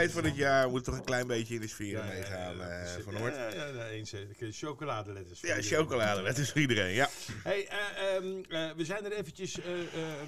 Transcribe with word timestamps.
Tijd 0.00 0.12
van 0.12 0.24
het 0.24 0.36
jaar. 0.36 0.70
Moet 0.70 0.84
toch 0.84 0.94
een 0.94 1.04
klein 1.04 1.26
beetje 1.26 1.54
in 1.54 1.60
de 1.60 1.68
sfeer 1.68 2.04
meegaan 2.04 2.56
ja, 2.56 2.68
eh, 2.68 2.94
ja, 2.96 3.02
van 3.02 3.14
Noord. 3.14 3.34
Ja, 3.34 3.48
ja, 3.66 3.86
eens. 3.88 4.12
eh, 4.12 4.20
de 4.38 4.52
Chocoladeletters. 4.52 5.40
Ja, 5.40 5.56
chocolade. 5.62 6.22
Dat 6.22 6.38
is 6.38 6.50
voor 6.50 6.60
iedereen. 6.60 6.94
Ja. 6.94 7.08
Hey, 7.42 7.66
eh, 7.68 8.14
ehm, 8.14 8.26
eh, 8.48 8.76
we 8.76 8.84
zijn 8.84 9.04
er 9.04 9.12
eventjes 9.12 9.58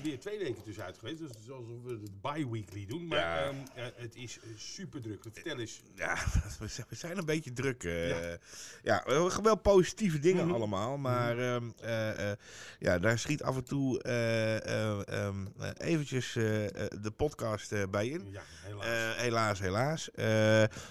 weer 0.03 0.19
twee 0.19 0.39
weken 0.39 0.63
tussenuit 0.63 0.99
geweest. 0.99 1.19
Dus 1.19 1.29
het 1.29 1.39
is 1.45 1.51
alsof 1.51 1.67
we 1.85 1.91
het 1.91 2.21
bi-weekly 2.23 2.87
doen. 2.87 3.07
Maar 3.07 3.43
ehm, 3.47 3.55
eh, 3.75 3.85
het 3.97 4.17
is 4.17 4.39
super 4.57 5.01
druk. 5.03 5.23
Vertel 5.33 5.59
eens. 5.59 5.83
ja, 5.95 6.17
we 6.89 6.97
zijn- 6.97 7.19
een 7.19 7.25
beetje 7.25 7.53
druk. 7.53 7.83
Ja. 7.83 9.03
we 9.05 9.13
hebben 9.13 9.43
wel 9.43 9.57
positieve 9.57 10.19
dingen 10.19 10.47
Mhm. 10.47 10.55
allemaal. 10.55 10.97
Maar 10.97 11.39
ehm, 11.39 11.71
eh, 11.81 12.31
eh, 12.31 12.37
ja, 12.79 12.99
daar 12.99 13.19
schiet 13.19 13.43
af 13.43 13.57
en 13.57 13.65
toe 13.65 14.03
ehm, 14.03 15.47
eventjes 15.77 16.33
de 16.33 17.13
podcast 17.17 17.91
bij 17.91 18.09
in. 18.09 18.29
Ja, 18.31 18.43
helaas. 18.63 19.17
Helaas, 19.17 19.59
helaas. 19.63 20.11
Eh, 20.11 20.25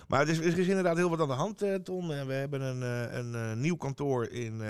maar 0.08 0.20
het 0.20 0.28
is, 0.28 0.38
er 0.38 0.60
is 0.60 0.68
inderdaad 0.68 0.98
heel 0.98 1.10
wat 1.10 1.20
aan 1.22 1.28
de 1.28 1.34
hand, 1.34 1.62
eh, 1.62 1.76
Ton. 1.76 2.14
Eh, 2.14 2.26
we 2.26 2.34
hebben 2.34 2.62
een, 2.62 2.82
een 3.18 3.60
nieuw 3.62 3.76
kantoor 3.76 4.28
in, 4.28 4.62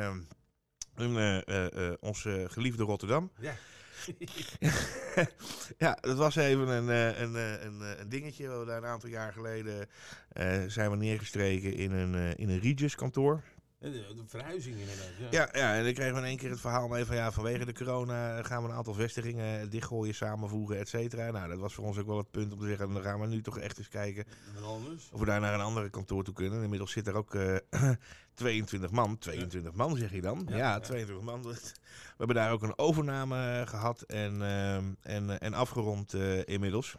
in 0.97 1.43
onze 1.99 2.45
geliefde 2.49 2.83
Rotterdam. 2.83 3.31
ja. 3.39 3.53
ja, 5.77 5.97
dat 6.01 6.17
was 6.17 6.35
even 6.35 6.67
een, 6.67 6.87
een, 7.21 7.35
een, 7.35 7.99
een 7.99 8.09
dingetje. 8.09 8.59
We 8.59 8.65
daar 8.65 8.77
een 8.77 8.89
aantal 8.89 9.09
jaar 9.09 9.33
geleden 9.33 9.87
zijn 10.67 10.89
we 10.89 10.95
neergestreken 10.95 11.73
in 11.75 11.91
een, 11.91 12.35
in 12.35 12.49
een 12.49 12.59
Regis 12.59 12.95
kantoor. 12.95 13.43
De, 13.81 14.23
verhuizing 14.25 14.77
inderdaad. 14.77 15.09
Ja. 15.19 15.27
Ja, 15.31 15.49
ja, 15.51 15.75
en 15.75 15.83
dan 15.83 15.93
kregen 15.93 16.13
we 16.13 16.19
in 16.19 16.25
één 16.25 16.37
keer 16.37 16.49
het 16.49 16.59
verhaal 16.59 16.87
mee 16.87 17.05
van 17.05 17.15
ja, 17.15 17.31
vanwege 17.31 17.65
de 17.65 17.73
corona 17.73 18.43
gaan 18.43 18.63
we 18.63 18.69
een 18.69 18.75
aantal 18.75 18.93
vestigingen 18.93 19.69
dichtgooien, 19.69 20.15
samenvoegen, 20.15 20.77
et 20.77 20.89
cetera. 20.89 21.31
Nou, 21.31 21.49
dat 21.49 21.59
was 21.59 21.73
voor 21.73 21.85
ons 21.85 21.97
ook 21.97 22.05
wel 22.05 22.17
het 22.17 22.31
punt 22.31 22.53
om 22.53 22.59
te 22.59 22.65
zeggen, 22.65 22.93
dan 22.93 23.03
gaan 23.03 23.19
we 23.19 23.27
nu 23.27 23.41
toch 23.41 23.59
echt 23.59 23.77
eens 23.77 23.87
kijken 23.87 24.25
of 25.11 25.19
we 25.19 25.25
daar 25.25 25.39
naar 25.39 25.53
een 25.53 25.61
andere 25.61 25.89
kantoor 25.89 26.23
toe 26.23 26.33
kunnen. 26.33 26.63
Inmiddels 26.63 26.91
zit 26.91 27.07
er 27.07 27.15
ook 27.15 27.35
eh 27.35 27.55
22 28.33 28.91
man. 28.91 29.17
22 29.17 29.73
man 29.73 29.97
zeg 29.97 30.11
je 30.11 30.21
dan? 30.21 30.45
Ja, 30.49 30.57
Ja, 30.57 30.71
ja. 30.73 30.79
22 30.79 31.25
man. 31.25 31.41
We 31.43 32.17
hebben 32.17 32.35
daar 32.35 32.51
ook 32.51 32.63
een 32.63 32.77
overname 32.77 33.63
gehad 33.67 34.01
en, 34.01 34.41
ehm, 34.41 34.93
en, 35.01 35.39
en 35.39 35.53
afgerond 35.53 36.13
eh, 36.13 36.47
inmiddels. 36.47 36.95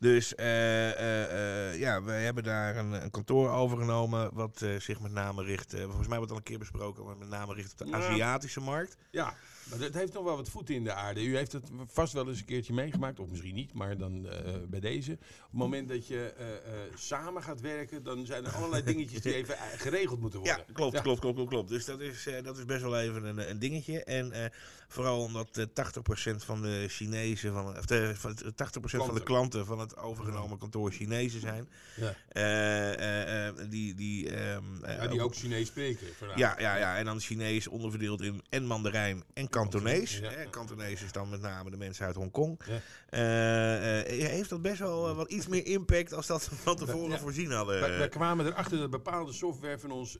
Dus 0.00 0.34
eh, 0.34 0.90
eh, 0.90 1.70
eh, 1.70 1.78
ja, 1.78 2.02
we 2.02 2.12
hebben 2.12 2.44
daar 2.44 2.76
een, 2.76 2.92
een 2.92 3.10
kantoor 3.10 3.50
overgenomen 3.50 4.30
wat 4.34 4.64
zich 4.78 5.00
met 5.00 5.12
name 5.12 5.42
richt, 5.42 5.74
volgens 5.76 6.08
mij 6.08 6.20
het 6.20 6.30
al 6.30 6.36
een 6.36 6.42
keer 6.42 6.58
besproken, 6.58 7.04
maar 7.04 7.16
met 7.16 7.28
name 7.28 7.54
richt 7.54 7.72
op 7.72 7.86
de. 7.86 7.94
Aziatische 7.94 8.60
markt. 8.60 8.96
Ja, 9.10 9.34
maar 9.70 9.78
het 9.78 9.94
heeft 9.94 10.12
nog 10.12 10.24
wel 10.24 10.36
wat 10.36 10.48
voeten 10.48 10.74
in 10.74 10.84
de 10.84 10.92
aarde. 10.92 11.24
U 11.24 11.36
heeft 11.36 11.52
het 11.52 11.70
vast 11.86 12.12
wel 12.12 12.28
eens 12.28 12.38
een 12.38 12.44
keertje 12.44 12.72
meegemaakt, 12.72 13.20
of 13.20 13.28
misschien 13.28 13.54
niet, 13.54 13.72
maar 13.72 13.98
dan 13.98 14.28
eh, 14.28 14.54
bij 14.68 14.80
deze. 14.80 15.12
Op 15.12 15.18
het 15.18 15.52
moment 15.52 15.88
dat 15.88 16.06
je 16.06 16.32
eh, 16.36 16.54
eh, 16.54 16.60
samen 16.94 17.42
gaat 17.42 17.60
werken, 17.60 18.02
dan 18.02 18.26
zijn 18.26 18.44
er 18.44 18.52
allerlei 18.52 18.82
dingetjes 18.82 19.20
die 19.20 19.34
even 19.34 19.56
geregeld 19.76 20.20
moeten 20.20 20.38
worden. 20.40 20.64
Ja, 20.66 20.72
klopt, 20.72 20.96
Ja. 20.96 21.00
klopt, 21.02 21.20
klopt, 21.20 21.48
klopt. 21.48 21.68
Dus 21.68 21.84
dat 21.84 22.00
is, 22.00 22.28
dat 22.42 22.58
is 22.58 22.64
best 22.64 22.82
wel 22.82 22.98
even 22.98 23.24
een, 23.24 23.50
een 23.50 23.58
dingetje. 23.58 24.04
En 24.04 24.52
vooral 24.88 25.22
omdat 25.22 25.56
eh 25.56 26.32
80% 26.32 26.36
van 26.36 26.62
de 26.62 26.84
Chinezen, 26.88 27.52
van, 27.52 27.76
of 27.78 27.86
de, 27.86 28.12
van, 28.16 28.36
80% 28.44 28.50
van 28.82 29.14
de 29.14 29.22
Klanten. 29.22 29.66
van 29.66 29.78
het 29.78 29.96
overgenomen 29.96 30.58
kantoor 30.58 30.90
Chinezen 30.92 31.40
zijn. 31.40 31.68
Ja. 31.96 33.54
Die, 33.68 33.94
die, 33.94 34.30
Ja, 34.30 35.06
die 35.10 35.22
ook 35.22 35.34
Chinees 35.34 35.66
spreken. 35.66 36.06
ja, 36.36 36.60
ja, 36.60 36.76
ja, 36.76 36.96
en 36.96 37.04
dan 37.04 37.20
Chinees 37.20 37.68
onderverdeeld 37.68 38.22
in 38.22 38.42
en 38.48 38.66
Mandarijn 38.66 39.24
en 39.34 39.48
Kantonees. 39.60 40.18
Ja. 40.18 40.30
Kantonees 40.50 41.02
is 41.02 41.12
dan 41.12 41.28
met 41.28 41.40
name 41.40 41.70
de 41.70 41.76
mensen 41.76 42.06
uit 42.06 42.14
Hongkong. 42.14 42.60
Ja. 42.66 42.80
Eh, 43.08 44.00
eh, 44.00 44.28
heeft 44.30 44.50
dat 44.50 44.62
best 44.62 44.78
wel 44.78 45.08
eh, 45.08 45.16
wat 45.16 45.30
iets 45.30 45.46
meer 45.46 45.66
impact 45.66 46.12
als 46.12 46.26
dat 46.26 46.48
we 46.48 46.56
van 46.56 46.76
tevoren 46.76 47.10
Ja. 47.10 47.18
voorzien 47.18 47.50
hadden. 47.50 47.80
Wij 47.80 48.08
kwamen 48.08 48.46
erachter 48.46 48.78
dat 48.78 48.90
bepaalde 48.90 49.32
software 49.32 49.78
van 49.78 49.90
ons 49.90 50.16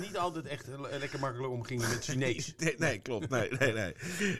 niet 0.00 0.16
altijd 0.16 0.46
echt 0.46 0.66
lekker 0.98 1.18
makkelijk 1.18 1.52
omging 1.52 1.80
met 1.80 2.04
Chinees. 2.06 2.54
Nee, 2.56 2.74
nee, 2.78 2.98
klopt. 2.98 3.28
Nee, 3.28 3.50
nee, 3.58 3.72
nee. 3.72 3.94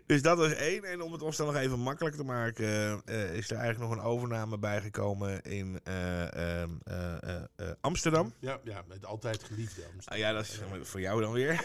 Dus 0.07 0.23
dat 0.23 0.39
was 0.39 0.53
één. 0.53 0.85
En 0.85 1.01
om 1.03 1.13
het 1.13 1.23
ons 1.23 1.37
dan 1.37 1.47
nog 1.47 1.57
even 1.57 1.79
makkelijk 1.81 2.17
te 2.17 2.25
maken, 2.25 2.67
is 3.33 3.51
er 3.51 3.57
eigenlijk 3.57 3.79
nog 3.79 3.91
een 3.91 4.05
overname 4.11 4.59
bijgekomen 4.59 5.43
in 5.43 5.81
eh, 5.85 6.23
ehm, 6.63 6.71
eh, 6.85 7.13
eh, 7.23 7.43
eh, 7.57 7.67
Amsterdam. 7.81 8.33
Ja, 8.39 8.61
ja, 8.65 8.83
met 8.89 9.05
altijd 9.05 9.43
geliefde 9.45 9.83
Amsterdam. 9.83 10.13
Ah, 10.15 10.19
ja, 10.19 10.33
dat 10.33 10.45
is 10.45 10.61
voor 10.83 11.01
jou 11.01 11.21
dan 11.21 11.33
weer. 11.33 11.63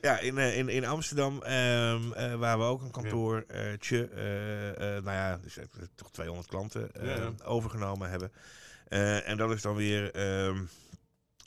Ja, 0.00 0.18
in, 0.18 0.38
in, 0.38 0.68
in 0.68 0.84
Amsterdam, 0.84 0.97
ehm, 1.42 2.12
eh, 2.12 2.34
waar 2.34 2.58
we 2.58 2.64
ook 2.64 2.82
een 2.82 2.90
kantoortje, 2.90 4.08
eh, 4.08 4.96
eh, 4.96 5.04
nou 5.04 5.16
ja, 5.16 5.38
dus, 5.38 5.56
eh, 5.56 5.64
toch 5.94 6.10
200 6.10 6.48
klanten 6.48 6.92
eh, 6.94 7.16
ja. 7.16 7.32
overgenomen 7.44 8.10
hebben. 8.10 8.32
En 9.24 9.36
dat 9.36 9.50
is 9.50 9.62
dan 9.62 9.74
weer 9.76 10.10
ehm, 10.14 10.56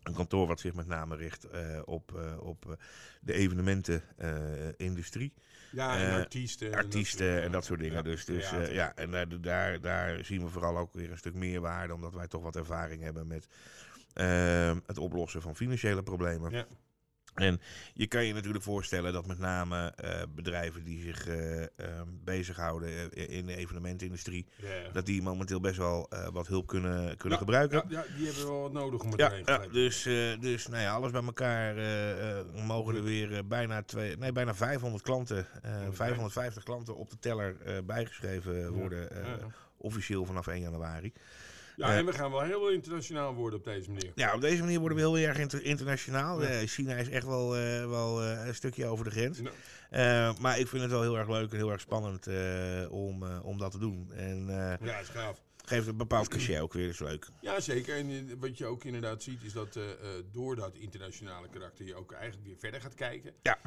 een 0.04 0.14
kantoor 0.14 0.48
wat 0.48 0.60
zich 0.60 0.74
met 0.74 0.88
name 0.88 1.16
richt 1.16 1.48
op, 1.86 2.36
op 2.40 2.78
de 3.22 3.34
evenementenindustrie. 3.34 5.34
Ja, 5.72 5.98
en 5.98 6.14
artiesten. 6.14 6.66
en 6.68 6.72
dat 6.74 6.84
artiesten 6.84 7.32
soort- 7.32 7.44
en 7.44 7.52
dat 7.52 7.66
soort 7.66 7.80
dingen. 7.80 7.96
ja, 7.96 8.02
dus 8.02 8.26
dus 8.26 8.50
ja, 8.50 8.96
en 8.96 9.12
daar, 9.12 9.42
daar, 9.42 9.82
daar 9.82 10.26
zien 10.26 10.44
we 10.44 10.50
vooral 10.50 10.78
ook 10.78 10.94
weer 10.94 11.12
een 11.12 11.18
stuk 11.18 11.34
meer 11.34 11.62
waarde, 11.62 11.94
omdat 11.94 12.14
wij 12.14 12.28
toch 12.28 12.44
wat 12.44 12.56
ervaring 12.56 13.04
hebben 13.04 13.28
met 13.28 13.48
ehm, 14.14 14.80
het 14.86 14.98
oplossen 14.98 15.42
van 15.42 15.56
financiële 15.56 16.04
problemen. 16.04 16.52
Ja. 16.52 16.66
En 17.34 17.62
je 17.94 18.08
kan 18.08 18.26
je 18.26 18.34
natuurlijk 18.34 18.64
voorstellen 18.64 19.14
dat 19.14 19.28
met 19.28 19.40
name 19.40 19.94
eh, 19.96 20.22
bedrijven 20.36 20.84
die 20.84 21.02
zich 21.02 21.28
eh, 21.28 21.62
ehm, 21.62 22.08
bezighouden 22.24 23.12
eh, 23.12 23.30
in 23.38 23.46
de 23.46 23.56
evenementenindustrie, 23.56 24.48
dat 24.94 25.06
die 25.06 25.22
momenteel 25.22 25.60
best 25.60 25.78
wel 25.78 26.10
wat 26.32 26.48
hulp 26.48 26.68
kunnen, 26.68 27.18
kunnen 27.18 27.40
Ja, 27.40 27.46
gebruiken. 27.46 27.84
Ja, 27.90 28.00
ja, 28.02 28.16
die 28.16 28.26
hebben 28.26 28.46
wel 28.46 28.62
wat 28.62 28.74
nodig 28.74 29.04
om 29.04 29.12
het 29.12 29.20
Ja, 29.20 29.32
ja, 29.46 29.68
dus, 29.68 30.04
dus 30.40 30.68
nou 30.68 30.82
ja, 30.82 30.94
alles 30.94 31.12
bij 31.12 31.24
elkaar 31.24 31.76
mogen 32.66 32.96
er 32.96 33.04
weer 33.04 33.48
bijna, 33.48 33.84
twee, 33.84 34.18
nee, 34.18 34.32
bijna 34.32 34.56
500 34.56 35.04
klanten, 35.04 35.48
eh, 35.62 35.72
550 35.92 36.64
klanten 36.64 36.96
op 36.96 37.10
de 37.10 37.20
teller 37.20 37.56
bijgeschreven 37.86 38.72
worden. 38.72 39.10
Officieel 39.78 40.26
vanaf 40.26 40.48
1 40.48 40.62
januari. 40.62 41.14
Ja, 41.88 41.96
en 41.96 42.06
we 42.06 42.14
gaan 42.14 42.32
wel 42.32 42.42
heel 42.42 42.70
internationaal 42.70 43.34
worden 43.34 43.60
op 43.60 43.66
deze 43.66 43.90
manier. 43.90 44.12
Ja, 44.16 44.34
op 44.34 44.42
deze 44.42 44.60
manier 44.62 44.80
worden 44.80 44.98
we 44.98 45.04
heel 45.04 45.18
erg 45.18 45.38
inter- 45.38 45.64
internationaal. 45.64 46.44
Eh, 46.44 46.68
China 46.68 46.96
is 46.96 47.10
echt 47.10 47.26
wel, 47.26 47.56
eh, 47.56 47.88
wel 47.88 48.24
eh, 48.24 48.48
een 48.48 48.56
stukje 48.56 48.86
over 48.86 49.06
de 49.06 49.12
grens. 49.12 49.40
Nou, 49.90 50.36
maar 50.40 50.60
ik 50.60 50.68
vind 50.68 50.82
het 50.82 50.92
wel 50.92 51.02
heel 51.02 51.18
erg 51.18 51.30
leuk 51.30 51.52
en 51.52 51.58
heel 51.58 51.72
erg 51.72 51.82
spannend 51.82 52.28
om, 52.90 53.24
om 53.24 53.58
dat 53.58 53.72
te 53.72 53.80
doen. 53.80 54.12
En 54.14 54.46
ja, 54.82 55.00
is 55.00 55.08
gaaf. 55.08 55.42
geeft 55.66 55.88
een 55.88 55.98
bepaald 55.98 56.28
cachet 56.28 56.60
ook 56.60 56.74
weer, 56.74 56.90
is 56.90 57.00
leuk. 57.00 57.28
Ja, 57.42 57.60
zeker. 57.60 57.96
En 57.96 58.40
wat 58.40 58.58
je 58.58 58.66
ook 58.66 58.84
inderdaad 58.84 59.24
ziet, 59.24 59.44
is 59.44 59.54
dat 59.54 59.80
door 60.32 60.56
dat 60.56 60.76
internationale 60.76 61.50
karakter 61.50 61.86
je 61.86 61.96
ook 61.96 62.12
eigenlijk 62.12 62.46
weer 62.48 62.58
verder 62.58 62.82
gaat 62.82 62.94
kijken. 62.94 63.34
Ja. 63.42 63.58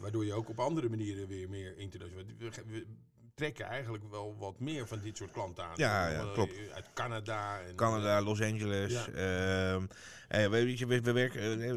Waardoor 0.00 0.24
je 0.24 0.32
ook 0.32 0.48
op 0.48 0.58
andere 0.58 0.88
manieren 0.88 1.28
weer 1.28 1.48
meer 1.48 1.78
internationaal... 1.78 2.24
We, 2.38 2.50
we 2.66 2.86
trekken 3.34 3.64
eigenlijk 3.64 4.04
wel 4.10 4.36
wat 4.38 4.60
meer 4.60 4.86
van 4.86 5.00
dit 5.02 5.16
soort 5.16 5.30
klanten 5.30 5.64
aan. 5.64 5.72
Ja, 5.76 6.06
Eh, 6.08 6.12
ja, 6.14 6.20
eh, 6.20 6.32
klopt. 6.32 6.54
Uit 6.74 6.86
Canada. 6.94 7.60
En, 7.60 7.74
Canada, 7.74 8.22
Los 8.22 8.40
Angeles. 8.42 8.92
Ja. 8.92 9.06
eh, 10.28 10.48
weet 10.48 10.78
je, 10.78 10.86
we, 10.86 11.00
we, 11.00 11.12
werken, 11.12 11.40
eh, 11.62 11.72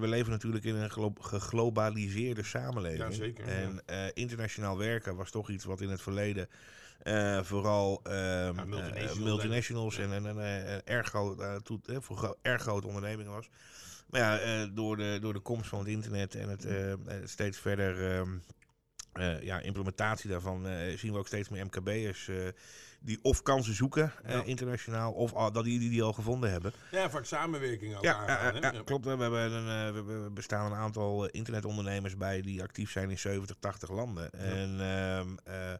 we, 0.00 0.06
leven 0.08 0.30
natuurlijk 0.30 0.64
in 0.64 0.74
een 0.74 0.90
glo- 0.90 1.12
geglobaliseerde 1.20 2.42
samenleving. 2.44 3.02
Ja, 3.02 3.10
zeker, 3.10 3.44
En 3.46 3.82
eh, 3.86 4.04
internationaal 4.14 4.78
werken 4.78 5.16
was 5.16 5.30
toch 5.30 5.50
iets 5.50 5.64
wat 5.64 5.80
in 5.80 5.88
het 5.90 6.02
verleden 6.02 6.48
eh, 7.02 7.42
vooral 7.42 8.00
ehm, 8.02 8.14
Ja, 8.14 8.52
multinationals, 8.64 9.16
eh, 9.18 9.24
multinationals 9.24 9.98
en, 9.98 10.12
en, 10.12 10.26
en 10.26 10.38
eh, 10.38 10.94
erg, 10.96 11.06
groot, 11.08 11.40
eh, 11.40 11.54
toet- 11.56 11.88
eh, 11.88 11.96
voor 12.00 12.36
erg 12.42 12.62
grote 12.62 12.86
ondernemingen 12.86 13.32
was. 13.32 13.48
Maar 14.10 14.20
ja, 14.20 14.38
eh, 14.38 14.68
door, 14.74 14.96
de, 14.96 15.18
door 15.20 15.32
de 15.32 15.38
komst 15.40 15.68
van 15.68 15.78
het 15.78 15.88
internet 15.88 16.34
en 16.34 16.48
het 16.48 16.64
eh, 16.64 16.92
eh, 16.92 16.98
steeds 17.24 17.58
verder 17.58 18.14
ehm, 18.16 18.28
eh, 19.18 19.42
ja, 19.42 19.60
implementatie 19.60 20.30
daarvan 20.30 20.66
eh, 20.66 20.96
zien 20.98 21.12
we 21.12 21.18
ook 21.18 21.26
steeds 21.26 21.48
meer 21.48 21.64
MKB'ers 21.64 22.28
eh, 22.28 22.36
die 23.00 23.18
of 23.22 23.42
kansen 23.42 23.74
zoeken 23.74 24.12
Ja. 24.26 24.42
internationaal 24.44 25.12
of 25.12 25.32
al, 25.32 25.52
dat 25.52 25.64
die, 25.64 25.78
die 25.78 25.90
die 25.90 26.02
al 26.02 26.12
gevonden 26.12 26.50
hebben. 26.50 26.72
Ja, 26.90 27.10
vaak 27.10 27.24
samenwerking 27.24 27.96
ook 27.96 28.02
Ja, 28.04 28.14
aangaan. 28.16 28.60
ja, 28.74 28.82
klopt. 28.84 29.04
We, 29.04 29.10
hebben 29.10 29.52
een, 29.52 29.92
we, 30.06 30.30
bestaan 30.30 30.72
een 30.72 30.78
aantal 30.78 31.26
internetondernemers 31.26 32.16
bij 32.16 32.40
die 32.42 32.62
actief 32.62 32.90
zijn 32.90 33.10
in 33.10 33.18
70, 33.18 33.56
80 33.60 33.90
landen. 33.90 34.32
En 34.32 34.80
ehm, 34.80 35.28
eh, 35.44 35.72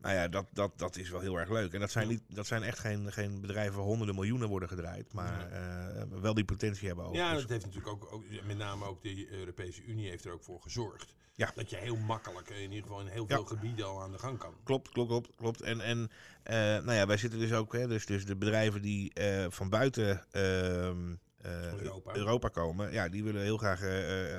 Nou 0.00 0.14
ja, 0.14 0.28
dat, 0.28 0.46
dat, 0.52 0.78
dat 0.78 0.96
is 0.96 1.10
wel 1.10 1.20
heel 1.20 1.38
erg 1.38 1.50
leuk. 1.50 1.72
En 1.72 1.80
dat 1.80 1.90
zijn, 1.90 2.08
niet, 2.08 2.22
dat 2.28 2.46
zijn 2.46 2.62
echt 2.62 2.78
geen, 2.78 3.12
geen 3.12 3.40
bedrijven 3.40 3.76
waar 3.76 3.84
honderden 3.84 4.14
miljoenen 4.14 4.48
worden 4.48 4.68
gedraaid. 4.68 5.12
Maar 5.12 5.50
eh, 5.50 6.02
wel 6.20 6.34
die 6.34 6.44
potentie 6.44 6.86
hebben 6.86 7.04
ook. 7.04 7.14
Ja, 7.14 7.34
dat 7.34 7.48
heeft 7.48 7.64
natuurlijk 7.64 7.92
ook, 7.92 8.12
ook, 8.12 8.24
met 8.44 8.56
name 8.56 8.84
ook 8.84 9.02
de 9.02 9.32
Europese 9.32 9.82
Unie 9.84 10.08
heeft 10.08 10.24
er 10.24 10.32
ook 10.32 10.42
voor 10.42 10.60
gezorgd. 10.60 11.14
Ja. 11.34 11.50
Dat 11.54 11.70
je 11.70 11.76
heel 11.76 11.96
makkelijk, 11.96 12.48
in 12.50 12.60
ieder 12.60 12.82
geval 12.82 13.00
in 13.00 13.06
heel 13.06 13.24
Ja. 13.28 13.34
veel 13.34 13.44
gebieden 13.44 13.86
al 13.86 14.02
aan 14.02 14.12
de 14.12 14.18
gang 14.18 14.38
kan. 14.38 14.54
Klopt, 14.64 14.88
klopt, 14.88 15.08
klopt, 15.08 15.30
klopt. 15.36 15.60
En, 15.60 15.80
en 15.80 16.10
eh, 16.42 16.54
nou 16.56 16.92
ja, 16.92 17.06
wij 17.06 17.16
zitten 17.16 17.38
dus 17.38 17.52
ook, 17.52 17.72
hè, 17.72 17.88
dus, 17.88 18.06
dus 18.06 18.26
de 18.26 18.36
bedrijven 18.36 18.82
die 18.82 19.14
eh, 19.14 19.46
van 19.48 19.68
buiten 19.68 20.24
ehm, 20.30 21.14
eh, 21.36 21.72
Europa. 21.72 22.14
Europa 22.14 22.48
komen, 22.48 22.92
ja, 22.92 23.08
die 23.08 23.24
willen 23.24 23.42
heel 23.42 23.56
graag 23.56 23.80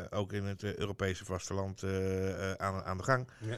ook 0.10 0.34
in 0.34 0.44
het 0.44 0.64
Europese 0.64 1.26
vasteland 1.26 1.84
aan, 2.58 2.84
aan 2.84 2.98
de 2.98 3.04
gang. 3.04 3.28
Ja. 3.40 3.58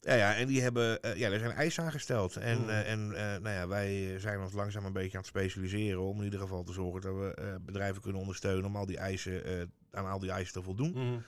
Ja, 0.00 0.14
ja, 0.14 0.34
en 0.34 0.46
die 0.46 0.62
hebben, 0.62 1.02
eh, 1.02 1.16
ja, 1.16 1.30
er 1.30 1.38
zijn 1.38 1.52
eisen 1.52 1.84
aangesteld. 1.84 2.36
En, 2.36 2.62
Mm. 2.62 2.68
eh, 2.68 2.90
en 2.90 3.12
eh, 3.14 3.40
nou 3.42 3.54
ja, 3.54 3.68
wij 3.68 4.18
zijn 4.18 4.40
ons 4.40 4.52
langzaam 4.52 4.84
een 4.84 4.92
beetje 4.92 5.12
aan 5.16 5.22
het 5.22 5.26
specialiseren 5.28 6.00
om 6.00 6.18
in 6.18 6.24
ieder 6.24 6.40
geval 6.40 6.62
te 6.62 6.72
zorgen 6.72 7.00
dat 7.00 7.14
we 7.14 7.58
bedrijven 7.60 8.02
kunnen 8.02 8.20
ondersteunen 8.20 8.64
om 8.64 8.76
al 8.76 8.86
die 8.86 8.98
eisen, 8.98 9.70
aan 9.90 10.06
al 10.06 10.18
die 10.18 10.30
eisen 10.30 10.52
te 10.52 10.62
voldoen. 10.62 10.90
Mhm. 10.90 11.18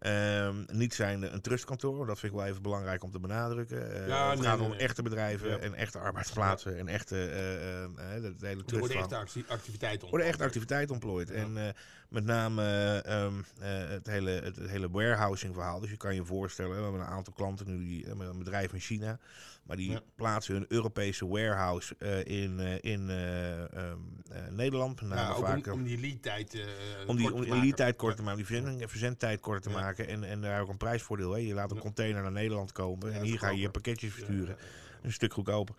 Ehm, 0.00 0.54
niet 0.66 0.94
zijn 0.94 1.34
een 1.34 1.40
trustkantoor, 1.40 2.06
dat 2.06 2.18
vind 2.18 2.32
ik 2.32 2.38
wel 2.38 2.48
even 2.48 2.62
belangrijk 2.62 3.02
om 3.02 3.10
te 3.10 3.20
benadrukken. 3.20 3.94
Eh, 3.94 4.08
Ja, 4.08 4.30
het 4.30 4.38
nee, 4.38 4.48
gaat 4.48 4.58
nee, 4.58 4.66
om 4.66 4.72
nee. 4.72 4.80
echte 4.80 5.02
bedrijven 5.02 5.48
Ja. 5.48 5.56
en 5.58 5.74
echte 5.74 5.98
arbeidsplaatsen 5.98 6.78
en 6.78 6.88
echte, 6.88 7.16
eh, 7.16 7.84
eh, 7.84 7.90
de, 8.22 8.34
de 8.36 8.46
hele 8.46 8.62
Er 8.66 8.78
worden 8.78 8.96
echte 8.96 9.16
activiteiten 9.48 10.20
echt 10.20 10.40
activiteiten 10.40 10.92
ontplooid. 10.94 11.30
En 11.30 11.56
eh, 11.56 11.68
met 12.08 12.24
name 12.24 12.62
eh, 12.62 13.24
ehm, 13.24 13.34
eh, 13.60 13.88
het, 13.88 14.06
hele, 14.06 14.30
het, 14.30 14.56
het 14.56 14.70
hele 14.70 14.90
warehousing 14.90 15.54
verhaal. 15.54 15.80
Dus 15.80 15.90
je 15.90 15.96
kan 15.96 16.14
je 16.14 16.24
voorstellen, 16.24 16.76
we 16.76 16.82
hebben 16.82 17.00
een 17.00 17.06
aantal 17.06 17.32
klanten 17.32 17.66
nu, 17.66 17.84
die, 17.84 18.14
met 18.14 18.28
een 18.28 18.38
bedrijf 18.38 18.72
in 18.72 18.80
China. 18.80 19.18
Maar 19.62 19.76
die 19.76 19.98
plaatsen 20.16 20.54
hun 20.54 20.64
Europese 20.68 21.28
warehouse 21.28 21.94
eh, 21.98 22.24
in, 22.24 22.58
in 22.80 23.10
eh, 23.10 23.62
ehm, 23.62 23.98
eh, 24.30 24.38
Nederland. 24.50 25.00
Met 25.00 25.10
name 25.10 25.34
vaak, 25.34 25.66
om, 25.66 25.72
om 25.72 25.82
die 25.84 25.98
lead-tijd 26.00 26.54
eh, 26.54 26.60
om 27.06 27.16
die, 27.16 27.26
om 27.26 27.32
te 27.32 27.40
die 27.40 27.48
maken. 27.50 27.64
lead-tijd 27.64 27.96
kort 27.96 28.16
te 28.16 28.22
maken, 28.22 28.36
die 28.36 28.46
verzend, 28.46 28.90
verzendtijd 28.90 29.40
kort 29.40 29.62
te 29.62 29.70
Ja. 29.70 29.74
Maken 29.90 30.08
en, 30.08 30.24
en 30.24 30.40
daar 30.40 30.60
ook 30.60 30.68
een 30.68 30.76
prijsvoordeel. 30.76 31.32
Hè. 31.32 31.38
Je 31.38 31.54
laat 31.54 31.70
een 31.70 31.78
container 31.78 32.22
naar 32.22 32.32
Nederland 32.32 32.72
komen 32.72 33.12
en 33.12 33.22
hier 33.22 33.38
ga 33.38 33.50
je 33.50 33.60
je 33.60 33.70
pakketjes 33.70 34.12
versturen. 34.12 34.56
Een 35.02 35.12
stuk 35.12 35.32
goedkoper. 35.32 35.74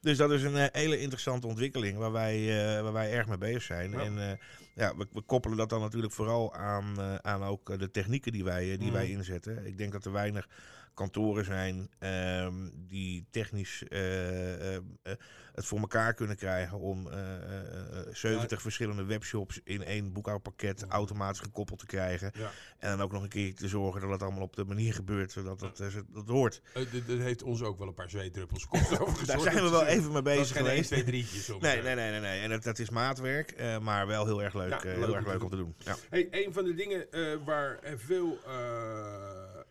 Dus 0.00 0.16
dat 0.16 0.30
is 0.30 0.42
een 0.42 0.56
eh, 0.56 0.66
hele 0.72 1.00
interessante 1.00 1.46
ontwikkeling 1.46 1.98
waar 1.98 2.12
wij, 2.12 2.36
eh, 2.36 2.82
waar 2.82 2.92
wij 2.92 3.12
erg 3.12 3.26
mee 3.26 3.38
bezig 3.38 3.62
zijn. 3.62 3.94
En 3.94 4.30
eh, 4.30 4.36
ja, 4.74 4.96
we, 4.96 5.06
we 5.12 5.20
koppelen 5.20 5.56
dat 5.56 5.68
dan 5.68 5.80
natuurlijk 5.80 6.12
vooral 6.12 6.54
aan, 6.54 7.00
aan 7.22 7.42
ook 7.42 7.78
de 7.78 7.90
technieken 7.90 8.32
die 8.32 8.44
wij, 8.44 8.64
die 8.76 8.78
Mhm. 8.78 8.92
wij 8.92 9.10
inzetten. 9.10 9.66
Ik 9.66 9.78
denk 9.78 9.92
dat 9.92 10.04
er 10.04 10.12
weinig 10.12 10.48
kantoren 10.94 11.44
zijn 11.44 11.90
ehm, 11.98 12.54
die 12.74 13.26
technisch 13.30 13.82
eh, 13.88 14.74
eh, 14.74 14.82
eh, 15.02 15.12
het 15.54 15.64
voor 15.66 15.78
elkaar 15.78 16.14
kunnen 16.14 16.36
krijgen 16.36 16.78
om 16.78 17.10
eh, 17.10 17.34
eh, 17.34 17.98
eh, 17.98 18.14
70 18.14 18.62
verschillende 18.62 19.04
webshops 19.04 19.60
in 19.64 19.82
één 19.84 20.12
boekhoudpakket 20.12 20.84
automatisch 20.88 21.40
gekoppeld 21.40 21.78
te 21.78 21.86
krijgen. 21.86 22.30
Ja. 22.34 22.50
En 22.78 22.90
dan 22.90 23.00
ook 23.00 23.12
nog 23.12 23.22
een 23.22 23.28
keer 23.28 23.54
te 23.54 23.68
zorgen 23.68 24.00
dat 24.00 24.10
het 24.10 24.22
allemaal 24.22 24.42
op 24.42 24.56
de 24.56 24.64
manier 24.64 24.94
gebeurt 24.94 25.32
zodat 25.32 25.60
het, 25.60 25.80
eh, 25.80 25.86
dat 26.08 26.28
hoort. 26.28 26.62
Dit- 26.90 27.06
dit 27.06 27.18
heeft 27.20 27.42
ons 27.42 27.62
ook 27.62 27.78
wel 27.78 27.88
een 27.88 27.94
paar 27.94 28.10
zweetdruppels 28.10 28.62
gekost 28.62 29.00
over 29.00 29.26
Daar 29.26 29.40
zijn 29.40 29.54
we 29.64 29.70
wel 29.70 29.86
even 29.86 30.04
mee 30.12 30.12
Dat 30.12 30.24
bezig 30.24 30.56
geen 30.56 30.66
1, 30.66 30.84
geweest. 30.84 30.88
2, 31.06 31.24
3'tjes. 31.24 31.50
om, 31.54 31.60
Nee, 31.60 31.82
nee, 31.82 31.94
nee, 31.94 32.10
nee, 32.10 32.20
nee. 32.20 32.40
En 32.40 32.50
dat, 32.50 32.62
dat 32.62 32.78
is 32.78 32.90
maatwerk, 32.90 33.78
maar 33.82 34.06
wel 34.06 34.24
heel 34.26 34.42
erg 34.42 34.54
leuk, 34.54 34.70
Ja, 34.70 34.80
leuk 34.82 34.94
heel 34.96 35.08
om 35.08 35.14
erg 35.14 35.24
te 35.24 35.30
leuk 35.30 35.38
doen. 35.40 35.44
om 35.44 35.50
te 35.50 35.56
doen. 35.56 35.74
Ja. 35.78 35.96
Hey, 36.10 36.28
een 36.30 36.52
van 36.52 36.64
de 36.64 36.74
dingen 36.74 37.06
waar 37.44 37.78
veel 37.96 38.38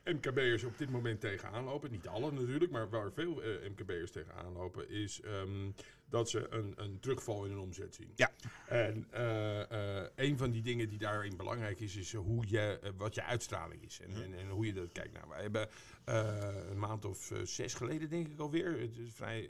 MKB'ers 0.05 0.63
op 0.63 0.77
dit 0.77 0.89
moment 0.89 1.19
tegenaan 1.19 1.63
lopen, 1.63 1.91
niet 1.91 2.07
alle 2.07 2.31
natuurlijk, 2.31 2.71
maar 2.71 2.89
waar 2.89 3.11
veel 3.11 3.43
eh, 3.43 3.69
MKB'ers 3.69 4.11
tegenaan 4.11 4.53
lopen, 4.53 4.89
is 4.89 5.21
ehm, 5.21 5.69
dat 6.09 6.29
ze 6.29 6.47
een, 6.49 6.73
een 6.75 6.99
terugval 6.99 7.43
in 7.43 7.51
hun 7.51 7.59
omzet 7.59 7.95
zien. 7.95 8.11
Ja. 8.15 8.31
En 8.67 9.07
eh, 9.11 10.01
eh, 10.01 10.09
een 10.15 10.37
van 10.37 10.51
die 10.51 10.61
dingen 10.61 10.89
die 10.89 10.97
daarin 10.97 11.37
belangrijk 11.37 11.79
is, 11.79 11.95
is 11.95 12.13
hoe 12.13 12.43
je, 12.47 12.79
eh, 12.81 12.91
wat 12.97 13.15
je 13.15 13.23
uitstraling 13.23 13.83
is 13.83 13.99
en, 13.99 14.23
en, 14.23 14.33
en 14.37 14.49
hoe 14.49 14.65
je 14.65 14.73
dat 14.73 14.91
kijkt. 14.91 15.13
Nou, 15.13 15.27
wij 15.29 15.41
hebben 15.41 15.69
een 16.05 16.79
maand 16.79 17.05
of 17.05 17.31
zes 17.43 17.73
geleden, 17.73 18.09
denk 18.09 18.27
ik 18.27 18.39
alweer, 18.39 18.79
het 18.79 18.97
is 18.97 19.13
vrij, 19.13 19.49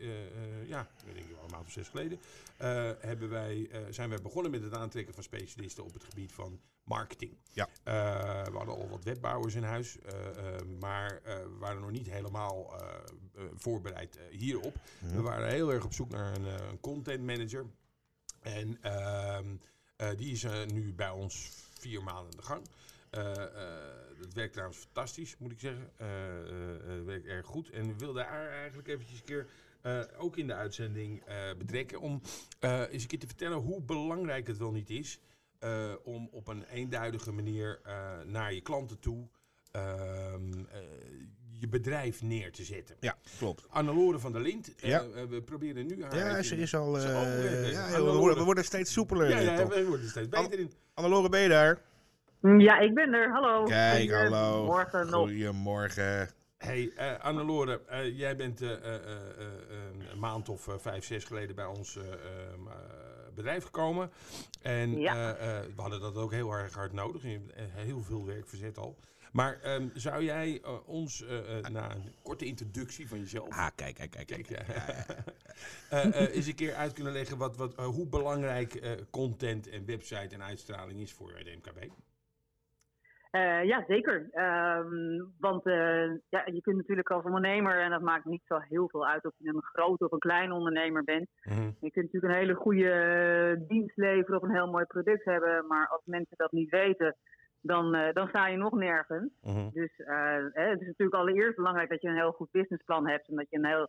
ja, 0.66 0.88
ik 1.06 1.14
denk 1.14 1.28
wel 1.30 1.44
een 1.44 1.52
maand 1.52 1.66
of 1.66 1.72
zes 1.72 1.88
geleden, 1.88 2.20
hebben 3.00 3.30
wij, 3.30 3.70
zijn 3.90 4.10
wij 4.10 4.22
begonnen 4.22 4.52
met 4.52 4.64
het 4.64 4.74
aantrekken 4.74 5.14
van 5.14 5.24
specialisten 5.24 5.84
op 5.84 5.94
het 5.94 6.04
gebied 6.04 6.32
van 6.32 6.60
marketing. 6.84 7.38
Ja. 7.52 7.68
We 7.84 8.58
hadden 8.58 8.76
al 8.76 8.90
wat 8.90 9.04
wetbouwers 9.04 9.56
in 9.56 9.64
huis, 9.64 9.98
maar 10.80 11.22
we 11.24 11.56
waren 11.60 11.82
nog 11.82 11.92
niet 11.92 12.10
helemaal 12.10 12.74
voorbereid 13.56 14.20
hierop. 14.32 14.76
We 15.00 15.22
waren 15.22 15.50
heel 15.50 15.72
erg 15.72 15.86
op 15.86 15.94
zoek 15.94 16.10
naar 16.10 16.36
een, 16.36 16.46
een 16.62 16.80
content 16.80 17.24
manager. 17.24 17.66
En 18.42 18.78
ehm, 18.82 19.56
eh, 19.96 20.10
die 20.18 20.32
is 20.32 20.44
eh, 20.44 20.66
nu 20.66 20.94
bij 20.94 21.10
ons 21.10 21.50
vier 21.80 22.04
maanden 22.04 22.24
aan 22.32 22.38
de 22.38 22.42
gang. 22.44 22.66
Eh, 23.10 23.32
eh, 23.32 24.18
dat 24.22 24.34
werkt 24.34 24.54
trouwens 24.54 24.80
fantastisch, 24.80 25.38
moet 25.38 25.52
ik 25.52 25.60
zeggen. 25.60 25.90
Eh, 25.98 26.08
eh, 26.40 26.76
eh, 26.76 26.88
het 26.88 27.06
werkt 27.06 27.26
erg 27.26 27.46
goed. 27.46 27.70
En 27.70 27.88
we 27.88 27.98
wilden 27.98 28.26
haar 28.26 28.50
eigenlijk 28.50 28.88
eventjes 28.88 29.20
een 29.20 29.26
keer 29.26 29.48
eh, 29.82 30.02
ook 30.18 30.38
in 30.38 30.48
de 30.48 30.54
uitzending 30.54 31.24
eh, 31.26 31.36
betrekken. 31.58 32.00
Om 32.00 32.22
eh, 32.60 32.80
eens 32.90 33.02
een 33.02 33.08
keer 33.08 33.20
te 33.20 33.28
vertellen 33.28 33.58
hoe 33.58 33.82
belangrijk 33.82 34.48
het 34.48 34.58
wel 34.58 34.72
niet 34.72 34.90
is. 34.90 35.20
eh, 35.60 35.94
om 36.04 36.28
op 36.32 36.48
een 36.48 36.64
eenduidige 36.64 37.32
manier 37.32 37.80
eh, 37.84 38.22
naar 38.26 38.54
je 38.54 38.62
klanten 38.62 39.00
toe 39.00 39.28
ehm, 39.72 40.54
eh, 40.66 40.80
je 41.63 41.69
bedrijf 41.69 42.21
neer 42.21 42.51
te 42.51 42.63
zetten. 42.63 42.95
ja, 43.00 43.15
klopt. 43.38 43.65
Annelore 43.69 44.19
van 44.19 44.31
der 44.31 44.42
Lind. 44.42 44.75
eh, 44.75 44.89
Ja. 44.89 45.00
eh, 45.15 45.24
we 45.30 45.42
proberen 45.42 45.86
nu 45.88 46.04
haar... 46.04 46.15
Ja, 46.15 46.42
ze 46.44 46.56
is 46.57 46.75
al... 46.75 46.98
Eh, 47.00 47.04
oh, 47.06 47.71
ja, 47.71 47.92
we, 48.04 48.12
worden, 48.12 48.38
we 48.38 48.44
worden 48.44 48.63
steeds 48.65 48.92
soepeler. 48.94 49.30
Ja, 49.30 49.39
ja, 49.39 49.68
we 49.68 49.86
worden 49.86 50.06
er 50.06 50.10
steeds 50.12 50.30
beter 50.30 50.60
in. 50.60 50.71
Annelore, 50.94 51.30
ben 51.30 51.42
je 51.42 51.50
daar? 51.50 51.80
Ja, 52.57 52.80
ik 52.80 52.94
ben 52.94 53.13
er. 53.13 53.31
Hallo. 53.31 53.63
Kijk, 53.63 54.12
hallo. 54.12 54.65
Morgen 54.65 55.10
nog. 55.10 55.30
Goedemorgen. 55.30 56.30
Hey, 56.57 56.92
eh 56.95 57.19
Annelore, 57.19 57.81
eh, 57.88 58.18
jij 58.18 58.36
bent 58.36 58.62
eh, 58.62 58.71
eh, 58.71 58.77
eh, 58.95 58.95
eh, 58.95 60.12
een 60.12 60.19
maand 60.19 60.50
of 60.50 60.68
vijf, 60.77 61.06
zes 61.06 61.24
geleden 61.24 61.56
bij 61.56 61.66
ons 61.66 61.95
eh, 61.98 62.04
ehm, 62.04 62.68
eh, 62.68 62.74
bedrijf 63.36 63.63
gekomen. 63.63 64.12
En 64.62 65.00
Ja. 65.00 65.36
eh, 65.38 65.57
eh, 65.57 65.63
we 65.75 65.81
hadden 65.81 66.00
dat 66.00 66.16
ook 66.18 66.31
heel 66.31 66.51
erg 66.51 66.74
hard 66.74 66.94
nodig. 66.94 67.21
Je 67.24 67.30
hebt 67.30 67.54
eh, 67.54 67.63
heel 67.74 68.01
veel 68.01 68.25
werk 68.25 68.48
verzet 68.48 68.77
al. 68.77 68.98
Maar 69.33 69.59
ehm, 69.62 69.89
zou 69.94 70.24
jij 70.24 70.62
eh, 70.63 70.88
ons, 70.88 71.25
eh, 71.25 71.57
eh, 71.57 71.65
na 71.65 71.95
een 71.95 72.13
korte 72.24 72.45
introductie 72.45 73.07
van 73.07 73.19
jezelf... 73.19 73.50
Ah, 73.50 73.68
kijk, 73.75 73.95
kijk, 73.95 74.12
kijk. 74.12 74.27
Kijk, 74.27 74.47
kijk. 74.47 74.68
ja. 74.68 75.06
Eh, 75.89 76.21
eh, 76.21 76.35
eens 76.35 76.47
een 76.47 76.56
keer 76.56 76.74
uit 76.74 76.94
kunnen 76.94 77.13
leggen 77.13 77.38
wat, 77.38 77.57
wat, 77.57 77.75
eh, 77.75 77.85
hoe 77.85 78.07
belangrijk 78.07 78.74
eh, 78.74 78.91
content 79.11 79.69
en 79.69 79.85
website 79.85 80.35
en 80.35 80.44
uitstraling 80.44 80.99
is 80.99 81.13
voor 81.13 81.33
de 81.44 81.57
MKB. 81.57 81.92
Eh, 83.33 83.63
ja, 83.63 83.83
zeker. 83.87 84.28
Ehm, 84.31 85.21
want 85.40 85.66
eh, 85.66 86.07
ja, 86.30 86.42
je 86.45 86.61
kunt 86.61 86.78
natuurlijk 86.78 87.09
als 87.09 87.23
ondernemer, 87.23 87.81
en 87.81 87.90
dat 87.90 88.02
maakt 88.02 88.25
niet 88.25 88.42
zo 88.45 88.59
heel 88.59 88.90
veel 88.90 89.07
uit 89.07 89.25
of 89.25 89.33
je 89.37 89.47
een 89.47 89.63
grote 89.63 90.06
of 90.06 90.11
een 90.11 90.19
kleine 90.19 90.54
ondernemer 90.54 91.04
bent. 91.04 91.30
Je 91.80 91.92
kunt 91.92 92.06
natuurlijk 92.06 92.33
een 92.33 92.40
hele 92.40 92.54
goede 92.54 93.66
dienst 93.68 93.97
leveren 93.97 94.42
of 94.42 94.44
een 94.44 94.56
heel 94.56 94.71
mooi 94.71 94.85
product 94.85 95.25
hebben. 95.25 95.68
Maar 95.68 95.87
als 95.87 96.02
mensen 96.06 96.37
dat 96.37 96.52
niet 96.52 96.69
weten, 96.69 97.16
dan, 97.64 97.96
eh, 97.96 98.14
dan 98.14 98.28
sta 98.28 98.48
je 98.48 98.58
nog 98.58 98.74
nergens. 98.74 99.34
Dus 99.74 99.92
eh, 99.98 100.46
hè, 100.52 100.70
het 100.70 100.82
is 100.82 100.88
natuurlijk 100.88 101.18
allereerst 101.18 101.56
belangrijk 101.56 101.90
dat 101.90 102.02
je 102.02 102.08
een 102.08 102.16
heel 102.16 102.32
goed 102.32 102.52
businessplan 102.52 103.08
hebt 103.08 103.28
en 103.28 103.36
dat 103.36 103.50
je 103.50 103.58
een 103.58 103.66
heel 103.66 103.88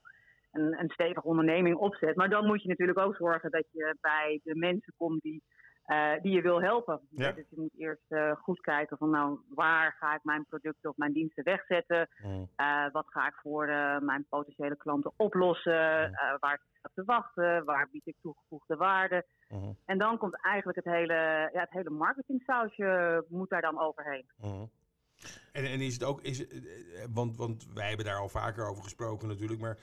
een, 0.52 0.80
een 0.80 0.90
stevige 0.90 1.26
onderneming 1.26 1.76
opzet. 1.76 2.16
Maar 2.16 2.28
dan 2.28 2.46
moet 2.46 2.62
je 2.62 2.68
natuurlijk 2.68 2.98
ook 2.98 3.16
zorgen 3.16 3.50
dat 3.50 3.64
je 3.70 3.96
bij 4.00 4.40
de 4.44 4.56
mensen 4.56 4.94
komt 4.96 5.22
die, 5.22 5.42
eh, 5.84 6.12
die 6.22 6.32
je 6.32 6.42
wil 6.42 6.62
helpen. 6.62 7.00
Ja. 7.10 7.32
Dus 7.32 7.44
je 7.50 7.60
moet 7.60 7.78
eerst 7.78 8.04
eh, 8.08 8.32
goed 8.32 8.60
kijken 8.60 8.96
van 8.96 9.10
nou, 9.10 9.38
waar 9.48 9.96
ga 9.98 10.14
ik 10.14 10.24
mijn 10.24 10.46
producten 10.46 10.90
of 10.90 10.96
mijn 10.96 11.12
diensten 11.12 11.44
wegzetten? 11.44 12.08
Eh, 12.56 12.86
wat 12.92 13.06
ga 13.08 13.26
ik 13.26 13.34
voor 13.34 13.66
mijn 14.00 14.26
potentiële 14.28 14.76
klanten 14.76 15.12
oplossen? 15.16 16.04
Eh, 16.12 16.34
waar 16.40 16.60
zit 16.62 16.84
ik 16.84 16.90
te 16.94 17.04
wachten? 17.04 17.64
Waar 17.64 17.88
bied 17.92 18.06
ik 18.06 18.16
toegevoegde 18.20 18.76
waarde? 18.76 19.26
En 19.84 19.98
dan 19.98 20.18
komt 20.18 20.42
eigenlijk 20.42 20.84
het 20.84 20.94
hele, 20.94 21.50
ja, 21.52 21.60
het 21.60 21.70
hele 21.70 21.90
marketingsausje 21.90 23.24
moet 23.28 23.50
daar 23.50 23.62
dan 23.62 23.80
overheen. 23.80 24.26
En, 25.52 25.64
en 25.64 25.80
is 25.80 25.92
het 25.92 26.04
ook, 26.04 26.20
is 26.20 26.46
want, 27.12 27.36
want 27.36 27.66
wij 27.74 27.88
hebben 27.88 28.06
daar 28.06 28.18
al 28.18 28.28
vaker 28.28 28.68
over 28.68 28.82
gesproken 28.82 29.28
natuurlijk, 29.28 29.60
maar 29.60 29.78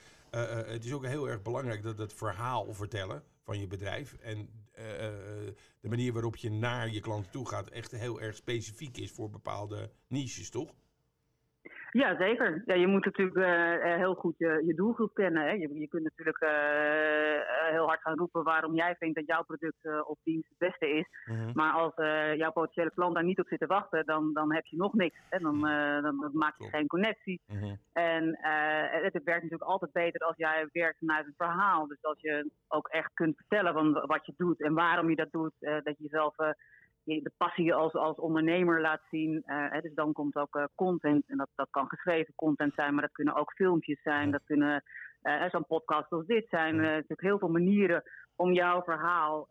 het 0.66 0.84
is 0.84 0.92
ook 0.92 1.06
heel 1.06 1.28
erg 1.28 1.42
belangrijk 1.42 1.82
dat 1.82 1.98
het 1.98 2.14
verhaal 2.14 2.74
vertellen 2.74 3.22
van 3.42 3.60
je 3.60 3.66
bedrijf 3.66 4.14
en 4.14 4.66
eh, 4.72 5.06
eh, 5.06 5.54
de 5.80 5.88
manier 5.88 6.12
waarop 6.12 6.36
je 6.36 6.50
naar 6.50 6.90
je 6.90 7.00
klanten 7.00 7.30
toe 7.30 7.48
gaat 7.48 7.70
echt 7.70 7.90
heel 7.90 8.20
erg 8.20 8.36
specifiek 8.36 8.96
is 8.96 9.10
voor 9.10 9.30
bepaalde 9.30 9.92
niches, 10.06 10.50
toch? 10.50 10.74
Ja, 11.92 12.16
zeker. 12.16 12.62
Ja, 12.64 12.74
je 12.74 12.86
moet 12.86 13.04
natuurlijk 13.04 13.36
eh, 13.36 13.74
eh, 13.92 13.98
heel 13.98 14.14
goed 14.14 14.34
je, 14.38 14.62
je 14.66 14.74
doelgroep 14.74 15.14
kennen. 15.14 15.42
Hè. 15.42 15.50
Je, 15.50 15.78
je 15.78 15.88
kunt 15.88 16.02
natuurlijk 16.02 16.38
eh, 16.38 17.36
eh, 17.36 17.70
heel 17.70 17.86
hard 17.86 18.00
gaan 18.00 18.18
roepen 18.18 18.42
waarom 18.42 18.74
jij 18.74 18.96
vindt 18.98 19.14
dat 19.16 19.26
jouw 19.26 19.42
product 19.42 19.84
eh, 19.84 20.08
of 20.08 20.18
dienst 20.22 20.48
het 20.48 20.58
beste 20.58 20.88
is. 20.88 21.06
Mhm. 21.24 21.50
Maar 21.54 21.72
als 21.72 21.92
jouw 22.36 22.52
potentiële 22.52 22.92
klant 22.94 23.14
daar 23.14 23.24
niet 23.24 23.38
op 23.38 23.46
zit 23.46 23.58
te 23.58 23.66
wachten, 23.66 24.06
dan, 24.06 24.32
dan 24.32 24.54
heb 24.54 24.66
je 24.66 24.76
nog 24.76 24.92
niks. 24.92 25.18
Hè. 25.28 25.38
Dan, 25.38 25.66
eh, 25.66 26.02
dan, 26.02 26.30
maak 26.32 26.54
je 26.58 26.68
geen 26.68 26.86
connectie. 26.86 27.40
Mhm. 27.46 27.74
En 27.92 28.38
het, 29.02 29.12
het 29.12 29.24
werkt 29.24 29.42
natuurlijk 29.42 29.70
altijd 29.70 29.92
beter 29.92 30.20
als 30.20 30.36
jij 30.36 30.68
werkt 30.72 30.98
vanuit 30.98 31.26
een 31.26 31.34
verhaal. 31.36 31.86
Dus 31.86 32.02
als 32.02 32.20
je 32.20 32.50
ook 32.68 32.88
echt 32.88 33.10
kunt 33.14 33.36
vertellen 33.36 33.72
van 33.72 33.92
wat 33.92 34.26
je 34.26 34.34
doet 34.36 34.62
en 34.62 34.74
waarom 34.74 35.08
je 35.08 35.16
dat 35.16 35.32
doet. 35.32 35.52
dat 35.60 35.84
je 35.84 36.02
jezelf 36.02 36.36
je- 36.36 36.56
de 37.04 37.32
passie 37.36 37.74
als, 37.74 37.92
als 37.92 38.16
ondernemer 38.16 38.80
laat 38.80 39.00
zien. 39.10 39.42
eh, 39.46 39.80
dus 39.82 39.94
dan 39.94 40.12
komt 40.12 40.36
ook 40.36 40.56
eh, 40.56 40.64
content. 40.74 41.24
En 41.28 41.36
dat, 41.36 41.48
dat 41.54 41.68
kan 41.70 41.88
geschreven 41.88 42.34
content 42.34 42.74
zijn, 42.74 42.92
maar 42.92 43.02
dat 43.02 43.12
kunnen 43.12 43.34
ook 43.34 43.52
filmpjes 43.52 44.02
zijn. 44.02 44.30
Dat 44.30 44.42
kunnen 44.44 44.82
eh, 45.22 45.50
zo'n 45.50 45.66
podcast 45.66 46.12
als 46.12 46.26
dit 46.26 46.46
zijn. 46.48 46.74
Eh, 46.74 46.80
natuurlijk 46.84 47.20
heel 47.20 47.38
veel 47.38 47.48
manieren 47.48 48.02
om 48.36 48.52
jouw 48.52 48.82
verhaal 48.82 49.46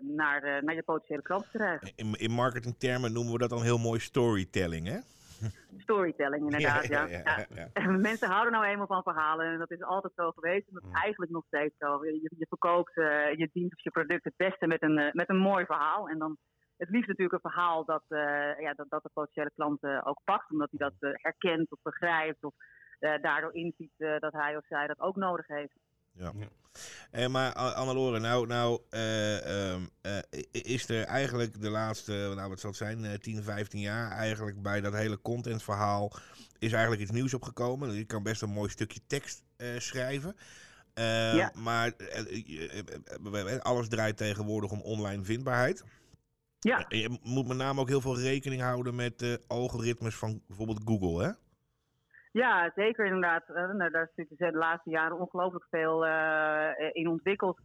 naar, 0.00 0.40
de, 0.40 0.60
naar 0.64 0.74
je 0.74 0.82
potentiële 0.82 1.22
klant 1.22 1.44
te 1.44 1.58
krijgen. 1.58 1.92
In, 1.96 2.12
in 2.14 2.30
marketingtermen 2.30 3.12
noemen 3.12 3.32
we 3.32 3.38
dat 3.38 3.50
dan 3.50 3.62
heel 3.62 3.78
mooi 3.78 4.00
storytelling, 4.00 4.86
hè? 4.86 4.98
Storytelling 5.78 6.42
inderdaad, 6.42 6.86
ja. 6.86 7.06
ja, 7.06 7.22
Ja. 7.24 7.46
ja. 7.54 7.68
En 7.82 8.00
Mensen 8.00 8.28
houden 8.28 8.52
nou 8.52 8.64
eenmaal 8.64 8.86
van 8.86 9.02
verhalen 9.02 9.46
en 9.46 9.58
dat 9.58 9.70
is 9.70 9.82
altijd 9.82 10.12
zo 10.16 10.30
geweest. 10.30 10.68
En 10.68 10.74
dat 10.74 10.82
is 10.82 10.88
Mm. 10.88 10.94
eigenlijk 10.94 11.30
nog 11.32 11.44
steeds 11.46 11.74
zo. 11.78 12.04
Je, 12.04 12.12
je 12.38 12.46
verkoopt 12.48 12.94
je 12.94 13.48
dienst 13.52 13.76
of 13.76 13.82
je 13.82 13.90
product 13.90 14.24
het 14.24 14.36
beste 14.36 14.66
met 14.66 14.82
een, 14.82 15.10
met 15.12 15.28
een 15.28 15.36
mooi 15.38 15.64
verhaal. 15.64 16.08
En 16.08 16.18
dan 16.18 16.36
het 16.78 16.88
liefst 16.90 17.08
natuurlijk 17.08 17.44
een 17.44 17.50
verhaal 17.50 17.84
dat, 17.84 18.02
eh, 18.08 18.18
ja, 18.60 18.72
dat, 18.76 18.86
dat 18.88 19.02
de 19.02 19.10
potentiële 19.12 19.50
klant 19.54 19.82
eh, 19.82 20.00
ook 20.04 20.20
pakt. 20.24 20.50
Omdat 20.50 20.68
hij 20.70 20.88
dat 20.88 21.12
eh, 21.12 21.22
herkent 21.22 21.70
of 21.72 21.78
begrijpt 21.82 22.44
of 22.44 22.54
eh, 22.98 23.22
daardoor 23.22 23.54
inziet 23.54 23.92
eh, 23.96 24.18
dat 24.18 24.32
hij 24.32 24.56
of 24.56 24.66
zij 24.68 24.86
dat 24.86 25.00
ook 25.00 25.16
nodig 25.16 25.46
heeft. 25.46 25.72
Eh, 27.10 27.26
maar 27.26 27.56
A- 27.58 27.72
Annelore, 27.72 28.18
nou, 28.18 28.46
nou 28.46 28.80
eh, 28.90 29.70
ehm, 29.72 29.82
eh, 30.00 30.18
is 30.50 30.88
er 30.88 31.04
eigenlijk 31.04 31.60
de 31.60 31.70
laatste, 31.70 32.32
nou 32.36 32.48
wat 32.48 32.60
zal 32.60 32.70
het 32.70 32.78
zijn, 32.78 33.04
eh, 33.04 33.12
10, 33.14 33.42
15 33.42 33.80
jaar 33.80 34.10
eigenlijk 34.10 34.62
bij 34.62 34.80
dat 34.80 34.92
hele 34.92 35.20
contentverhaal 35.20 36.12
is 36.58 36.72
eigenlijk 36.72 37.02
iets 37.02 37.10
nieuws 37.10 37.34
opgekomen. 37.34 37.92
Je 37.92 38.04
kan 38.04 38.22
best 38.22 38.42
een 38.42 38.50
mooi 38.50 38.70
stukje 38.70 39.00
tekst 39.06 39.42
eh, 39.56 39.78
schrijven. 39.78 40.36
Eh, 40.94 41.34
Ja. 41.34 41.52
Maar 41.54 41.92
alles 43.62 43.88
draait 43.88 44.16
tegenwoordig 44.16 44.70
om 44.70 44.80
online 44.80 45.24
vindbaarheid. 45.24 45.84
Ja, 46.60 46.84
Je 46.88 47.18
moet 47.22 47.48
met 47.48 47.56
name 47.56 47.80
ook 47.80 47.88
heel 47.88 48.00
veel 48.00 48.18
rekening 48.18 48.62
houden 48.62 48.94
met 48.94 49.18
de 49.18 49.44
algoritmes 49.48 50.16
van 50.16 50.40
bijvoorbeeld 50.46 50.82
Google, 50.84 51.24
hè? 51.24 51.30
Ja, 52.32 52.72
zeker 52.74 53.04
inderdaad. 53.04 53.48
Eh, 53.48 53.54
nou, 53.54 53.90
daar 53.90 54.02
is 54.02 54.08
natuurlijk 54.16 54.52
de 54.52 54.58
laatste 54.58 54.90
jaren 54.90 55.18
ongelooflijk 55.18 55.66
veel 55.70 56.06
eh, 56.06 56.88
in 56.92 57.08
ontwikkeld. 57.08 57.60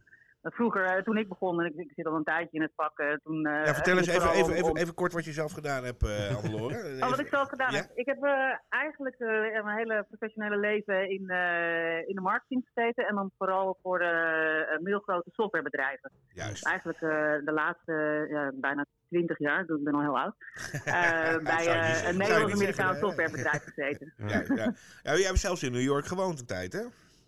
Vroeger, 0.52 0.84
eh, 0.84 1.02
toen 1.02 1.16
ik 1.16 1.28
begon, 1.28 1.60
en 1.60 1.66
ik, 1.66 1.74
ik 1.76 1.92
zit 1.94 2.06
al 2.06 2.14
een 2.14 2.24
tijdje 2.24 2.56
in 2.56 2.62
het 2.62 2.72
vak, 2.76 2.98
eh, 2.98 3.12
toen... 3.22 3.46
eh, 3.46 3.64
Ja, 3.64 3.74
vertel 3.74 3.96
eens 3.96 4.06
even, 4.06 4.30
even, 4.30 4.76
even, 4.76 4.94
kort 4.94 5.12
wat 5.12 5.24
je 5.24 5.32
zelf 5.32 5.52
gedaan 5.52 5.84
hebt, 5.84 6.02
eh 6.02 6.36
Annelore. 6.36 6.82
Oh, 7.04 7.10
wat 7.10 7.18
ik 7.18 7.28
zelf 7.28 7.48
gedaan 7.48 7.72
Ja? 7.72 7.76
heb. 7.78 7.90
Ik 7.94 8.06
heb 8.06 8.22
eigenlijk 8.68 9.18
mijn 9.64 9.76
hele 9.76 10.04
professionele 10.08 10.56
leven 10.56 11.10
in, 11.10 11.20
in 12.08 12.14
de 12.14 12.20
marketing 12.20 12.64
gezeten. 12.72 13.06
En 13.06 13.14
dan 13.14 13.30
vooral 13.38 13.78
voor 13.82 13.98
de 13.98 14.78
middelgrote 14.82 15.30
softwarebedrijven. 15.32 16.10
Juist. 16.28 16.66
Eigenlijk 16.66 17.00
eh, 17.00 17.08
de 17.44 17.52
laatste 17.52 18.26
ja, 18.30 18.50
bijna 18.54 18.86
20 19.08 19.38
jaar, 19.38 19.66
dus 19.66 19.78
ik 19.78 19.84
ben 19.84 19.94
al 19.94 20.00
heel 20.00 20.18
oud. 20.18 20.34
bij 21.42 21.66
een 22.08 22.16
Nederlands-Amerikaans 22.16 22.98
softwarebedrijf 22.98 23.62
gezeten. 23.64 24.12
Ja, 24.16 24.42
ja. 24.54 24.72
ja, 25.02 25.14
jij 25.16 25.26
hebt 25.26 25.38
zelfs 25.38 25.62
in 25.62 25.72
New 25.72 25.80
York 25.82 26.06
gewoond 26.06 26.40
een 26.40 26.46
tijd, 26.46 26.72
hè? 26.72 26.82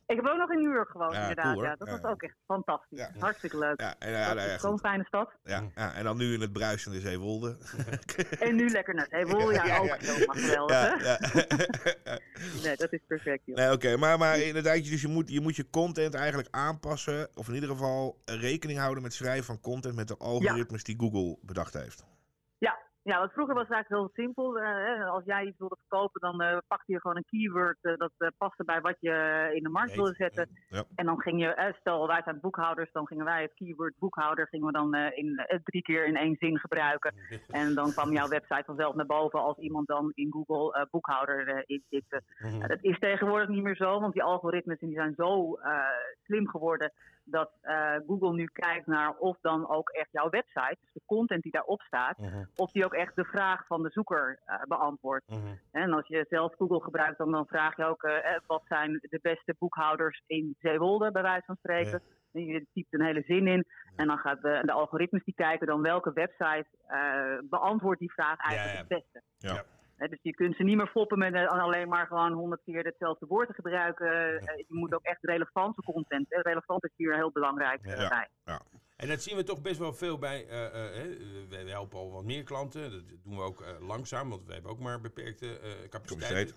Ik 0.07 0.17
heb 0.17 0.27
ook 0.27 0.37
nog 0.39 0.51
in 0.51 0.63
New 0.63 0.73
York 0.75 0.91
gewoond, 0.91 1.13
Ja, 1.13 1.21
inderdaad. 1.21 1.45
cool, 1.45 1.55
hoor. 1.57 1.65
ja, 1.65 1.75
dat 1.77 1.89
Ja. 1.89 2.01
was 2.01 2.11
ook 2.11 2.23
echt 2.23 2.35
fantastisch. 2.47 2.99
Ja. 2.99 3.11
Hartstikke 3.19 3.59
leuk. 3.59 3.81
Ja, 3.81 3.95
en, 3.99 4.11
ja, 4.11 4.35
dat 4.35 4.61
nou 4.63 4.73
een 4.73 4.79
fijne 4.79 5.05
stad. 5.05 5.31
ja, 5.43 5.63
ja, 5.75 5.95
en 5.95 6.05
dan 6.05 6.17
nu 6.17 6.33
in 6.33 6.41
het 6.41 6.53
bruisende 6.53 7.01
Zeewolde. 7.01 7.57
En 8.41 8.57
nu 8.57 8.69
lekker 8.71 8.95
naar 8.95 9.07
Zeewol. 9.11 9.53
Ja, 9.53 9.65
Ja, 9.67 9.83
ja, 9.85 9.93
ook 9.93 9.99
geweldig. 10.37 10.77
Ja, 10.77 10.99
ja. 11.03 11.19
Nee, 12.63 12.77
dat 12.77 12.93
is 12.93 13.01
perfect, 13.07 13.43
joh. 13.45 13.57
nee, 13.57 13.73
oké, 13.73 13.97
maar, 13.97 14.19
maar 14.19 14.39
inderdaad, 14.39 14.85
dus 14.85 15.01
je 15.03 15.09
moet, 15.09 15.31
je 15.31 15.41
moet 15.41 15.57
je 15.57 15.71
content 15.71 16.15
eigenlijk 16.15 16.49
aanpassen. 16.51 17.29
Of 17.35 17.49
in 17.49 17.55
ieder 17.55 17.69
geval 17.69 18.19
rekening 18.25 18.79
houden 18.79 19.03
met 19.03 19.13
schrijven 19.15 19.45
van 19.45 19.61
content 19.61 19.95
met 19.95 20.09
de 20.09 20.17
algoritmes 20.17 20.85
die 20.85 20.97
Google 20.99 21.39
bedacht 21.43 21.75
heeft. 21.75 22.05
Ja, 23.11 23.19
want 23.19 23.33
vroeger 23.33 23.55
was 23.55 23.69
het 23.69 23.73
eigenlijk 23.73 24.03
heel 24.03 24.25
simpel. 24.25 24.59
Eh, 24.59 25.11
als 25.11 25.25
jij 25.25 25.45
iets 25.45 25.59
wilde 25.59 25.77
verkopen, 25.79 26.21
dan 26.21 26.41
eh, 26.41 26.59
pakte 26.67 26.93
je 26.93 27.01
gewoon 27.01 27.17
een 27.17 27.31
keyword 27.31 27.79
eh, 27.81 27.93
dat 27.97 28.33
paste 28.39 28.65
bij 28.65 28.81
wat 28.81 28.97
je 29.01 29.51
in 29.55 29.63
de 29.63 29.69
markt 29.69 29.95
wilde 29.95 30.15
zetten. 30.15 30.49
ja. 30.69 30.85
En 30.95 31.07
dan 31.07 31.21
ging 31.21 31.41
je, 31.41 31.75
stel 31.81 32.07
wij 32.07 32.23
zijn 32.25 32.41
boekhouders, 32.41 32.93
dan 32.93 33.07
gingen 33.07 33.25
wij 33.25 33.43
het 33.43 33.55
keyword 33.55 33.99
boekhouder 33.99 34.49
gingen 34.49 34.67
we 34.67 34.73
dan 34.73 34.95
in, 34.95 35.47
drie 35.65 35.83
keer 35.83 36.07
in 36.07 36.17
één 36.17 36.37
zin 36.37 36.59
gebruiken. 36.59 37.15
En 37.51 37.75
dan 37.75 37.93
kwam 37.93 38.13
jouw 38.13 38.29
website 38.29 38.63
vanzelf 38.67 38.95
naar 38.95 39.07
boven 39.07 39.41
als 39.41 39.59
iemand 39.59 39.87
dan 39.87 40.13
in 40.15 40.33
Google 40.33 40.89
boekhouder 40.91 41.65
intikte. 41.67 42.23
Ja, 42.39 42.67
dat 42.67 42.79
is 42.81 42.99
tegenwoordig 42.99 43.49
niet 43.49 43.63
meer 43.63 43.77
zo, 43.77 44.01
want 44.01 44.13
die 44.13 44.23
algoritmes 44.23 44.79
die 44.79 44.95
zijn 44.95 45.15
zo 45.17 45.59
slim 46.25 46.49
geworden 46.49 46.93
dat 47.29 47.51
eh, 47.61 47.95
Google 48.07 48.33
nu 48.33 48.45
kijkt 48.53 48.87
naar 48.87 49.17
of 49.17 49.37
dan 49.41 49.69
ook 49.69 49.89
echt 49.91 50.09
jouw 50.11 50.29
website, 50.31 50.77
dus 50.81 50.93
de 50.93 51.03
content 51.07 51.43
die 51.43 51.53
daarop 51.53 51.81
staat, 51.81 52.19
Mhm. 52.19 52.45
of 52.57 52.71
die 52.73 52.85
ook 52.85 52.95
echt 52.95 53.17
de 53.17 53.25
vraag 53.25 53.67
van 53.67 53.83
de 53.83 53.91
zoeker 53.91 54.41
eh, 54.45 54.63
beantwoordt. 54.63 55.29
Mhm. 55.29 55.55
En 55.73 55.93
als 55.93 56.07
je 56.07 56.27
zelf 56.29 56.55
Google 56.59 56.81
gebruikt, 56.83 57.19
dan, 57.19 57.31
dan 57.31 57.47
vraag 57.47 57.77
je 57.77 57.85
ook 57.85 58.03
eh, 58.03 58.39
wat 58.47 58.63
zijn 58.69 58.99
de 59.03 59.19
beste 59.23 59.55
boekhouders 59.59 60.23
in 60.27 60.55
Zeewolde, 60.61 61.11
bij 61.11 61.23
wijze 61.23 61.45
van 61.47 61.57
spreken. 61.57 62.03
En 62.33 62.45
je 62.45 62.67
typt 62.73 62.93
een 62.95 63.05
hele 63.05 63.23
zin 63.27 63.47
in 63.47 63.65
en 63.97 64.07
dan 64.07 64.19
gaat 64.19 64.43
de, 64.43 64.63
de 64.65 64.73
algoritmes 64.73 65.25
die 65.25 65.35
kijken 65.35 65.67
dan 65.67 65.83
welke 65.83 66.13
website 66.13 66.67
eh, 66.87 67.39
beantwoordt 67.43 68.01
die 68.01 68.13
vraag 68.13 68.39
eigenlijk 68.39 68.79
Ja, 68.79 68.85
ja. 68.85 68.95
het 68.95 69.05
beste. 69.13 69.23
Ja. 69.39 69.65
Hè, 69.97 70.09
dus 70.09 70.19
je 70.23 70.35
kunt 70.35 70.57
ze 70.57 70.63
niet 70.63 70.77
meer 70.77 70.87
foppen 70.87 71.19
met 71.19 71.35
eh, 71.35 71.47
alleen 71.47 71.89
maar 71.89 72.07
gewoon 72.07 72.33
honderd 72.33 72.61
keer 72.65 72.85
hetzelfde 72.85 73.27
woord 73.27 73.49
te 73.49 73.55
gebruiken. 73.55 74.07
Eh, 74.41 74.57
je 74.57 74.65
moet 74.69 74.95
ook 74.95 75.03
echt 75.03 75.19
relevante 75.25 75.83
content. 75.83 76.33
eh, 76.33 76.41
relevant 76.43 76.85
is 76.85 76.91
hier 76.97 77.15
heel 77.15 77.31
belangrijk 77.33 77.81
Ja. 77.87 78.09
bij. 78.09 78.29
En 78.97 79.09
dat 79.09 79.23
zien 79.23 79.37
we 79.37 79.43
toch 79.43 79.63
best 79.63 79.79
wel 79.79 79.93
veel 79.93 80.19
bij. 80.19 80.47
eh, 80.49 80.73
hè, 80.73 81.17
we 81.49 81.57
helpen 81.71 81.99
al 81.99 82.13
wat 82.13 82.25
meer 82.25 82.43
klanten. 82.45 82.91
Dat 82.91 83.03
doen 83.25 83.37
we 83.37 83.43
ook 83.43 83.65
langzaam, 83.81 84.29
want 84.31 84.47
we 84.47 84.53
hebben 84.53 84.71
ook 84.71 84.81
maar 84.81 85.01
beperkte 85.01 85.59
capaciteit. 85.91 86.55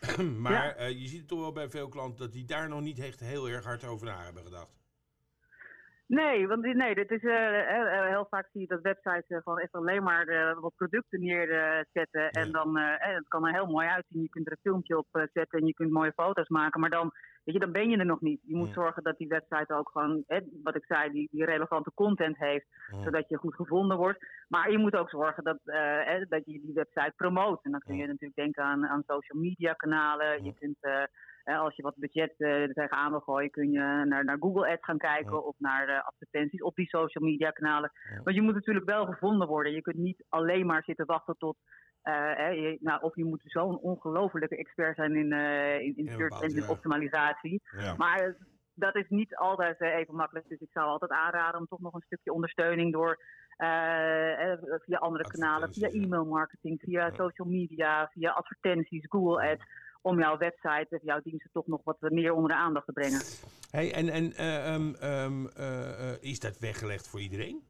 maar 0.38 0.80
Ja. 0.80 0.86
je 0.86 1.06
ziet 1.08 1.18
het 1.18 1.28
toch 1.28 1.40
wel 1.40 1.52
bij 1.52 1.68
veel 1.70 1.88
klanten 1.88 2.18
dat 2.18 2.32
die 2.32 2.44
daar 2.44 2.68
nog 2.68 2.80
niet 2.80 2.98
echt 2.98 3.20
heel 3.20 3.48
erg 3.48 3.64
hard 3.64 3.84
over 3.84 4.06
na 4.06 4.24
hebben 4.24 4.42
gedacht. 4.44 4.81
Nee, 6.06 6.48
want 6.48 6.62
nee, 6.62 6.94
dit 6.94 7.10
is, 7.10 7.22
eh, 7.22 8.06
heel 8.08 8.26
vaak 8.30 8.48
zie 8.52 8.60
je 8.60 8.66
dat 8.66 8.80
websites 8.80 9.42
gewoon 9.42 9.58
echt 9.58 9.72
alleen 9.72 10.02
maar 10.02 10.54
wat 10.60 10.74
producten 10.76 11.20
neerzetten. 11.20 12.30
en 12.30 12.52
dan 12.52 12.78
het 12.78 13.28
kan 13.28 13.46
er 13.46 13.52
heel 13.52 13.66
mooi 13.66 13.88
uitzien. 13.88 14.22
Je 14.22 14.28
kunt 14.28 14.46
er 14.46 14.52
een 14.52 14.58
filmpje 14.70 14.98
op 14.98 15.06
zetten 15.32 15.58
en 15.58 15.66
je 15.66 15.74
kunt 15.74 15.90
mooie 15.90 16.12
foto's 16.12 16.48
maken. 16.48 16.80
Maar 16.80 16.90
dan, 16.90 17.10
weet 17.44 17.54
je, 17.54 17.60
dan 17.60 17.72
ben 17.72 17.88
je 17.88 17.96
er 17.96 18.06
nog 18.06 18.20
niet. 18.20 18.40
Je 18.44 18.56
moet 18.56 18.72
zorgen 18.72 19.02
dat 19.02 19.18
die 19.18 19.28
website 19.28 19.74
ook 19.74 19.90
gewoon, 19.92 20.24
wat 20.62 20.76
ik 20.76 20.84
zei, 20.84 21.10
die, 21.10 21.28
die 21.30 21.44
relevante 21.44 21.92
content 21.94 22.38
heeft. 22.38 22.66
Zodat 23.04 23.28
je 23.28 23.36
goed 23.36 23.54
gevonden 23.54 23.96
wordt. 23.96 24.26
Maar 24.48 24.70
je 24.70 24.78
moet 24.78 24.96
ook 24.96 25.10
zorgen 25.10 25.44
dat, 25.44 25.58
eh, 25.64 26.14
eh, 26.14 26.28
dat 26.28 26.44
je 26.44 26.60
die 26.60 26.74
website 26.74 27.12
promoot. 27.16 27.64
En 27.64 27.70
dan 27.70 27.80
kun 27.80 27.96
je 27.96 28.06
natuurlijk 28.06 28.34
denken 28.34 28.62
aan, 28.64 28.86
aan 28.86 29.02
social 29.06 29.42
media 29.42 29.72
kanalen. 29.72 30.44
Je 30.44 30.54
kunt... 30.54 30.78
als 31.44 31.76
je 31.76 31.82
wat 31.82 31.96
budget 31.96 32.34
eh, 32.38 32.48
er 32.62 32.72
tegenaan 32.72 33.10
wil 33.10 33.20
gooien, 33.20 33.50
kun 33.50 33.70
je 33.70 33.78
naar, 33.78 34.24
naar 34.24 34.36
Google 34.40 34.68
Ads 34.72 34.84
gaan 34.84 34.98
kijken 34.98 35.32
Ja. 35.32 35.38
of 35.38 35.54
naar 35.58 35.88
eh, 35.88 36.06
advertenties 36.06 36.62
op 36.62 36.74
die 36.74 36.86
social 36.88 37.24
media 37.24 37.50
kanalen. 37.50 37.90
Ja. 38.14 38.22
Want 38.22 38.36
je 38.36 38.42
moet 38.42 38.54
natuurlijk 38.54 38.86
wel 38.86 39.06
gevonden 39.06 39.48
worden. 39.48 39.72
Je 39.72 39.82
kunt 39.82 39.96
niet 39.96 40.24
alleen 40.28 40.66
maar 40.66 40.82
zitten 40.82 41.06
wachten 41.06 41.36
tot. 41.38 41.56
eh, 42.02 42.12
je- 42.54 42.76
nou, 42.80 43.02
of 43.02 43.16
je 43.16 43.24
moet 43.24 43.42
zo'n 43.44 43.78
ongelofelijke 43.78 44.56
expert 44.56 44.96
zijn 44.96 45.16
in, 45.16 45.32
in, 45.82 45.96
in 45.96 46.08
search 46.08 46.40
engine 46.42 46.60
ja. 46.66 46.70
optimalisatie. 46.70 47.62
Maar 47.96 48.36
dat 48.74 48.96
is 48.96 49.08
niet 49.08 49.36
altijd 49.36 49.80
even 49.80 50.14
makkelijk. 50.14 50.48
Dus 50.48 50.60
ik 50.60 50.70
zou 50.72 50.86
altijd 50.88 51.10
aanraden 51.10 51.60
om 51.60 51.66
toch 51.66 51.80
nog 51.80 51.94
een 51.94 52.00
stukje 52.06 52.32
ondersteuning 52.32 52.92
door 52.92 53.18
via 54.84 54.96
andere 54.98 55.24
kanalen, 55.28 55.72
via 55.72 55.88
e-mail 55.88 56.24
marketing, 56.24 56.80
via 56.80 57.10
social 57.10 57.48
media, 57.48 58.08
via 58.12 58.30
advertenties, 58.30 59.06
Google 59.08 59.50
Ads. 59.50 59.64
Om 60.02 60.18
jouw 60.18 60.38
website 60.38 60.86
of 60.90 61.02
jouw 61.02 61.20
diensten 61.22 61.50
toch 61.52 61.66
nog 61.66 61.80
wat 61.84 61.96
meer 62.00 62.32
onder 62.32 62.50
de 62.50 62.56
aandacht 62.56 62.86
te 62.86 62.92
brengen. 62.92 63.20
Hey, 63.70 63.92
en 63.92 64.08
en 64.08 64.32
eh, 64.32 64.74
ehm, 64.74 64.94
ehm, 64.94 65.46
eh, 65.46 66.10
eh, 66.10 66.22
is 66.22 66.40
dat 66.40 66.58
weggelegd 66.58 67.08
voor 67.08 67.20
iedereen? 67.20 67.62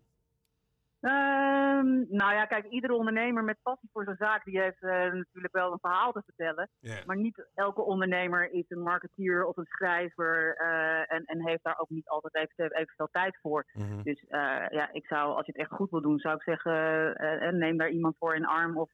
Ehm, 1.02 2.16
nou 2.16 2.34
ja, 2.34 2.44
kijk, 2.44 2.66
iedere 2.66 2.94
ondernemer 2.94 3.44
met 3.44 3.62
passie 3.62 3.88
voor 3.92 4.04
zijn 4.04 4.16
zaak, 4.16 4.44
die 4.44 4.60
heeft 4.60 4.82
eh, 4.82 5.12
natuurlijk 5.12 5.52
wel 5.52 5.72
een 5.72 5.78
verhaal 5.80 6.12
te 6.12 6.22
vertellen. 6.24 6.70
Maar 7.06 7.16
niet 7.16 7.46
elke 7.54 7.82
ondernemer 7.82 8.52
is 8.52 8.64
een 8.68 8.82
marketeer 8.82 9.44
of 9.44 9.56
een 9.56 9.66
schrijver 9.68 10.56
eh, 10.56 11.14
en, 11.14 11.24
en 11.24 11.46
heeft 11.48 11.64
daar 11.64 11.78
ook 11.78 11.88
niet 11.88 12.08
altijd 12.08 12.34
even, 12.34 12.76
evenveel 12.76 13.08
tijd 13.12 13.38
voor. 13.40 13.66
Mhm. 13.72 14.02
Dus 14.02 14.24
eh, 14.28 14.68
ja, 14.70 14.92
ik 14.92 15.06
zou, 15.06 15.36
als 15.36 15.46
je 15.46 15.52
het 15.52 15.60
echt 15.60 15.70
goed 15.70 15.90
wil 15.90 16.00
doen, 16.00 16.18
zou 16.18 16.34
ik 16.34 16.42
zeggen, 16.42 17.58
neem 17.58 17.76
daar 17.76 17.90
iemand 17.90 18.16
voor 18.18 18.34
in 18.34 18.46
arm 18.46 18.78
of 18.78 18.90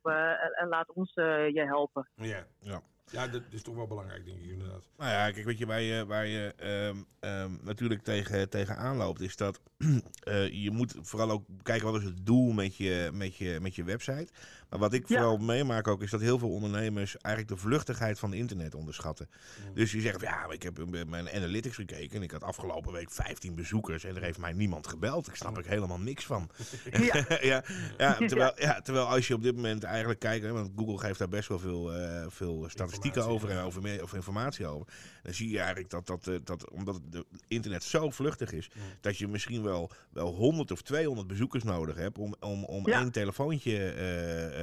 laat 0.68 0.92
ons 0.92 1.14
je 1.14 1.64
helpen. 1.66 2.08
Ja. 2.14 2.44
Ja. 2.60 2.80
Ja, 3.10 3.28
dat 3.28 3.42
is 3.50 3.62
toch 3.62 3.74
wel 3.74 3.86
belangrijk, 3.86 4.24
denk 4.24 4.38
ik 4.38 4.50
inderdaad. 4.50 4.88
Nou 4.96 5.10
ja, 5.10 5.30
kijk, 5.30 5.44
weet 5.44 5.58
je, 5.58 5.66
waar 5.66 5.80
je, 5.80 6.06
waar 6.06 6.26
je 6.26 6.54
ehm, 6.56 6.96
ehm, 7.20 7.52
natuurlijk 7.62 8.02
tegen, 8.02 8.48
tegen 8.48 8.76
aanloopt, 8.76 9.20
is 9.20 9.36
dat 9.36 9.60
eh, 10.22 10.62
je 10.62 10.70
moet 10.70 10.94
vooral 11.00 11.30
ook 11.30 11.44
kijken 11.62 11.92
wat 11.92 12.00
is 12.00 12.06
het 12.06 12.26
doel 12.26 12.52
met 12.52 12.76
je, 12.76 13.10
met 13.12 13.36
je, 13.36 13.58
met 13.60 13.74
je 13.74 13.84
website. 13.84 14.28
Maar 14.70 14.78
wat 14.78 14.92
ik 14.92 15.08
Ja. 15.08 15.16
vooral 15.16 15.36
meemaak 15.36 15.88
ook, 15.88 16.02
is 16.02 16.10
dat 16.10 16.20
heel 16.20 16.38
veel 16.38 16.50
ondernemers 16.50 17.16
eigenlijk 17.16 17.54
de 17.54 17.68
vluchtigheid 17.68 18.18
van 18.18 18.32
internet 18.32 18.74
onderschatten. 18.74 19.28
Dus 19.74 19.90
die 19.90 20.00
zeggen, 20.00 20.20
van, 20.20 20.28
ja, 20.28 20.50
ik 20.50 20.62
heb 20.62 21.06
mijn 21.06 21.30
analytics 21.30 21.74
gekeken 21.74 22.16
en 22.16 22.22
ik 22.22 22.30
had 22.30 22.42
afgelopen 22.42 22.92
week 22.92 23.10
15 23.10 23.54
bezoekers 23.54 24.04
en 24.04 24.16
er 24.16 24.22
heeft 24.22 24.38
mij 24.38 24.52
niemand 24.52 24.86
gebeld. 24.86 25.26
Ik 25.28 25.34
snap 25.34 25.56
er 25.56 25.66
helemaal 25.66 25.98
niks 26.00 26.26
van. 26.26 26.50
Ja. 27.08 27.24
ja, 27.40 27.64
ja, 27.98 28.14
terwijl, 28.16 28.52
ja, 28.56 28.80
terwijl 28.80 29.06
als 29.06 29.26
je 29.26 29.34
op 29.34 29.42
dit 29.42 29.54
moment 29.54 29.82
eigenlijk 29.82 30.20
kijkt, 30.20 30.44
hè, 30.44 30.52
want 30.52 30.70
Google 30.76 30.98
geeft 30.98 31.18
daar 31.18 31.28
best 31.28 31.48
wel 31.48 31.58
veel, 31.58 31.94
eh, 31.94 32.26
veel 32.28 32.66
statistieken 32.68 33.26
over 33.26 33.50
en 33.50 33.58
over, 33.62 33.82
meer, 33.82 34.02
over 34.02 34.16
informatie 34.16 34.66
over. 34.66 34.86
Dan 35.22 35.34
zie 35.34 35.50
je 35.50 35.58
eigenlijk 35.58 35.90
dat, 35.90 36.06
dat, 36.06 36.26
eh, 36.26 36.34
dat 36.44 36.70
omdat 36.70 37.00
het 37.10 37.24
internet 37.48 37.82
zo 37.82 38.10
vluchtig 38.10 38.52
is, 38.52 38.70
dat 39.00 39.18
je 39.18 39.28
misschien 39.28 39.62
wel, 39.62 39.90
wel 40.10 40.34
100 40.34 40.70
of 40.70 40.82
200 40.82 41.26
bezoekers 41.28 41.64
nodig 41.64 41.96
hebt 41.96 42.18
om, 42.18 42.34
om, 42.40 42.64
om 42.64 42.86
één 42.86 43.12
telefoontje 43.12 43.90
eh, 43.90 44.57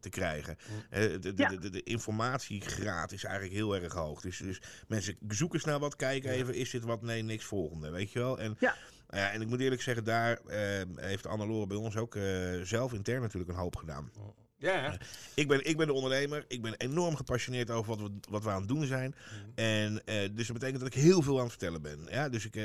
te 0.00 0.08
krijgen. 0.08 0.56
Eh, 0.90 1.00
de, 1.00 1.18
de, 1.18 1.32
Ja. 1.36 1.48
de, 1.48 1.58
de, 1.58 1.70
de 1.70 1.82
informatiegraad 1.82 3.12
is 3.12 3.24
eigenlijk 3.24 3.54
heel 3.54 3.74
erg 3.76 3.92
hoog. 3.92 4.20
Dus, 4.20 4.38
dus 4.38 4.60
mensen 4.88 5.16
zoeken 5.28 5.60
snel 5.60 5.78
wat, 5.78 5.96
kijken 5.96 6.30
even, 6.30 6.54
is 6.54 6.70
dit 6.70 6.84
wat? 6.84 7.02
Nee, 7.02 7.22
niks 7.22 7.44
volgende, 7.44 7.90
weet 7.90 8.12
je 8.12 8.18
wel? 8.18 8.38
En, 8.38 8.56
Ja. 8.60 8.74
nou 9.08 9.22
ja, 9.22 9.30
en 9.30 9.40
ik 9.40 9.48
moet 9.48 9.60
eerlijk 9.60 9.82
zeggen, 9.82 10.04
daar 10.04 10.38
eh, 10.38 10.82
heeft 10.96 11.26
Annelore 11.26 11.66
bij 11.66 11.76
ons 11.76 11.96
ook 11.96 12.14
eh, 12.16 12.22
zelf 12.62 12.92
intern 12.92 13.20
natuurlijk 13.20 13.50
een 13.50 13.58
hoop 13.58 13.76
gedaan. 13.76 14.10
Ja, 14.64 14.74
ja. 14.74 14.96
Ik 15.34 15.48
ben, 15.48 15.66
ik 15.66 15.76
ben 15.76 15.86
de 15.86 15.92
ondernemer. 15.92 16.44
Ik 16.48 16.62
ben 16.62 16.74
enorm 16.76 17.16
gepassioneerd 17.16 17.70
over 17.70 17.96
wat 17.96 18.10
we, 18.10 18.18
wat 18.30 18.42
we 18.42 18.50
aan 18.50 18.58
het 18.58 18.68
doen 18.68 18.84
zijn. 18.84 19.14
En 19.54 20.02
eh, 20.04 20.28
dus 20.32 20.46
dat 20.46 20.58
betekent 20.58 20.78
dat 20.78 20.94
ik 20.94 21.02
heel 21.02 21.22
veel 21.22 21.36
aan 21.36 21.42
het 21.42 21.50
vertellen 21.50 21.82
ben. 21.82 22.06
Ja, 22.10 22.28
dus 22.28 22.44
ik, 22.44 22.56
eh, 22.56 22.64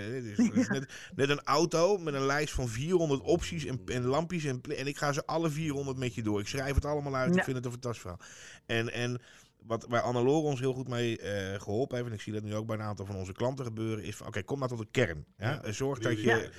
dus, 0.53 0.67
net, 0.67 0.93
net 1.15 1.29
een 1.29 1.43
auto 1.43 1.97
met 1.97 2.13
een 2.13 2.25
lijst 2.25 2.53
van 2.53 2.67
400 2.67 3.21
opties 3.21 3.65
en, 3.65 3.81
en 3.85 4.05
lampjes. 4.05 4.43
En, 4.43 4.61
en 4.77 4.87
ik 4.87 4.97
ga 4.97 5.11
ze 5.11 5.25
alle 5.25 5.49
400 5.49 5.97
met 5.97 6.15
je 6.15 6.23
door. 6.23 6.39
Ik 6.39 6.47
schrijf 6.47 6.75
het 6.75 6.85
allemaal 6.85 7.15
uit. 7.15 7.33
Ja. 7.33 7.37
Ik 7.37 7.43
vind 7.43 7.55
het 7.55 7.65
een 7.65 7.71
fantastisch 7.71 8.01
verhaal. 8.01 8.21
En, 8.65 8.93
en 8.93 9.21
wat, 9.65 9.85
waar 9.89 10.01
Annelore 10.01 10.47
ons 10.47 10.59
heel 10.59 10.73
goed 10.73 10.87
mee 10.87 11.17
eh, 11.17 11.61
geholpen 11.61 11.95
heeft, 11.97 12.07
en 12.09 12.13
ik 12.15 12.21
zie 12.21 12.33
dat 12.33 12.43
nu 12.43 12.55
ook 12.55 12.65
bij 12.67 12.75
een 12.75 12.81
aantal 12.81 13.05
van 13.05 13.15
onze 13.15 13.31
klanten 13.33 13.65
gebeuren, 13.65 14.03
is 14.03 14.15
van 14.15 14.27
oké, 14.27 14.43
kom 14.43 14.57
nou 14.57 14.69
tot 14.69 14.79
de 14.79 14.87
kern. 14.91 15.25
Ja? 15.37 15.49
Ja. 15.51 15.61
Eh, 15.61 15.71
Zorg 15.71 15.99
dat 15.99 16.21
je, 16.21 16.51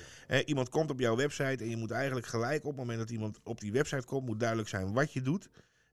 iemand 0.45 0.69
komt 0.69 0.91
op 0.91 0.99
jouw 0.99 1.15
website 1.15 1.63
en 1.63 1.69
je 1.69 1.77
moet 1.77 1.91
eigenlijk 1.91 2.25
gelijk 2.27 2.63
op 2.63 2.69
het 2.69 2.79
moment 2.79 2.99
dat 2.99 3.09
iemand 3.09 3.39
op 3.43 3.59
die 3.59 3.71
website 3.71 4.05
komt, 4.05 4.25
moet 4.25 4.39
duidelijk 4.39 4.69
zijn 4.69 4.93
wat 4.93 5.13
je 5.13 5.21
doet. 5.21 5.49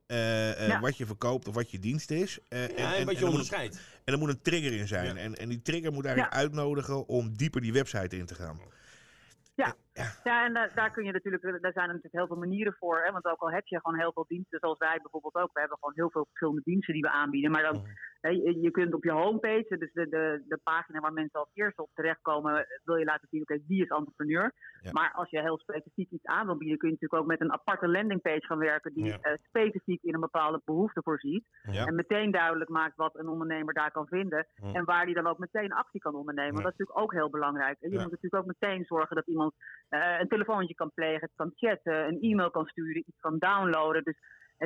eh, 0.07 0.51
eh, 0.63 0.69
Ja. 0.69 0.81
Wat 0.81 0.97
je 0.97 1.07
verkoopt 1.07 1.49
of 1.49 1.55
wat 1.55 1.71
je 1.71 1.79
dienst 1.79 2.11
is. 2.11 2.39
Eh, 2.49 2.69
Ja, 2.77 2.95
en, 2.97 3.05
wat 3.07 3.15
je 3.15 3.19
er 3.21 3.25
moet, 3.25 3.31
onderscheidt. 3.31 3.81
en 4.05 4.13
er 4.13 4.19
moet 4.19 4.29
een 4.29 4.43
trigger 4.43 4.73
in 4.73 4.89
zijn. 4.89 5.15
Ja. 5.15 5.21
En, 5.21 5.35
en 5.35 5.49
die 5.49 5.63
trigger 5.63 5.93
moet 5.93 6.05
eigenlijk 6.05 6.35
uitnodigen 6.37 7.07
om 7.09 7.37
dieper 7.37 7.61
die 7.61 7.73
website 7.73 8.17
in 8.17 8.27
te 8.27 8.35
gaan. 8.35 8.61
Ja, 9.55 9.77
en 10.23 10.53
daar, 10.55 10.75
daar 10.75 10.91
kun 10.91 11.05
je 11.05 11.13
natuurlijk, 11.13 11.43
daar 11.43 11.73
zijn 11.73 11.89
er 11.89 11.95
natuurlijk 11.95 12.15
heel 12.15 12.27
veel 12.27 12.37
manieren 12.47 12.75
voor. 12.79 13.03
Hè? 13.05 13.13
Want 13.13 13.25
ook 13.25 13.41
al 13.41 13.51
heb 13.51 13.67
je 13.67 13.81
gewoon 13.81 13.99
heel 13.99 14.13
veel 14.13 14.25
diensten, 14.29 14.59
zoals 14.59 14.79
wij 14.79 14.99
bijvoorbeeld 15.03 15.35
ook. 15.35 15.51
We 15.53 15.61
hebben 15.61 15.79
gewoon 15.81 15.95
heel 15.95 16.11
veel 16.11 16.25
verschillende 16.25 16.63
diensten 16.65 16.93
die 16.95 17.03
we 17.03 17.11
aanbieden. 17.11 17.51
Maar 17.51 17.63
dan, 17.63 17.87
hè, 18.21 18.29
je, 18.31 18.61
je 18.61 18.71
kunt 18.71 18.95
op 18.95 19.05
je 19.05 19.11
homepage, 19.11 19.77
dus 19.79 19.93
de, 19.93 20.09
de, 20.09 20.45
de 20.49 20.59
pagina 20.63 21.01
waar 21.01 21.13
mensen 21.13 21.41
als 21.41 21.51
eerste 21.55 21.83
op 21.83 21.91
terechtkomen, 21.95 22.67
wil 22.85 22.97
je 22.97 23.05
laten 23.05 23.29
zien, 23.31 23.43
oké, 23.43 23.59
wie 23.67 23.83
is 23.83 23.89
entrepreneur. 23.89 24.53
Ja. 24.83 24.93
Maar 24.93 25.13
als 25.15 25.31
je 25.31 25.41
heel 25.41 25.59
specifiek 25.59 26.11
iets 26.11 26.25
aan 26.25 26.47
wil 26.47 26.57
bieden, 26.57 26.79
kun 26.79 26.89
je 26.89 26.95
natuurlijk 26.95 27.23
ook 27.23 27.29
met 27.31 27.41
een 27.41 27.53
aparte 27.53 27.89
landingpage 27.89 28.47
gaan 28.47 28.59
werken 28.59 28.93
die 28.95 29.05
Ja. 29.05 29.19
eh, 29.21 29.33
specifiek 29.43 30.03
in 30.03 30.15
een 30.15 30.21
bepaalde 30.21 30.61
behoefte 30.65 31.03
voorziet. 31.03 31.45
Ja. 31.71 31.87
En 31.87 31.95
meteen 31.95 32.31
duidelijk 32.31 32.71
maakt 32.71 32.97
wat 32.97 33.19
een 33.19 33.29
ondernemer 33.29 33.75
daar 33.75 33.91
kan 33.91 34.07
vinden. 34.07 34.47
Ja. 34.55 34.73
En 34.73 34.85
waar 34.85 35.07
die 35.07 35.15
dan 35.15 35.27
ook 35.27 35.39
meteen 35.39 35.73
actie 35.73 36.01
kan 36.01 36.15
ondernemen. 36.15 36.53
Want 36.53 36.65
Ja. 36.65 36.71
dat 36.71 36.73
is 36.73 36.79
natuurlijk 36.79 37.05
ook 37.07 37.21
heel 37.21 37.31
belangrijk. 37.31 37.77
En 37.81 37.89
je 37.91 37.97
Ja. 37.97 38.03
moet 38.03 38.11
natuurlijk 38.11 38.43
ook 38.43 38.55
meteen 38.61 38.85
zorgen 38.85 39.17
dat 39.17 39.27
iemand 39.27 39.55
eh, 39.89 40.19
een 40.19 40.29
telefoontje 40.29 40.75
kan 40.75 40.91
plegen, 40.95 41.31
kan 41.35 41.53
chatten, 41.55 42.07
een 42.07 42.21
e-mail 42.21 42.51
kan 42.51 42.67
sturen, 42.67 43.05
iets 43.07 43.21
kan 43.21 43.39
downloaden. 43.39 44.03
Dus 44.03 44.17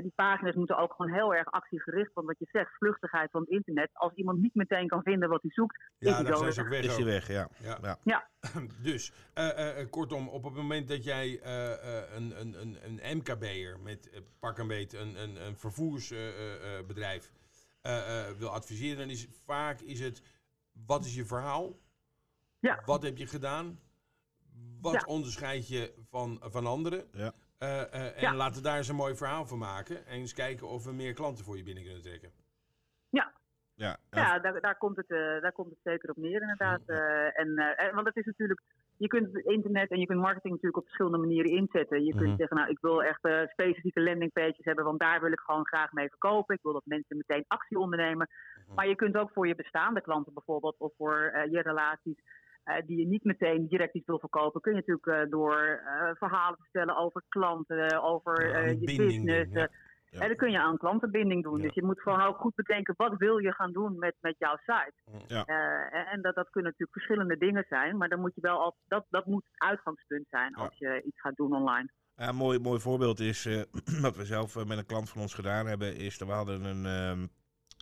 die 0.01 0.13
pagina's 0.15 0.55
moeten 0.55 0.79
ook 0.79 0.93
gewoon 0.93 1.13
heel 1.13 1.35
erg 1.35 1.51
actiegericht. 1.51 2.13
Want 2.15 2.27
wat 2.27 2.39
je 2.39 2.47
zegt, 2.53 2.77
vluchtigheid 2.77 3.31
van 3.31 3.41
het 3.41 3.51
internet. 3.51 3.91
Als 3.93 4.13
iemand 4.15 4.39
niet 4.39 4.55
meteen 4.55 4.89
kan 4.89 5.03
vinden 5.03 5.29
wat 5.29 5.43
hij 5.43 5.51
zoekt, 5.51 5.83
is 5.99 6.11
hij 6.11 6.25
dan 6.25 6.37
zo 6.37 6.39
zijn 6.39 6.53
ze 6.53 6.63
weg. 6.63 6.81
ook 6.81 6.87
weg. 6.87 6.99
Is 6.99 7.05
weg, 7.05 7.29
ja. 7.29 7.49
Ja. 7.63 7.79
Ja. 7.83 7.99
Ja. 8.05 8.29
Dus, 8.83 9.13
eh, 9.35 9.81
eh, 9.81 9.91
kortom, 9.91 10.29
op 10.29 10.45
het 10.45 10.55
moment 10.55 10.89
dat 10.89 11.05
jij 11.05 11.41
eh, 11.41 11.73
eh, 11.73 12.15
een, 12.15 12.41
een, 12.41 12.61
een, 12.61 12.79
een 12.83 13.17
MKB'er 13.17 13.81
met 13.81 14.23
pak 14.41 14.59
een 14.59 14.67
beet 14.67 14.93
een, 14.93 15.23
een, 15.23 15.47
een 15.47 15.57
vervoersbedrijf 15.57 17.33
eh, 17.83 18.31
wil 18.39 18.49
adviseren, 18.49 18.99
dan 18.99 19.11
is 19.11 19.29
vaak 19.45 19.81
is 19.81 20.01
het 20.01 20.23
wat 20.87 21.05
is 21.05 21.15
je 21.15 21.25
verhaal? 21.25 21.79
Ja. 22.59 22.83
Wat 22.85 23.03
heb 23.03 23.17
je 23.17 23.27
gedaan? 23.27 23.81
Wat 24.83 24.93
Ja. 24.93 25.03
onderscheid 25.07 25.69
je 25.69 25.93
van, 26.11 26.39
van 26.43 26.67
anderen? 26.67 27.05
Ja. 27.13 27.33
Eh, 27.59 27.81
eh, 27.81 28.17
en 28.17 28.21
Ja. 28.21 28.35
laten 28.35 28.57
we 28.57 28.69
daar 28.69 28.77
eens 28.77 28.89
een 28.89 28.95
mooi 28.97 29.17
verhaal 29.17 29.47
van 29.47 29.59
maken. 29.59 30.07
En 30.07 30.13
eens 30.19 30.35
kijken 30.35 30.69
of 30.69 30.85
we 30.85 30.93
meer 30.93 31.13
klanten 31.15 31.45
voor 31.45 31.57
je 31.57 31.63
binnen 31.63 31.83
kunnen 31.85 32.03
trekken. 32.03 32.31
Ja. 33.11 33.97
Ja, 34.11 34.39
daar, 34.39 34.61
daar, 34.61 34.77
komt 34.79 34.97
het, 34.97 35.11
eh, 35.11 35.41
daar 35.41 35.53
komt 35.53 35.71
het 35.71 35.79
zeker 35.83 36.11
op 36.11 36.17
neer 36.17 36.41
inderdaad. 36.41 36.81
Eh, 36.87 37.39
en, 37.41 37.57
eh, 37.59 37.95
want 37.95 38.07
het 38.07 38.17
is 38.17 38.25
natuurlijk, 38.25 38.61
je 38.97 39.07
kunt 39.07 39.33
het 39.33 39.45
internet 39.45 39.91
en 39.91 39.99
je 40.01 40.07
kunt 40.07 40.21
marketing 40.21 40.53
natuurlijk 40.53 40.77
op 40.77 40.85
verschillende 40.85 41.19
manieren 41.19 41.51
inzetten. 41.51 42.05
Je 42.05 42.15
kunt 42.15 42.29
Mhm. 42.29 42.37
zeggen, 42.37 42.57
nou 42.57 42.71
ik 42.71 42.79
wil 42.81 43.03
echt 43.03 43.25
eh, 43.25 43.41
specifieke 43.49 44.01
landingpages 44.01 44.65
hebben, 44.65 44.85
want 44.85 45.01
daar 45.01 45.21
wil 45.21 45.33
ik 45.33 45.41
gewoon 45.41 45.67
graag 45.67 45.93
mee 45.93 46.09
verkopen. 46.09 46.55
Ik 46.55 46.63
wil 46.63 46.73
dat 46.73 46.83
mensen 46.87 47.17
meteen 47.17 47.45
actie 47.49 47.79
ondernemen. 47.79 48.29
Maar 48.75 48.89
je 48.89 48.95
kunt 48.95 49.17
ook 49.17 49.31
voor 49.33 49.47
je 49.47 49.55
bestaande 49.55 50.01
klanten 50.01 50.33
bijvoorbeeld, 50.35 50.77
of 50.79 50.93
voor 50.97 51.17
eh, 51.17 51.51
je 51.53 51.61
relaties, 51.63 52.19
die 52.87 52.99
je 52.99 53.07
niet 53.07 53.25
meteen 53.25 53.67
direct 53.69 53.95
iets 53.95 54.07
wil 54.07 54.19
verkopen, 54.19 54.61
kun 54.61 54.73
je 54.75 54.79
natuurlijk 54.87 55.07
eh, 55.25 55.31
door 55.31 55.57
eh, 55.87 56.11
verhalen 56.15 56.59
vertellen 56.59 56.97
over 56.97 57.23
klanten, 57.29 58.03
over 58.03 58.49
Ja, 58.49 58.55
eh, 58.55 58.71
je 58.71 58.79
business. 58.79 59.17
doen, 59.17 59.27
ja. 59.27 59.67
eh, 59.67 60.21
en 60.21 60.29
dan 60.29 60.37
kun 60.37 60.51
je 60.51 60.59
aan 60.59 60.79
klantenbinding 60.79 61.43
doen. 61.43 61.57
Ja. 61.57 61.63
Dus 61.63 61.75
je 61.75 61.83
moet 61.85 62.01
gewoon 62.01 62.21
ook 62.21 62.37
goed 62.37 62.55
bedenken, 62.55 62.95
wat 62.97 63.17
wil 63.17 63.39
je 63.39 63.53
gaan 63.53 63.73
doen 63.73 63.99
met, 63.99 64.15
met 64.21 64.35
jouw 64.39 64.57
site? 64.57 64.93
Ja. 65.27 65.45
Eh, 65.45 66.13
en 66.13 66.23
dat, 66.23 66.35
dat 66.35 66.51
kunnen 66.51 66.71
natuurlijk 66.71 66.99
verschillende 66.99 67.37
dingen 67.37 67.65
zijn, 67.69 67.97
maar 67.97 68.09
dan 68.09 68.21
moet 68.21 68.35
je 68.35 68.41
wel 68.41 68.59
al, 68.61 68.77
dat, 68.87 69.07
dat 69.11 69.27
moet 69.27 69.45
het 69.51 69.69
uitgangspunt 69.71 70.27
zijn 70.29 70.55
als 70.55 70.79
je 70.79 71.03
iets 71.05 71.21
gaat 71.21 71.37
doen 71.37 71.53
online. 71.55 71.89
Ja, 72.17 72.29
een 72.29 72.37
mooi, 72.37 72.59
mooi 72.59 72.81
voorbeeld 72.81 73.21
is, 73.21 73.47
eh, 73.47 73.63
wat 74.07 74.17
we 74.17 74.25
zelf 74.25 74.57
eh, 74.57 74.65
met 74.65 74.79
een 74.79 74.87
klant 74.87 75.11
van 75.11 75.21
ons 75.23 75.35
gedaan 75.35 75.67
hebben, 75.67 75.97
is 75.97 76.19
dat 76.19 76.29
we 76.29 76.35
hadden 76.35 76.65
een, 76.65 76.87
ehm, 76.87 77.27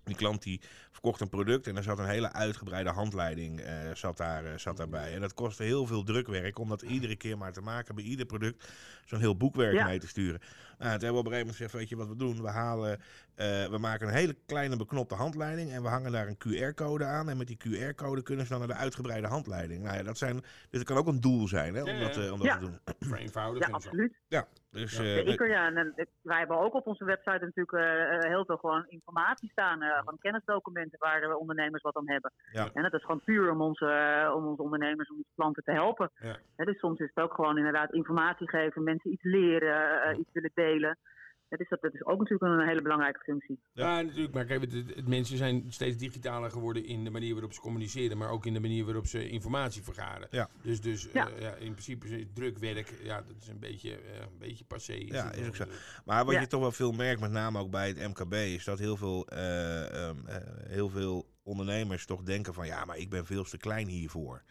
die 0.05 0.15
klant 0.15 0.43
die 0.43 0.61
verkocht 0.91 1.21
een 1.21 1.29
product 1.29 1.67
en 1.67 1.77
er 1.77 1.83
zat 1.83 1.99
een 1.99 2.09
hele 2.09 2.33
uitgebreide 2.33 2.91
handleiding 2.91 3.61
eh, 3.61 3.75
zat 3.95 4.17
daar, 4.17 4.45
eh, 4.45 4.59
zat 4.59 4.77
daarbij. 4.77 5.15
En 5.15 5.21
dat 5.21 5.35
kostte 5.35 5.63
heel 5.63 5.87
veel 5.87 6.03
drukwerk 6.03 6.59
om 6.59 6.69
dat 6.69 6.83
iedere 6.83 7.17
keer 7.17 7.39
maar 7.39 7.53
te 7.53 7.61
maken, 7.61 7.95
bij 7.95 8.05
ieder 8.05 8.27
product 8.27 8.69
zo'n 9.05 9.21
heel 9.21 9.37
boekwerk 9.37 9.75
Ja. 9.75 9.85
mee 9.85 9.99
te 9.99 10.09
sturen. 10.09 10.41
Nou, 10.81 10.93
toen 10.99 11.05
hebben 11.05 11.23
we 11.23 11.29
op 11.29 11.33
een 11.33 11.33
gegeven 11.33 11.47
moment 11.47 11.57
gezegd, 11.57 11.73
weet 11.73 11.89
je 11.89 11.97
wat 11.97 12.09
we 12.09 12.17
doen? 12.17 12.43
We 12.43 12.49
halen, 12.51 12.93
eh, 13.35 13.65
we 13.75 13.79
maken 13.79 14.07
een 14.09 14.13
hele 14.15 14.37
kleine 14.47 14.77
beknopte 14.77 15.15
handleiding 15.15 15.71
en 15.73 15.83
we 15.83 15.89
hangen 15.89 16.13
daar 16.13 16.27
een 16.29 16.39
QR-code 16.39 17.05
aan. 17.05 17.29
En 17.29 17.37
met 17.37 17.47
die 17.47 17.57
QR-code 17.57 18.23
kunnen 18.23 18.45
ze 18.47 18.51
dan 18.51 18.59
naar 18.59 18.69
de 18.77 18.83
uitgebreide 18.85 19.27
handleiding. 19.27 19.83
Nou 19.83 19.97
ja, 19.97 20.03
dat, 20.03 20.19
zijn, 20.19 20.35
dus 20.41 20.69
dat 20.71 20.83
kan 20.85 20.97
ook 20.97 21.07
een 21.07 21.21
doel 21.21 21.49
zijn 21.49 21.75
hè, 21.75 21.83
om 21.83 22.01
dat, 22.01 22.17
eh, 22.17 22.33
om 22.33 22.39
dat 22.39 22.47
Ja. 22.47 22.55
te 22.59 22.61
doen. 22.65 22.79
Ja, 22.99 23.17
en 23.17 23.29
zo. 23.29 23.73
absoluut. 23.73 24.15
Ja, 24.29 24.47
dus... 24.71 24.97
Ja. 24.97 25.03
eh, 25.03 25.27
Zeker, 25.27 25.49
ja. 25.49 25.67
En, 25.67 25.77
en 25.77 25.93
ik- 25.97 26.09
wij 26.23 26.39
hebben 26.39 26.59
ook 26.61 26.75
op 26.75 26.87
onze 26.87 27.05
website 27.05 27.45
natuurlijk 27.55 28.25
heel 28.25 28.45
veel 28.45 28.57
gewoon 28.57 28.85
informatie 28.89 29.51
staan. 29.51 29.83
eh 29.83 29.89
van 30.05 30.19
kennisdocumenten 30.19 30.99
waar 30.99 31.21
de 31.21 31.39
ondernemers 31.39 31.83
wat 31.83 31.97
aan 31.97 32.09
hebben. 32.11 32.33
Ja. 32.53 32.69
En 32.75 32.83
dat 32.83 32.95
is 32.95 33.01
gewoon 33.05 33.21
puur 33.25 33.51
om 33.51 33.61
onze, 33.61 34.33
om 34.37 34.47
onze 34.47 34.63
ondernemers, 34.63 35.11
om 35.11 35.17
onze 35.17 35.29
klanten 35.35 35.63
te 35.65 35.73
helpen. 35.73 36.11
Ja. 36.21 36.65
Dus 36.65 36.79
soms 36.79 36.99
is 36.99 37.11
het 37.15 37.25
ook 37.25 37.35
gewoon 37.35 37.57
inderdaad 37.57 37.93
informatie 37.93 38.49
geven, 38.49 38.83
mensen 38.85 39.13
iets 39.13 39.23
leren, 39.23 40.19
iets 40.21 40.31
willen 40.33 40.51
delen. 40.55 40.69
Ja, 40.79 41.57
dus 41.57 41.69
dat, 41.69 41.81
dat 41.81 41.95
is 41.95 42.05
ook 42.05 42.19
natuurlijk 42.19 42.61
een 42.61 42.69
hele 42.69 42.83
belangrijke 42.83 43.19
functie. 43.19 43.61
Ja, 43.73 44.03
natuurlijk. 44.03 44.35
Maar 44.35 44.45
kijk, 44.45 44.61
het, 44.61 44.73
het- 44.73 44.95
het- 44.97 45.09
mensen 45.09 45.37
zijn 45.37 45.65
steeds 45.73 45.97
digitaler 45.97 46.51
geworden 46.51 46.85
in 46.85 47.05
de 47.05 47.11
manier 47.11 47.33
waarop 47.33 47.53
ze 47.53 47.61
communiceren, 47.61 48.19
maar 48.19 48.31
ook 48.31 48.47
in 48.47 48.53
de 48.53 48.61
manier 48.61 48.85
waarop 48.85 49.07
ze 49.07 49.29
informatie 49.29 49.83
vergaren. 49.83 50.29
Ja. 50.31 50.49
Dus, 50.63 50.81
dus 50.81 51.09
Ja. 51.13 51.29
eh, 51.31 51.41
ja, 51.41 51.55
in 51.55 51.71
principe 51.73 52.09
is 52.09 52.27
drukwerk, 52.35 52.95
ja, 53.03 53.23
dat 53.23 53.37
is 53.41 53.49
een 53.49 53.59
beetje, 53.59 53.91
eh, 53.97 54.21
een 54.21 54.39
beetje 54.39 54.65
passé. 54.65 54.93
Ja, 54.93 55.27
het 55.27 55.37
is 55.37 55.47
ook 55.47 55.57
zo. 55.57 55.65
Maar 56.05 56.25
wat 56.25 56.35
Ja. 56.35 56.41
je 56.41 56.47
toch 56.47 56.61
wel 56.61 56.73
veel 56.73 56.93
merkt, 56.93 57.21
met 57.21 57.31
name 57.31 57.59
ook 57.59 57.71
bij 57.71 57.89
het 57.89 57.99
MKB, 58.09 58.33
is 58.35 58.65
dat 58.65 58.79
heel 58.79 58.97
veel, 58.97 59.27
eh, 59.27 60.09
ehm, 60.09 60.27
eh, 60.27 60.37
heel 60.69 60.89
veel 60.89 61.29
ondernemers 61.43 62.07
toch 62.07 62.23
denken 62.23 62.55
van 62.55 62.67
ja, 62.67 62.85
maar 62.85 62.97
ik 62.99 63.11
ben 63.11 63.27
veel 63.27 63.45
te 63.45 63.57
klein 63.59 63.87
hiervoor. 63.89 64.43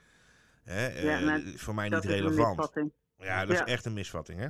Hè? 0.64 0.88
eh, 0.88 1.36
is 1.54 1.62
voor 1.62 1.76
mij 1.76 1.90
Dat 1.90 2.04
niet 2.04 2.12
is 2.12 2.18
een 2.18 2.24
relevant. 2.24 2.58
misvatting. 2.58 2.92
Ja, 3.18 3.46
dat 3.46 3.58
Ja. 3.58 3.66
is 3.66 3.72
echt 3.72 3.86
een 3.86 3.94
misvatting, 3.94 4.40
hè? 4.40 4.48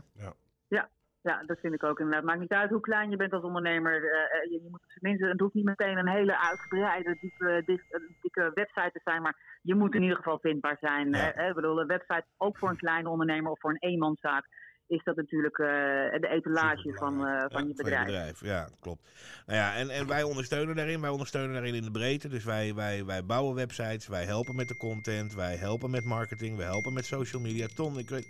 Ja, 0.68 0.90
dat 1.22 1.60
vind 1.60 1.74
ik 1.74 1.84
ook 1.84 2.00
inderdaad. 2.00 2.24
Maakt 2.24 2.40
niet 2.40 2.52
uit 2.52 2.70
hoe 2.70 2.80
klein 2.80 3.10
je 3.10 3.16
bent 3.16 3.34
als 3.34 3.44
ondernemer. 3.44 3.94
eh, 3.94 4.00
eh, 4.02 4.52
je, 4.52 4.62
je 4.64 4.70
moet 4.70 4.82
minst, 5.00 5.22
het 5.22 5.40
hoeft 5.40 5.54
niet 5.54 5.66
meteen 5.66 5.98
een 5.98 6.08
hele 6.10 6.40
uitgebreide, 6.40 7.18
diepe, 7.22 7.52
eh, 7.66 8.00
dikke 8.22 8.52
website 8.54 8.92
te 8.94 9.02
zijn. 9.04 9.22
Maar 9.22 9.60
je 9.62 9.76
moet 9.76 9.96
in 9.96 10.02
ieder 10.02 10.18
geval 10.18 10.40
vindbaar 10.40 10.78
zijn. 10.80 11.10
Ja. 11.10 11.34
Eh, 11.34 11.48
ik 11.48 11.56
bedoel, 11.56 11.80
een 11.82 11.88
website 11.88 12.26
ook 12.38 12.58
voor 12.58 12.70
een 12.70 12.78
kleine 12.78 13.10
ondernemer 13.10 13.52
of 13.52 13.60
voor 13.60 13.70
een 13.70 13.90
eenmanszaak 13.90 14.68
is 14.88 15.04
dat 15.04 15.16
natuurlijk 15.16 15.56
de 15.56 16.28
etalage 16.30 16.94
van, 16.94 17.18
van 17.50 17.68
je 17.68 17.76
Van 17.76 17.84
bedrijf. 17.84 18.42
Ja, 18.44 18.70
klopt. 18.80 19.02
Nou 19.46 19.60
ja, 19.60 19.76
en, 19.76 19.90
en 19.90 20.08
wij 20.08 20.24
ondersteunen 20.24 20.76
daarin. 20.76 21.02
Wij 21.02 21.10
ondersteunen 21.10 21.54
daarin 21.54 21.76
in 21.76 21.84
de 21.84 21.92
breedte. 21.92 22.28
Dus 22.28 22.44
wij, 22.44 22.74
wij, 22.76 23.06
wij 23.06 23.26
bouwen 23.26 23.56
websites, 23.56 24.08
wij 24.08 24.26
helpen 24.26 24.56
met 24.56 24.68
de 24.68 24.78
content, 24.78 25.34
wij 25.36 25.56
helpen 25.56 25.90
met 25.90 26.04
marketing, 26.06 26.58
wij 26.58 26.66
helpen 26.66 26.94
met 26.94 27.06
social 27.06 27.42
media. 27.42 27.68
Ton, 27.68 27.98
ik 27.98 28.10
weet... 28.10 28.28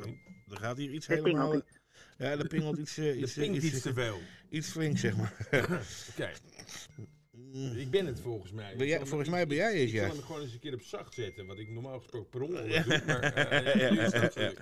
oh, 0.00 0.06
Er 0.50 0.56
gaat 0.60 0.76
hier 0.76 0.90
iets 0.90 1.06
helemaal... 1.06 1.60
Ja, 2.18 2.30
er 2.30 2.46
pingelt 2.46 2.78
iets, 2.78 2.98
iets, 2.98 3.38
iets, 3.38 3.64
iets 3.64 3.80
te 3.80 3.92
veel. 3.92 4.20
iets 4.48 4.68
flinks, 4.68 5.00
zeg 5.00 5.16
maar. 5.16 5.32
Oké, 6.10 6.30
ik 7.76 7.90
ben 7.90 8.06
het 8.06 8.20
volgens 8.20 8.52
mij. 8.52 8.74
Ben 8.76 8.86
jij- 8.86 9.00
Ik 9.00 9.06
volgens 9.06 9.28
ik- 9.28 9.34
mij 9.34 9.46
ben 9.46 9.56
jij 9.56 9.72
ik- 9.72 9.78
het, 9.80 9.88
Ik 9.88 9.94
ja. 9.94 10.06
zal 10.06 10.16
hem 10.16 10.24
gewoon 10.24 10.40
eens 10.42 10.52
een 10.52 10.58
keer 10.58 10.74
op 10.74 10.82
zacht 10.82 11.14
zetten, 11.14 11.46
wat 11.46 11.58
ik 11.58 11.68
normaal 11.70 11.98
gesproken 11.98 12.28
per 12.30 12.42
ongeluk 12.42 12.84
doe. 12.84 13.02
Maar 13.06 13.20
eh, 13.22 13.74
Ja, 13.82 13.92
ja, 13.92 14.30
ja. 14.42 14.52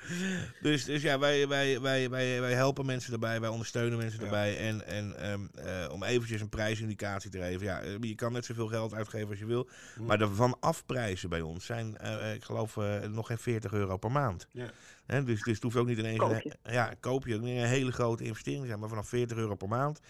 Dus, 0.63 0.85
dus 0.85 1.03
ja, 1.03 1.19
wij, 1.19 1.49
wij, 1.49 1.81
wij, 1.81 2.11
wij, 2.11 2.41
wij 2.41 2.53
helpen 2.53 2.87
mensen 2.87 3.13
erbij, 3.13 3.41
wij 3.41 3.49
ondersteunen 3.49 3.99
mensen 3.99 4.19
Ja. 4.21 4.25
erbij. 4.25 4.59
En, 4.59 4.87
en 4.87 5.17
ehm, 5.19 5.41
eh, 5.67 5.93
om 5.93 6.03
eventjes 6.03 6.41
een 6.41 6.49
prijsindicatie 6.49 7.31
te 7.31 7.39
geven. 7.39 7.67
Ja, 7.67 7.81
eh, 7.83 7.93
je 8.01 8.15
kan 8.15 8.33
net 8.33 8.45
zoveel 8.45 8.67
geld 8.69 8.95
uitgeven 8.95 9.29
als 9.29 9.39
je 9.39 9.47
wil. 9.47 9.69
Hm. 9.95 10.05
Maar 10.05 10.19
de 10.19 10.29
vanafprijzen 10.29 11.29
bij 11.29 11.41
ons 11.41 11.65
zijn, 11.67 11.97
eh, 11.97 12.35
ik 12.35 12.45
geloof, 12.45 12.77
eh, 12.77 13.01
nog 13.01 13.27
geen 13.27 13.39
40 13.39 13.73
euro 13.73 13.97
per 13.97 14.11
maand. 14.11 14.47
Ja. 14.53 14.71
Hè, 15.07 15.25
dus, 15.25 15.43
dus 15.43 15.55
het 15.55 15.63
hoeft 15.63 15.77
ook 15.77 15.87
niet 15.87 15.99
ineens... 15.99 16.19
Koop 16.19 16.31
een- 16.31 16.73
ja, 16.73 16.95
koop 17.01 17.27
je 17.27 17.35
een 17.35 17.45
hele 17.45 17.93
grote 17.93 18.25
investering 18.25 18.61
te 18.63 18.67
zijn. 18.69 18.81
Maar 18.81 18.89
vanaf 18.89 19.09
40 19.09 19.37
euro 19.37 19.55
per 19.55 19.69
maand 19.69 20.01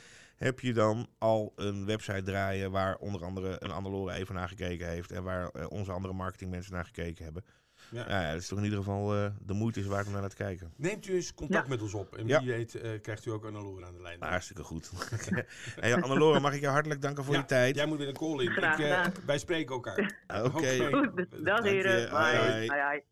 heb 0.44 0.60
je 0.60 0.72
dan 0.72 1.06
al 1.18 1.52
een 1.56 1.86
website 1.86 2.22
draaien... 2.22 2.70
waar 2.70 2.96
onder 2.96 3.24
andere 3.24 3.56
een 3.58 3.70
Annelore 3.70 4.12
even 4.14 4.34
naar 4.34 4.48
gekeken 4.48 4.88
heeft... 4.88 5.12
en 5.12 5.22
waar 5.22 5.48
eh, 5.48 5.66
onze 5.68 5.92
andere 5.92 6.14
marketingmensen 6.14 6.72
naar 6.72 6.84
gekeken 6.84 7.24
hebben. 7.24 7.44
Ja. 7.90 8.04
Ja, 8.08 8.20
ja, 8.22 8.32
dat 8.32 8.40
is 8.40 8.48
toch 8.48 8.58
in 8.58 8.64
ieder 8.64 8.78
geval 8.78 9.14
eh, 9.14 9.30
de 9.40 9.52
moeite 9.52 9.80
is 9.80 9.86
waard 9.86 10.06
om 10.06 10.12
naar 10.12 10.28
te 10.28 10.36
kijken. 10.36 10.72
Neemt 10.76 11.06
u 11.08 11.14
eens 11.14 11.34
contact 11.34 11.62
Ja. 11.64 11.68
met 11.70 11.82
ons 11.82 11.94
op. 11.94 12.16
En 12.16 12.26
Ja. 12.26 12.38
wie 12.40 12.50
weet 12.50 12.74
eh, 12.74 13.00
krijgt 13.00 13.26
u 13.26 13.30
ook 13.30 13.44
Annalore 13.44 13.84
aan 13.86 13.94
de 13.94 14.02
lijn. 14.02 14.18
Nou, 14.18 14.30
hartstikke 14.30 14.62
goed. 14.62 14.90
hey, 15.80 15.94
Annelore, 16.02 16.40
mag 16.40 16.54
ik 16.54 16.60
jou 16.60 16.72
hartelijk 16.72 17.02
danken 17.02 17.24
voor 17.24 17.34
Ja, 17.34 17.40
je 17.40 17.46
tijd? 17.46 17.74
Jij 17.74 17.86
moet 17.86 17.98
weer 17.98 18.08
een 18.08 18.14
call 18.16 18.44
in. 18.44 18.50
Graag 18.50 18.78
Ik, 18.78 18.84
eh, 18.84 19.04
gedaan. 19.04 19.12
wij 19.26 19.38
spreken 19.38 19.74
elkaar. 19.74 20.24
Oké. 20.44 20.78
Goed, 20.92 21.44
dag 21.44 21.64
je. 21.64 21.68
heren. 21.70 22.10
Bye. 22.10 22.66
hoi. 22.72 23.02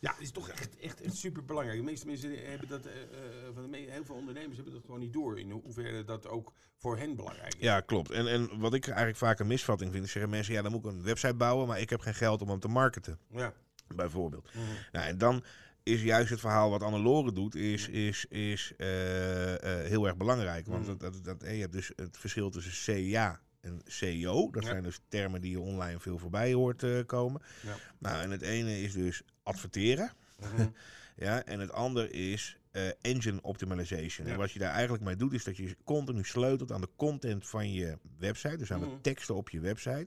Ja, 0.00 0.10
het 0.12 0.20
is 0.20 0.30
toch 0.30 0.48
echt, 0.48 0.78
echt, 0.78 1.00
echt 1.00 1.16
super 1.16 1.44
belangrijk. 1.44 1.78
De 1.78 1.84
meeste 1.84 2.06
mensen 2.06 2.50
hebben 2.50 2.68
dat, 2.68 2.86
eh, 2.86 2.92
eh, 3.02 3.08
van 3.54 3.70
de 3.70 3.76
heel 3.76 4.04
veel 4.04 4.14
ondernemers 4.14 4.56
hebben 4.56 4.74
dat 4.74 4.84
gewoon 4.84 5.00
niet 5.00 5.12
door. 5.12 5.38
In 5.40 5.50
ho- 5.50 5.60
hoeverre 5.64 6.04
dat 6.04 6.26
ook 6.28 6.52
voor 6.76 6.98
hen 6.98 7.16
belangrijk 7.16 7.54
is. 7.54 7.60
Ja, 7.62 7.80
klopt. 7.80 8.10
En, 8.10 8.26
en 8.26 8.58
wat 8.58 8.74
ik 8.74 8.86
eigenlijk 8.86 9.16
vaak 9.18 9.38
een 9.38 9.46
misvatting 9.46 9.92
vind, 9.92 10.04
is 10.04 10.12
zeggen 10.12 10.30
mensen, 10.30 10.54
ja, 10.54 10.62
dan 10.62 10.72
moet 10.72 10.84
ik 10.84 10.90
een 10.90 11.02
website 11.02 11.34
bouwen, 11.34 11.66
maar 11.66 11.80
ik 11.80 11.90
heb 11.90 12.00
geen 12.00 12.14
geld 12.14 12.42
om 12.42 12.48
hem 12.48 12.60
te 12.60 12.68
marketen, 12.68 13.18
Ja. 13.30 13.52
bijvoorbeeld. 13.94 14.48
Mhm. 14.54 14.64
Nou, 14.92 15.06
en 15.06 15.18
dan 15.18 15.44
is 15.82 16.02
juist 16.02 16.30
het 16.30 16.40
verhaal 16.40 16.70
wat 16.70 16.82
Annelore 16.82 17.32
doet, 17.32 17.54
is, 17.54 17.88
is, 17.88 18.24
is 18.26 18.72
eh, 18.76 19.54
eh, 19.82 19.86
heel 19.88 20.06
erg 20.06 20.16
belangrijk. 20.16 20.66
Want 20.66 20.86
Mhm. 20.86 20.96
dat, 20.96 21.00
dat, 21.12 21.24
dat, 21.24 21.42
eh, 21.42 21.54
je 21.54 21.60
hebt 21.60 21.72
dus 21.72 21.92
het 21.96 22.18
verschil 22.18 22.50
tussen 22.50 22.94
CA 23.12 23.40
en 23.60 23.80
CEO. 23.86 24.50
Dat 24.50 24.62
Ja. 24.62 24.68
zijn 24.68 24.82
dus 24.82 25.00
termen 25.08 25.40
die 25.40 25.50
je 25.50 25.60
online 25.60 26.00
veel 26.00 26.18
voorbij 26.18 26.52
hoort 26.52 26.82
eh, 26.82 26.98
komen. 27.06 27.42
Ja. 27.62 27.74
Nou, 27.98 28.22
en 28.22 28.30
het 28.30 28.42
ene 28.42 28.80
is 28.80 28.92
dus 28.92 29.22
adverteren. 29.42 30.12
Mhm. 30.38 30.66
Ja, 31.16 31.44
en 31.44 31.60
het 31.60 31.72
andere 31.72 32.10
is 32.10 32.56
eh, 32.70 32.82
engine 33.00 33.38
optimization. 33.42 34.26
Ja. 34.26 34.32
En 34.32 34.38
wat 34.38 34.52
je 34.52 34.58
daar 34.58 34.72
eigenlijk 34.72 35.04
mee 35.04 35.16
doet, 35.16 35.32
is 35.32 35.44
dat 35.44 35.56
je 35.56 35.76
continu 35.84 36.24
sleutelt 36.24 36.72
aan 36.72 36.80
de 36.80 36.88
content 36.96 37.46
van 37.48 37.72
je 37.72 37.98
website. 38.18 38.56
Dus 38.56 38.72
aan 38.72 38.80
Mhm. 38.80 38.90
de 38.90 39.00
teksten 39.00 39.34
op 39.34 39.48
je 39.50 39.60
website. 39.60 40.06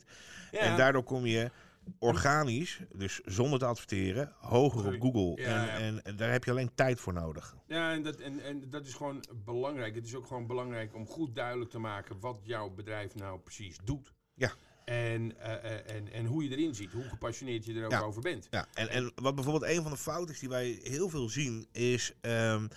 Ja. 0.52 0.60
En 0.60 0.78
daardoor 0.78 1.04
kom 1.04 1.26
je 1.26 1.52
organisch, 2.00 2.80
dus 2.94 3.22
zonder 3.26 3.60
te 3.60 3.66
adverteren, 3.66 4.32
hoger 4.40 4.86
op 4.94 5.02
Google. 5.02 5.42
Ja, 5.44 5.60
en, 5.60 5.66
ja. 5.66 5.78
En, 5.80 6.04
en 6.04 6.16
daar 6.16 6.32
heb 6.32 6.44
je 6.44 6.52
alleen 6.52 6.72
tijd 6.76 7.00
voor 7.00 7.14
nodig. 7.14 7.56
Ja, 7.68 7.92
en 7.94 8.04
dat, 8.04 8.16
en, 8.16 8.40
en 8.40 8.70
dat 8.70 8.86
is 8.86 8.94
gewoon 8.94 9.24
belangrijk. 9.46 9.96
Het 9.96 10.06
is 10.06 10.16
ook 10.16 10.28
gewoon 10.28 10.48
belangrijk 10.48 10.96
om 10.96 11.08
goed 11.08 11.36
duidelijk 11.36 11.72
te 11.72 11.80
maken 11.80 12.20
wat 12.20 12.40
jouw 12.44 12.70
bedrijf 12.70 13.16
nou 13.16 13.40
precies 13.40 13.78
doet. 13.84 14.14
Ja. 14.34 14.52
En, 14.86 15.40
eh, 15.40 15.54
eh, 15.72 15.96
en, 15.96 16.12
en 16.14 16.26
hoe 16.26 16.44
je 16.44 16.50
erin 16.50 16.76
ziet, 16.76 16.92
hoe 16.92 17.04
gepassioneerd 17.04 17.66
je 17.66 17.74
er 17.74 17.86
ook 17.86 17.92
Ja. 17.92 18.02
over 18.02 18.22
bent. 18.22 18.48
Ja, 18.50 18.68
en, 18.74 18.90
en 18.90 19.12
wat 19.16 19.36
bijvoorbeeld 19.36 19.72
een 19.72 19.82
van 19.82 19.92
de 19.92 19.98
fouten 19.98 20.34
is 20.34 20.40
die 20.40 20.50
wij 20.50 20.80
heel 20.84 21.10
veel 21.10 21.30
zien, 21.30 21.68
is. 21.72 22.14
ehm, 22.22 22.68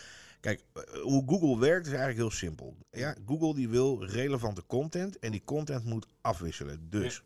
kijk, 0.40 0.64
eh, 0.72 0.82
hoe 1.02 1.22
Google 1.26 1.58
werkt 1.58 1.86
is 1.86 1.92
eigenlijk 1.92 2.20
heel 2.20 2.30
simpel. 2.38 2.76
Ja, 2.90 3.16
Google 3.26 3.54
die 3.54 3.68
wil 3.68 4.04
relevante 4.04 4.66
content 4.66 5.18
en 5.18 5.30
die 5.30 5.44
content 5.44 5.84
moet 5.84 6.06
afwisselen. 6.20 6.90
Dus 6.90 7.22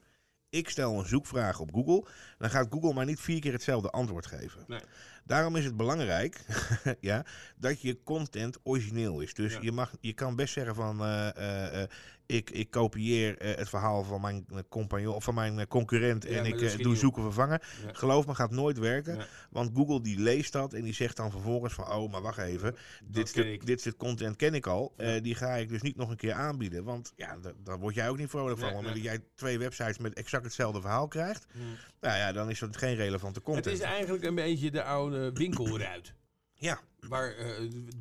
ik 0.51 0.69
stel 0.71 0.99
een 0.99 1.07
zoekvraag 1.07 1.61
op 1.61 1.75
Google, 1.75 2.07
dan 2.39 2.51
gaat 2.51 2.67
Google 2.71 2.95
maar 2.95 3.05
niet 3.05 3.21
vier 3.21 3.41
keer 3.41 3.53
hetzelfde 3.53 3.91
antwoord 3.91 4.27
geven. 4.27 4.65
Nee. 4.67 4.81
Daarom 5.25 5.57
is 5.57 5.65
het 5.65 5.77
belangrijk 5.77 6.41
ja, 7.01 7.25
dat 7.57 7.83
je 7.83 8.03
content 8.05 8.59
origineel 8.63 9.21
is. 9.21 9.35
Dus 9.35 9.53
Ja. 9.53 9.59
je, 9.63 9.73
mag, 9.73 9.93
je 10.01 10.13
kan 10.13 10.37
best 10.37 10.53
zeggen 10.53 10.75
van 10.75 11.01
eh, 11.01 11.29
eh, 11.29 11.83
eh, 11.83 11.89
ik, 12.31 12.51
ik 12.51 12.71
kopieer 12.71 13.39
eh, 13.39 13.57
het 13.57 13.69
verhaal 13.69 14.05
van 14.05 14.21
mijn 14.21 14.45
eh, 14.49 14.59
compagnon 14.69 15.15
of 15.15 15.25
van 15.25 15.35
mijn 15.35 15.59
eh, 15.59 15.67
concurrent 15.67 16.23
Ja, 16.25 16.31
en 16.31 16.45
ik 16.45 16.83
doe 16.83 16.97
zoeken 16.97 17.23
vervangen. 17.23 17.61
Ja. 17.87 17.93
Geloof 17.93 18.27
me, 18.27 18.35
gaat 18.35 18.51
nooit 18.51 18.79
werken. 18.79 19.17
Ja. 19.17 19.27
Want 19.51 19.71
Google 19.75 20.01
die 20.01 20.19
leest 20.21 20.53
dat 20.53 20.73
en 20.73 20.83
die 20.83 20.95
zegt 20.95 21.17
dan 21.17 21.31
vervolgens 21.31 21.75
van 21.75 21.93
oh, 21.93 22.13
maar 22.13 22.23
wacht 22.23 22.39
even. 22.39 22.77
Dit 23.05 23.29
stuk, 23.29 23.63
stuk 23.79 23.97
content 23.97 24.37
ken 24.37 24.55
ik 24.55 24.67
al. 24.67 24.95
Die 25.23 25.35
ga 25.35 25.55
ik 25.57 25.69
dus 25.69 25.83
niet 25.83 25.97
nog 25.97 26.11
een 26.11 26.17
keer 26.17 26.33
aanbieden. 26.33 26.85
Want 26.85 27.13
ja, 27.17 27.37
da- 27.37 27.53
daar 27.65 27.79
word 27.79 27.95
jij 27.95 28.09
ook 28.09 28.19
niet 28.19 28.31
vrolijk 28.31 28.59
van. 28.59 28.73
Want 28.73 28.87
nee. 28.87 29.03
jij 29.03 29.19
twee 29.35 29.59
websites 29.59 29.99
met 29.99 30.15
exact 30.15 30.45
hetzelfde 30.45 30.81
verhaal 30.81 31.09
krijgt. 31.09 31.47
Hmm. 31.53 31.77
Nou 32.01 32.17
ja, 32.17 32.33
dan 32.33 32.51
is 32.51 32.59
dat 32.59 32.77
geen 32.77 32.95
relevante 32.95 33.39
Het 33.39 33.49
content. 33.49 33.77
is 33.77 33.81
eigenlijk 33.81 34.25
een 34.25 34.35
beetje 34.35 34.71
de 34.71 34.83
oude 34.83 35.33
winkelruit. 35.33 36.15
Ja, 36.61 36.81
Waar 37.09 37.37
eh, 37.37 37.47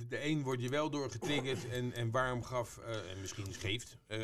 de, 0.07 0.25
een 0.25 0.43
wordt 0.43 0.61
je 0.61 0.69
wel 0.69 0.89
door 0.89 1.11
getriggerd 1.11 1.69
en, 1.69 1.93
en 1.93 2.11
waarom 2.11 2.43
gaf, 2.43 2.77
eh, 2.77 3.11
en 3.11 3.21
misschien 3.21 3.53
geeft, 3.53 3.97
eh, 4.07 4.19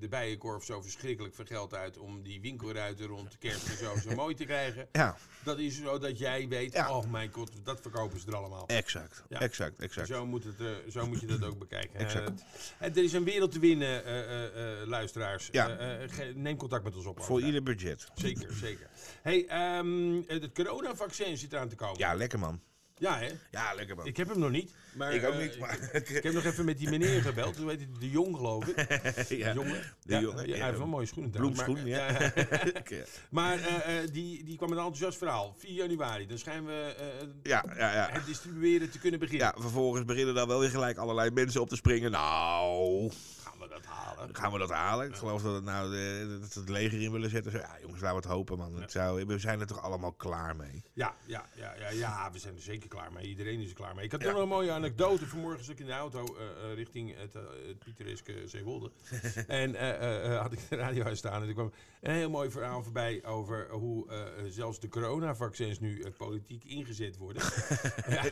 de 0.00 0.08
Bijenkorf 0.08 0.64
zo 0.64 0.80
verschrikkelijk 0.80 1.34
veel 1.34 1.44
geld 1.44 1.74
uit 1.74 1.98
om 1.98 2.22
die 2.22 2.40
winkelruiten 2.40 3.06
rond 3.06 3.38
kerst 3.38 3.68
en 3.68 3.76
zo, 3.76 3.96
zo 4.08 4.14
mooi 4.14 4.34
te 4.34 4.44
krijgen. 4.44 4.88
ja, 4.92 5.16
Dat 5.44 5.58
is 5.58 5.76
zo 5.82 5.98
dat 5.98 6.18
jij 6.18 6.48
weet, 6.48 6.72
Ja. 6.72 6.96
oh 6.96 7.10
mijn 7.10 7.32
god, 7.32 7.50
dat 7.64 7.80
verkopen 7.80 8.20
ze 8.20 8.26
er 8.26 8.36
allemaal. 8.36 8.66
exact. 8.66 9.24
Ja. 9.28 9.40
Exact, 9.40 9.80
exact. 9.80 10.06
Zo 10.08 10.26
moet, 10.26 10.44
het, 10.44 10.54
zo 10.92 11.06
moet 11.06 11.20
je 11.20 11.26
dat 11.26 11.44
ook 11.44 11.58
bekijken. 11.58 12.00
Exact. 12.00 12.44
Er 12.78 12.96
is 12.96 13.12
een 13.12 13.24
wereld 13.24 13.52
te 13.52 13.58
winnen, 13.58 14.02
luisteraars. 14.88 15.48
Ja. 15.52 15.78
Neem 16.34 16.56
contact 16.56 16.84
met 16.84 16.96
ons 16.96 17.06
op. 17.06 17.22
Voor 17.22 17.42
ieder 17.42 17.62
budget. 17.62 18.08
Zeker, 18.14 18.52
zeker. 18.52 18.88
Hey, 19.22 19.46
ehm, 19.46 20.22
het 20.26 20.52
coronavaccin 20.52 21.38
zit 21.38 21.52
eraan 21.52 21.68
te 21.68 21.74
komen. 21.74 21.98
Ja, 21.98 22.14
lekker 22.14 22.38
man. 22.38 22.60
Ja, 22.98 23.18
hè? 23.18 23.28
Ja, 23.50 23.74
lekker 23.74 23.96
man. 23.96 24.06
Ik 24.06 24.16
heb 24.16 24.28
hem 24.28 24.38
nog 24.38 24.50
niet. 24.50 24.72
Maar, 24.92 25.14
Ik 25.14 25.24
ook 25.24 25.32
eh, 25.32 25.40
niet, 25.40 25.58
maar... 25.58 25.78
Ik, 25.92 26.08
ik 26.08 26.22
heb 26.22 26.32
nog 26.32 26.44
even 26.44 26.64
met 26.64 26.78
die 26.78 26.90
meneer 26.90 27.22
gebeld. 27.22 27.56
Hoe 27.56 27.70
heet? 27.70 27.86
De 28.00 28.10
Jong, 28.10 28.36
geloof 28.36 28.66
ik. 28.66 28.76
ja. 29.28 29.52
De 29.52 29.54
jongen. 29.54 29.82
De 30.02 30.12
ja, 30.12 30.20
jongen, 30.20 30.48
ja, 30.48 30.56
hij 30.56 30.66
heeft 30.66 30.78
wel 30.78 30.86
mooie 30.86 31.06
schoenen. 31.06 31.30
Bloemschoen, 31.30 31.86
ja. 31.86 32.32
Maar 33.30 33.58
eh, 33.58 34.02
eh, 34.02 34.08
die, 34.12 34.44
die 34.44 34.56
kwam 34.56 34.68
met 34.68 34.78
een 34.78 34.84
enthousiast 34.84 35.18
verhaal. 35.18 35.54
4 35.58 35.72
januari. 35.72 36.26
Dan 36.26 36.38
schijnen 36.38 36.66
we 36.66 36.94
eh, 36.98 37.28
ja, 37.42 37.64
ja, 37.76 37.94
ja. 37.94 38.08
het 38.12 38.26
distribueren 38.26 38.90
te 38.90 38.98
kunnen 38.98 39.20
beginnen. 39.20 39.46
Ja, 39.46 39.62
vervolgens 39.62 40.04
beginnen 40.04 40.34
daar 40.34 40.46
wel 40.46 40.60
weer 40.60 40.70
gelijk 40.70 40.96
allerlei 40.96 41.30
mensen 41.30 41.60
op 41.60 41.68
te 41.68 41.76
springen. 41.76 42.10
Nou, 42.10 43.10
we 43.68 43.74
dat 43.74 43.84
halen? 43.84 44.34
gaan 44.34 44.52
we 44.52 44.58
dat 44.58 44.70
halen? 44.70 45.06
Ik 45.08 45.14
geloof 45.14 45.42
dat 45.42 45.54
het 45.54 45.64
nou 45.64 45.90
de, 45.90 46.38
dat 46.40 46.54
het 46.54 46.68
leger 46.68 47.00
in 47.00 47.12
willen 47.12 47.30
zetten. 47.30 47.52
Zo, 47.52 47.58
ja, 47.58 47.76
jongens, 47.80 48.00
laten 48.00 48.16
we 48.16 48.22
het 48.22 48.32
hopen, 48.36 48.58
man. 48.58 48.80
Het 48.80 48.90
zou, 48.90 49.26
we 49.26 49.38
zijn 49.38 49.60
er 49.60 49.66
toch 49.66 49.82
allemaal 49.82 50.12
klaar 50.12 50.56
mee. 50.56 50.84
Ja, 50.92 51.14
ja, 51.26 51.46
ja, 51.54 51.74
ja, 51.78 51.90
ja, 51.90 52.30
we 52.32 52.38
zijn 52.38 52.54
er 52.54 52.62
zeker 52.62 52.88
klaar 52.88 53.12
mee. 53.12 53.28
Iedereen 53.28 53.60
is 53.60 53.68
er 53.68 53.74
klaar 53.74 53.94
mee. 53.94 54.04
Ik 54.04 54.12
had 54.12 54.22
nog 54.22 54.36
een 54.36 54.48
mooie 54.48 54.70
anekdote. 54.70 55.26
Vanmorgen 55.26 55.72
ik 55.72 55.80
in 55.80 55.86
de 55.86 55.92
auto 55.92 56.36
eh, 56.36 56.70
eh, 56.70 56.74
richting 56.74 57.16
het, 57.16 57.34
eh, 57.34 57.42
het 57.66 58.50
Zeewolde. 58.50 58.90
en 59.46 59.74
eh, 59.74 59.90
eh, 59.90 60.34
eh, 60.34 60.40
had 60.40 60.52
ik 60.52 60.68
de 60.68 60.76
radio 60.76 61.04
uitstaan. 61.04 61.42
En 61.42 61.48
er 61.48 61.54
kwam 61.54 61.72
een 62.00 62.14
heel 62.14 62.30
mooi 62.30 62.50
verhaal 62.50 62.82
voorbij 62.82 63.24
over 63.24 63.70
hoe 63.70 64.08
eh, 64.08 64.20
eh, 64.20 64.44
zelfs 64.48 64.80
de 64.80 64.88
coronavaccins 64.88 65.80
nu 65.80 66.00
eh, 66.00 66.10
politiek 66.16 66.64
ingezet 66.64 67.16
worden. 67.16 67.42
ja, 68.08 68.24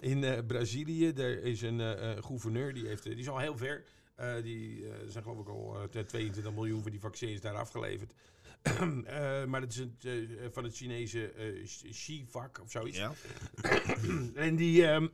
in 0.00 0.24
eh, 0.24 0.38
Brazilië, 0.46 1.12
daar 1.12 1.30
is 1.30 1.62
een 1.62 1.80
eh, 1.80 2.10
eh, 2.10 2.22
gouverneur, 2.24 2.74
die, 2.74 2.86
heeft, 2.86 3.06
eh, 3.06 3.10
die 3.10 3.20
is 3.20 3.28
al 3.28 3.38
heel 3.38 3.56
ver. 3.56 3.84
Eh, 4.22 4.42
die, 4.42 4.86
eh, 4.86 4.94
zijn 5.08 5.22
geloof 5.24 5.40
ik 5.40 5.48
al 5.48 5.76
eh, 5.92 6.04
22 6.04 6.52
miljoen 6.54 6.82
van 6.82 6.90
die 6.90 7.00
vaccins 7.00 7.40
daar 7.40 7.54
afgeleverd. 7.54 8.12
Eh, 8.62 9.44
maar 9.44 9.60
dat 9.60 9.70
is 9.70 9.76
het, 9.76 10.04
eh, 10.04 10.12
van 10.50 10.64
het 10.64 10.76
Chinese 10.76 11.28
eh 11.32 11.64
Xi-vak 11.90 12.60
of 12.62 12.70
zoiets. 12.70 12.98
Ja? 12.98 13.12
En 14.34 14.56
die, 14.56 14.86
ehm, 14.86 15.08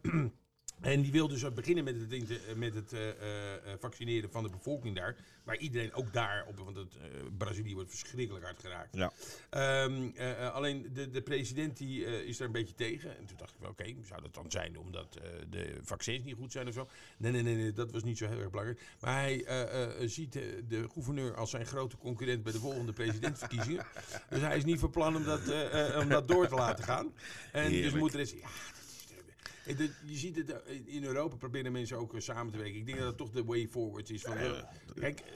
en 0.80 1.02
die 1.02 1.12
wil 1.12 1.28
dus 1.28 1.52
beginnen 1.54 1.84
met 1.84 2.00
het, 2.00 2.12
inte- 2.12 2.40
met 2.56 2.74
het 2.74 2.92
eh, 2.92 3.08
eh, 3.08 3.54
eh, 3.54 3.60
vaccineren 3.80 4.30
van 4.30 4.42
de 4.42 4.50
bevolking 4.50 4.96
daar. 4.96 5.16
Waar 5.44 5.56
iedereen 5.56 5.92
ook 5.92 6.12
daar, 6.12 6.44
op, 6.48 6.58
want 6.58 6.76
het, 6.76 6.94
eh, 6.96 7.20
Brazilië 7.38 7.74
wordt 7.74 7.90
verschrikkelijk 7.90 8.44
hard 8.44 8.60
geraakt. 8.60 8.94
Ja. 8.96 9.12
Ehm, 9.50 10.08
eh, 10.14 10.30
eh, 10.46 10.54
alleen 10.54 10.90
de, 10.92 11.10
de 11.10 11.22
president 11.22 11.76
die, 11.76 12.04
eh, 12.04 12.12
is 12.28 12.36
daar 12.36 12.46
een 12.46 12.52
beetje 12.52 12.74
tegen. 12.74 13.16
En 13.18 13.26
toen 13.26 13.36
dacht 13.36 13.50
ik, 13.54 13.60
wel, 13.60 13.70
oké, 13.70 13.84
zou 14.06 14.22
dat 14.22 14.34
dan 14.34 14.50
zijn 14.50 14.78
omdat 14.78 15.16
eh, 15.16 15.30
de 15.50 15.78
vaccins 15.82 16.24
niet 16.24 16.34
goed 16.34 16.52
zijn 16.52 16.68
of 16.68 16.74
zo? 16.74 16.88
Nee, 17.16 17.32
nee, 17.32 17.42
nee, 17.42 17.54
nee, 17.54 17.72
dat 17.72 17.90
was 17.92 18.02
niet 18.04 18.18
zo 18.18 18.26
heel 18.28 18.38
erg 18.40 18.50
belangrijk. 18.50 18.80
Maar 19.00 19.14
hij 19.20 19.44
eh, 19.44 19.84
eh, 20.02 20.08
ziet 20.08 20.32
de, 20.32 20.86
gouverneur 20.92 21.34
als 21.36 21.50
zijn 21.50 21.66
grote 21.66 21.96
concurrent 21.96 22.42
bij 22.42 22.52
de 22.52 22.58
volgende 22.58 22.92
presidentverkiezingen. 22.92 23.86
dus 24.30 24.40
hij 24.40 24.56
is 24.56 24.64
niet 24.64 24.78
van 24.80 24.90
plan 24.90 25.16
om 25.16 25.24
dat, 25.24 25.48
eh, 25.48 25.88
eh, 25.94 26.00
om 26.00 26.08
dat 26.08 26.28
door 26.28 26.48
te 26.48 26.54
laten 26.54 26.84
gaan. 26.84 27.12
En 27.52 27.70
dus 27.70 27.92
moet 27.92 28.12
er 28.12 28.18
eens, 28.20 28.30
ja, 28.32 28.38
dat 28.38 28.84
is- 28.84 29.06
En 29.10 29.16
dat- 29.26 29.58
je 29.76 30.16
ziet 30.16 30.37
het 30.37 30.50
eh, 30.62 30.74
in- 30.85 31.04
Europa 31.04 31.37
proberen 31.37 31.72
mensen 31.72 31.96
ook 31.98 32.14
eh, 32.14 32.20
samen 32.20 32.52
te 32.52 32.59
werken. 32.59 32.76
Ik 32.76 32.87
denk 32.87 32.98
dat 32.98 33.07
dat 33.07 33.16
toch 33.16 33.31
de 33.31 33.44
way 33.44 33.68
forward 33.70 34.11
is. 34.11 34.22
Van, 34.22 34.37
eh, 34.37 34.50
kijk, 34.94 35.20
eh, 35.20 35.26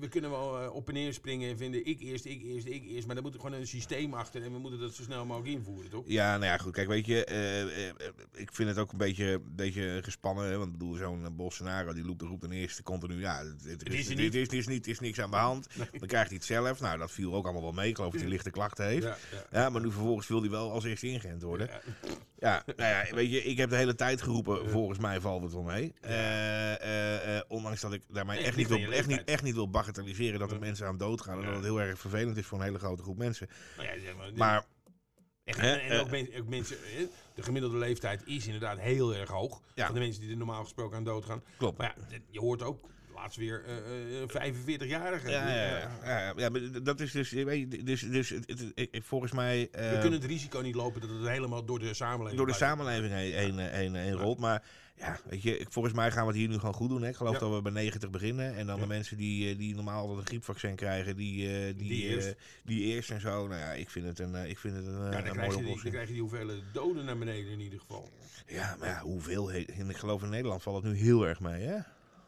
we 0.00 0.08
kunnen 0.08 0.30
wel 0.30 0.60
eh, 0.62 0.74
op 0.74 0.88
en 0.88 0.94
neer 0.94 1.12
springen 1.12 1.50
en 1.50 1.56
vinden 1.56 1.86
ik 1.86 2.00
eerst, 2.00 2.24
ik 2.24 2.42
eerst, 2.42 2.66
ik 2.66 2.84
eerst. 2.88 3.06
Maar 3.06 3.14
daar 3.14 3.24
moet 3.24 3.34
er 3.34 3.40
gewoon 3.40 3.58
een 3.60 3.66
systeem 3.66 4.14
achter 4.14 4.42
en 4.42 4.52
we 4.52 4.58
moeten 4.58 4.80
dat 4.80 4.94
zo 4.94 5.02
snel 5.02 5.26
mogelijk 5.26 5.52
invoeren, 5.56 5.90
toch? 5.90 6.04
Ja, 6.06 6.32
nou 6.32 6.44
ja, 6.44 6.56
goed. 6.58 6.72
Kijk, 6.72 6.88
weet 6.88 7.06
je, 7.06 7.24
eh, 7.24 7.62
eh, 7.62 7.88
eh, 7.88 7.94
ik 8.34 8.52
vind 8.52 8.68
het 8.68 8.78
ook 8.78 8.92
een 8.92 8.98
beetje, 8.98 9.40
beetje 9.56 9.98
gespannen. 10.02 10.44
Hè? 10.46 10.56
Want 10.58 10.72
ik 10.72 10.78
bedoel, 10.78 10.94
zo'n 10.94 11.24
eh, 11.24 11.30
Bolsonaro 11.30 11.92
die 11.92 12.04
roept, 12.04 12.22
roept 12.22 12.40
ten 12.40 12.52
eerste 12.52 12.82
continu, 12.82 13.20
ja, 13.20 13.44
het, 13.44 13.64
het 13.64 13.88
is 13.88 13.94
is, 13.98 14.06
dit 14.06 14.16
niet. 14.16 14.34
is, 14.34 14.48
dit 14.48 14.58
is, 14.58 14.66
niet, 14.66 14.86
is 14.86 15.00
niks 15.00 15.20
aan 15.20 15.30
de 15.30 15.36
hand. 15.36 15.66
Dan 15.98 16.08
krijgt 16.08 16.28
hij 16.28 16.36
het 16.36 16.44
zelf. 16.46 16.80
Nou, 16.80 16.98
dat 16.98 17.10
viel 17.10 17.34
ook 17.34 17.44
allemaal 17.44 17.62
wel 17.62 17.72
mee. 17.72 17.88
Ik 17.88 17.96
geloof 17.96 18.12
dat 18.12 18.20
hij 18.20 18.30
lichte 18.30 18.50
klachten 18.50 18.86
heeft. 18.86 19.02
Ja, 19.02 19.16
Ja, 19.32 19.60
ja. 19.60 19.70
maar 19.70 19.80
nu 19.80 19.90
vervolgens 19.92 20.26
wil 20.28 20.40
hij 20.40 20.50
wel 20.50 20.70
als 20.72 20.84
eerste 20.84 21.06
ingeënt 21.06 21.42
worden. 21.42 21.66
Ja. 21.66 21.80
Ja, 22.38 22.62
nou 22.76 22.90
ja, 23.06 23.14
weet 23.14 23.30
je, 23.30 23.42
ik 23.44 23.55
heb 23.58 23.70
de 23.70 23.76
hele 23.76 23.94
tijd 23.94 24.22
geroepen, 24.22 24.70
volgens 24.70 24.98
mij 24.98 25.20
valt 25.20 25.42
het 25.42 25.52
wel 25.52 25.62
mee. 25.62 25.92
Eh, 26.00 26.72
eh, 26.74 27.36
eh, 27.36 27.42
ondanks 27.48 27.80
dat 27.80 27.92
ik 27.92 28.02
daarmee 28.08 28.38
echt, 28.38 28.56
niet 28.56 28.68
wil, 28.68 28.92
echt, 28.92 29.06
niet, 29.06 29.24
echt 29.24 29.42
niet 29.42 29.54
wil 29.54 29.70
bagatelliseren 29.70 30.38
dat 30.40 30.52
er 30.52 30.58
mensen 30.58 30.86
aan 30.86 30.96
dood 30.96 31.20
gaan. 31.20 31.38
En 31.38 31.44
dat 31.44 31.54
het 31.54 31.64
heel 31.64 31.80
erg 31.80 31.98
vervelend 31.98 32.36
is 32.36 32.46
voor 32.46 32.58
een 32.58 32.64
hele 32.64 32.78
grote 32.78 33.02
groep 33.02 33.16
mensen. 33.18 33.48
Nou 33.76 33.88
ja, 33.88 34.00
zeg 34.00 34.16
maar, 34.16 34.30
Maar 34.34 34.64
echt, 35.44 35.60
hè, 35.60 35.72
en 35.74 36.00
ook, 36.00 36.10
men- 36.10 36.28
ook 36.38 36.48
mensen, 36.48 36.76
de 37.34 37.42
gemiddelde 37.42 37.76
leeftijd 37.78 38.22
is 38.26 38.44
inderdaad 38.46 38.78
heel 38.78 39.14
erg 39.14 39.30
hoog. 39.30 39.60
Ja. 39.74 39.84
Van 39.86 39.94
de 39.94 40.00
mensen 40.00 40.20
die 40.22 40.30
er 40.30 40.36
normaal 40.36 40.62
gesproken 40.62 40.96
aan 40.96 41.04
dood 41.04 41.24
gaan. 41.24 41.42
klopt. 41.58 41.78
Maar 41.78 41.94
ja, 42.08 42.18
je 42.30 42.40
hoort 42.40 42.62
ook 42.62 42.88
laatst 43.16 43.36
weer 43.38 43.64
eh, 43.64 44.22
eh, 44.22 44.28
45-jarigen. 44.28 45.30
Ja, 45.30 45.48
ja, 45.48 45.66
ja, 45.66 45.90
ja, 46.04 46.32
ja, 46.36 46.48
maar 46.48 46.60
dat 46.82 47.00
is 47.00 47.12
dus, 47.12 47.30
weet 47.30 47.72
je, 47.72 47.82
dus, 47.84 48.00
dus 48.00 48.28
het, 48.28 48.48
het- 48.48 48.72
het- 48.92 49.04
volgens 49.04 49.32
mij 49.32 49.68
We 49.72 49.78
eh, 49.78 50.00
kunnen 50.00 50.20
het 50.20 50.28
risico 50.30 50.60
niet 50.60 50.74
lopen 50.74 51.00
dat 51.00 51.10
het 51.10 51.28
helemaal 51.28 51.64
door 51.64 51.78
de 51.78 51.94
samenleving... 51.94 52.36
door 52.38 52.46
de 52.46 52.54
samenleving 52.54 53.12
heen, 53.12 53.32
heen, 53.34 53.58
heen, 53.58 53.94
heen 53.94 54.12
rolt. 54.12 54.38
Maar 54.38 54.62
ja, 54.98 55.18
weet 55.24 55.42
je, 55.42 55.58
ik- 55.58 55.66
volgens 55.72 55.94
mij 55.94 56.10
gaan 56.10 56.22
we 56.22 56.28
het 56.28 56.36
hier 56.40 56.48
nu 56.48 56.58
gewoon 56.58 56.74
goed 56.74 56.88
doen. 56.88 57.02
Hè. 57.02 57.08
Ik 57.08 57.16
geloof 57.16 57.32
Ja. 57.32 57.38
dat 57.38 57.54
we 57.54 57.62
bij 57.62 57.72
90 57.72 58.10
beginnen. 58.10 58.56
En 58.56 58.66
dan 58.66 58.74
Ja. 58.76 58.82
de 58.82 58.88
mensen 58.88 59.16
die, 59.16 59.50
eh, 59.50 59.58
die 59.58 59.74
normaal 59.74 60.00
altijd 60.00 60.18
een 60.18 60.26
griepvaccin 60.26 60.74
krijgen, 60.74 61.16
die, 61.16 61.46
eh, 61.48 61.64
die, 61.64 61.74
Die 61.88 62.04
eh, 62.06 62.10
eerst. 62.14 62.34
die 62.64 62.82
eerst 62.82 63.10
en 63.10 63.20
zo. 63.20 63.46
Nou 63.46 63.60
ja, 63.60 63.72
ik 63.72 63.90
vind 63.90 64.06
het 64.06 64.18
een, 64.18 64.34
eh, 64.34 64.48
ik 64.48 64.58
vind 64.58 64.76
het 64.76 64.86
een, 64.86 64.92
eh, 64.92 64.98
Ja, 64.98 65.04
een 65.04 65.10
dan, 65.10 65.20
mooie 65.22 65.32
krijg 65.32 65.36
je 65.36 65.48
die, 65.48 65.56
dan 65.56 65.64
oplossing. 65.66 65.92
krijg 65.92 66.06
je 66.06 66.12
die 66.12 66.22
hoeveelheid 66.22 66.62
doden 66.72 67.04
naar 67.04 67.18
beneden 67.18 67.52
in 67.52 67.60
ieder 67.60 67.78
geval. 67.80 68.10
Ja, 68.46 68.76
maar 68.78 68.88
ja, 68.88 69.00
hoeveel? 69.00 69.52
en 69.52 69.88
Ik 69.90 69.96
geloof 69.96 70.22
in 70.22 70.28
Nederland 70.30 70.62
valt 70.62 70.82
het 70.82 70.92
nu 70.92 70.98
heel 70.98 71.26
erg 71.26 71.40
mee, 71.40 71.62
hè? 71.62 71.76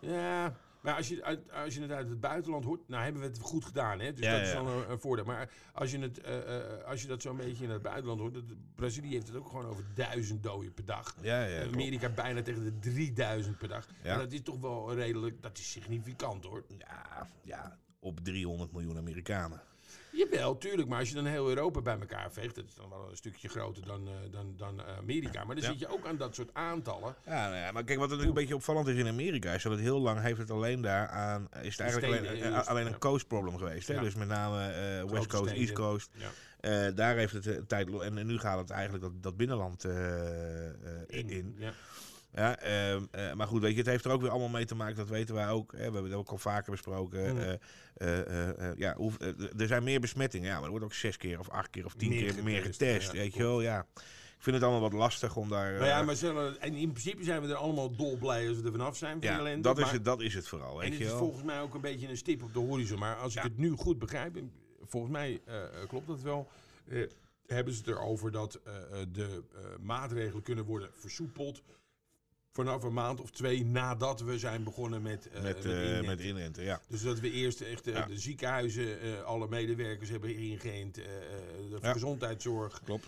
Ja, 0.01 0.57
maar 0.89 0.97
als 0.97 1.09
je, 1.09 1.25
uit, 1.25 1.53
als 1.53 1.75
je 1.75 1.81
het 1.81 1.91
uit 1.91 2.09
het 2.09 2.21
buitenland 2.21 2.65
hoort, 2.65 2.89
nou 2.89 3.03
hebben 3.03 3.23
we 3.23 3.29
het 3.29 3.39
goed 3.39 3.65
gedaan, 3.65 4.01
hè? 4.01 4.13
dus 4.13 4.25
Ja, 4.25 4.33
dat 4.33 4.41
is 4.41 4.53
ja. 4.53 4.55
dan 4.55 4.67
een, 4.67 4.91
een 4.91 5.01
voordeel. 5.01 5.25
Maar 5.25 5.51
als 5.73 5.91
je, 5.91 5.99
het, 5.99 6.21
eh, 6.21 6.57
eh, 6.57 6.85
als 6.85 7.03
je 7.03 7.09
dat 7.09 7.23
zo'n 7.23 7.37
beetje 7.37 7.65
in 7.65 7.71
het 7.71 7.83
buitenland 7.83 8.21
hoort, 8.21 8.35
dat, 8.35 8.45
Brazilië 8.75 9.13
heeft 9.13 9.27
het 9.27 9.37
ook 9.37 9.49
gewoon 9.49 9.67
over 9.67 9.85
duizend 9.95 10.43
doden 10.43 10.75
per 10.75 10.85
dag. 10.85 11.17
Ja, 11.21 11.45
ja. 11.45 11.61
klopt. 11.61 11.75
Amerika 11.75 12.09
bijna 12.09 12.43
tegen 12.43 12.65
de 12.65 12.79
3000 12.79 13.59
per 13.59 13.69
dag. 13.69 13.87
Ja. 14.03 14.13
En 14.13 14.19
dat 14.19 14.33
is 14.33 14.43
toch 14.43 14.61
wel 14.61 14.95
redelijk, 14.95 15.43
dat 15.43 15.59
is 15.59 15.71
significant 15.71 16.45
hoor. 16.45 16.65
Ja, 16.79 17.29
ja, 17.43 17.79
op 17.99 18.21
300 18.21 18.73
miljoen 18.73 18.97
Amerikanen. 18.97 19.61
Jawel, 20.19 20.59
tuurlijk, 20.59 20.89
maar 20.89 20.99
als 20.99 21.09
je 21.09 21.15
dan 21.15 21.25
heel 21.27 21.49
Europa 21.49 21.81
bij 21.81 21.99
elkaar 22.01 22.33
veegt, 22.33 22.55
dat 22.55 22.65
is 22.65 22.75
dan 22.75 22.89
wel 22.89 23.07
een 23.11 23.17
stukje 23.17 23.49
groter 23.49 23.85
dan, 23.87 24.09
eh, 24.09 24.15
dan, 24.31 24.55
dan 24.57 24.81
eh, 24.81 24.97
Amerika. 24.97 25.45
Maar 25.45 25.55
dan 25.55 25.65
Ja. 25.65 25.71
zit 25.71 25.79
je 25.79 25.89
ook 25.89 26.07
aan 26.07 26.17
dat 26.17 26.35
soort 26.35 26.51
aantallen. 26.53 27.15
Ja, 27.27 27.49
nou 27.49 27.57
ja, 27.57 27.73
maar 27.73 27.85
kijk, 27.85 27.99
wat 27.99 28.09
natuurlijk 28.09 28.37
een 28.37 28.43
beetje 28.43 28.55
opvallend 28.55 28.89
is 28.89 28.97
in 28.97 29.07
Amerika, 29.07 29.53
is 29.53 29.63
dat 29.63 29.73
het 29.73 29.81
heel 29.81 30.01
lang 30.01 30.21
heeft 30.21 30.39
het 30.39 30.51
alleen 30.51 30.81
daar 30.81 31.09
aan, 31.09 31.49
is 31.63 31.71
het 31.71 31.81
eigenlijk 31.81 32.15
steden, 32.15 32.41
alleen, 32.43 32.53
eh, 32.55 32.67
alleen 32.67 32.87
een 32.87 32.99
coast 32.99 33.27
problem 33.27 33.59
geweest. 33.59 33.89
Hè? 33.89 34.01
Dus 34.01 34.15
met 34.15 34.29
name 34.29 34.57
West 35.11 35.27
Coast. 35.27 35.53
East 35.53 35.73
Coast. 35.73 36.11
Daar 36.95 37.17
heeft 37.17 37.33
het 37.33 37.47
een 37.47 37.67
tijd, 37.67 38.01
en, 38.01 38.19
en 38.19 38.27
nu 38.27 38.39
gaat 38.39 38.59
het 38.59 38.71
eigenlijk 38.71 39.03
dat, 39.05 39.23
dat 39.23 39.37
binnenland 39.37 39.85
in. 41.07 41.57
Ja. 42.35 42.59
Ehm, 42.59 43.03
eh, 43.11 43.33
maar 43.33 43.47
goed, 43.47 43.61
weet 43.63 43.73
je, 43.73 43.79
het 43.79 43.87
heeft 43.87 44.05
er 44.05 44.11
ook 44.11 44.21
weer 44.21 44.31
allemaal 44.31 44.49
mee 44.49 44.65
te 44.65 44.75
maken, 44.75 44.97
dat 44.97 45.09
weten 45.09 45.35
wij 45.35 45.49
ook. 45.49 45.73
Hè, 45.73 45.77
we 45.79 45.83
hebben 45.83 46.05
het 46.05 46.15
ook 46.15 46.29
al 46.29 46.39
vaker 46.39 46.71
besproken. 46.71 47.33
Mm. 47.35 47.59
eh, 47.95 48.49
eh, 48.71 48.77
ja, 48.77 48.95
hoe, 48.97 49.13
er 49.59 49.67
zijn 49.67 49.85
meer 49.85 50.01
besmettingen, 50.01 50.47
ja, 50.49 50.55
maar 50.55 50.65
er 50.65 50.71
wordt 50.71 50.85
ook 50.85 50.95
zes 50.95 51.17
keer 51.17 51.39
of 51.39 51.49
acht 51.49 51.71
keer 51.71 51.85
of 51.85 51.95
tien 51.95 52.09
Meer 52.09 52.35
keer 52.35 52.45
meer 52.45 52.63
getest, 52.63 52.79
getest. 52.83 53.13
ja, 53.13 53.19
weet 53.19 53.35
je 53.35 53.43
wel, 53.43 53.61
ja. 53.61 53.87
Ik 54.37 54.45
vind 54.45 54.57
het 54.57 54.65
allemaal 54.65 54.91
wat 54.91 54.99
lastig 54.99 55.37
om 55.37 55.49
daar... 55.49 55.73
Nou 55.73 55.85
ja, 55.87 56.03
maar 56.03 56.17
zullen, 56.17 56.61
en 56.61 56.75
in 56.75 56.91
principe 56.91 57.25
zijn 57.25 57.43
we 57.43 57.49
er 57.49 57.55
allemaal 57.55 57.97
dolblij 57.97 58.49
als 58.49 58.57
we 58.59 58.65
er 58.65 58.71
vanaf 58.71 58.97
zijn 58.97 59.21
van 59.21 59.31
ja, 59.31 59.39
ellende. 59.39 59.63
dat, 59.63 59.79
is 59.79 59.85
maar- 59.85 59.93
het, 59.93 60.05
dat 60.05 60.21
is 60.21 60.35
het 60.35 60.49
vooral, 60.49 60.73
En 60.73 60.79
weet 60.79 60.89
het 60.89 60.99
je 60.99 61.05
is 61.05 61.11
wel. 61.11 61.19
volgens 61.19 61.43
mij 61.43 61.61
ook 61.61 61.75
een 61.75 61.81
beetje 61.81 62.09
een 62.09 62.17
stip 62.17 62.43
op 62.43 62.53
de 62.53 62.59
horizon. 62.59 62.99
Maar 62.99 63.17
als 63.17 63.37
ik 63.37 63.43
het 63.43 63.57
nu 63.59 63.71
goed 63.71 63.99
begrijp, 63.99 64.37
en 64.37 64.53
volgens 64.83 65.13
mij 65.13 65.41
klopt 65.89 66.07
dat 66.07 66.21
wel. 66.21 66.49
hebben 67.47 67.73
ze 67.73 67.79
het 67.79 67.89
erover 67.89 68.31
dat 68.33 68.61
de 69.13 69.43
maatregelen 69.81 70.43
kunnen 70.43 70.65
worden 70.65 70.91
versoepeld. 70.93 71.63
Vanaf 72.59 72.83
een 72.83 72.93
maand 72.93 73.21
of 73.21 73.31
twee 73.31 73.65
nadat 73.65 74.21
we 74.21 74.39
zijn 74.39 74.63
begonnen 74.63 75.03
met, 75.03 75.29
eh 75.29 75.43
met, 75.43 75.65
met 76.07 76.21
eh 76.21 76.35
met 76.35 76.57
ja. 76.57 76.81
Dus 76.89 77.03
dat 77.03 77.21
we 77.21 77.31
eerst 77.31 77.61
echt 77.61 77.87
eh, 77.87 77.95
Ja. 77.95 78.07
de 78.07 78.19
ziekenhuizen, 78.19 79.25
alle 79.25 79.49
medewerkers 79.49 80.11
hebben 80.11 80.37
ingeënt, 80.37 80.95
de 80.95 81.03
Ja. 81.83 81.93
gezondheidszorg. 81.93 82.81
Klopt. 82.85 83.07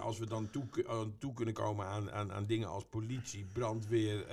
Als 0.00 0.18
we 0.18 0.26
dan 0.26 0.50
toe, 0.50 0.64
toe 1.18 1.34
kunnen 1.34 1.54
komen 1.54 1.86
aan, 1.86 2.10
aan, 2.10 2.32
aan 2.32 2.46
dingen 2.46 2.68
als 2.68 2.84
politie, 2.90 3.46
brandweer, 3.52 4.24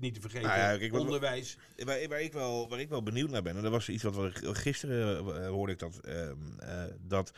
niet 0.00 0.14
te 0.14 0.20
vergeten, 0.20 0.48
Nou 0.48 0.60
ja, 0.60 0.76
kijk, 0.76 0.90
wat 0.92 1.00
we- 1.00 1.06
onderwijs. 1.06 1.56
Waar, 1.76 2.08
waar, 2.08 2.20
ik 2.22 2.32
wel, 2.32 2.68
waar 2.68 2.80
ik 2.80 2.88
wel 2.88 3.02
benieuwd 3.02 3.30
naar 3.30 3.42
ben, 3.42 3.56
en 3.56 3.62
dat 3.62 3.70
was 3.72 3.88
iets 3.88 4.02
wat 4.02 4.14
we 4.16 4.54
gisteren 4.54 5.46
hoorde 5.46 5.72
ik 5.72 5.78
dat, 5.78 5.98
ehm, 6.04 6.36
eh, 6.58 6.84
dat 7.06 7.32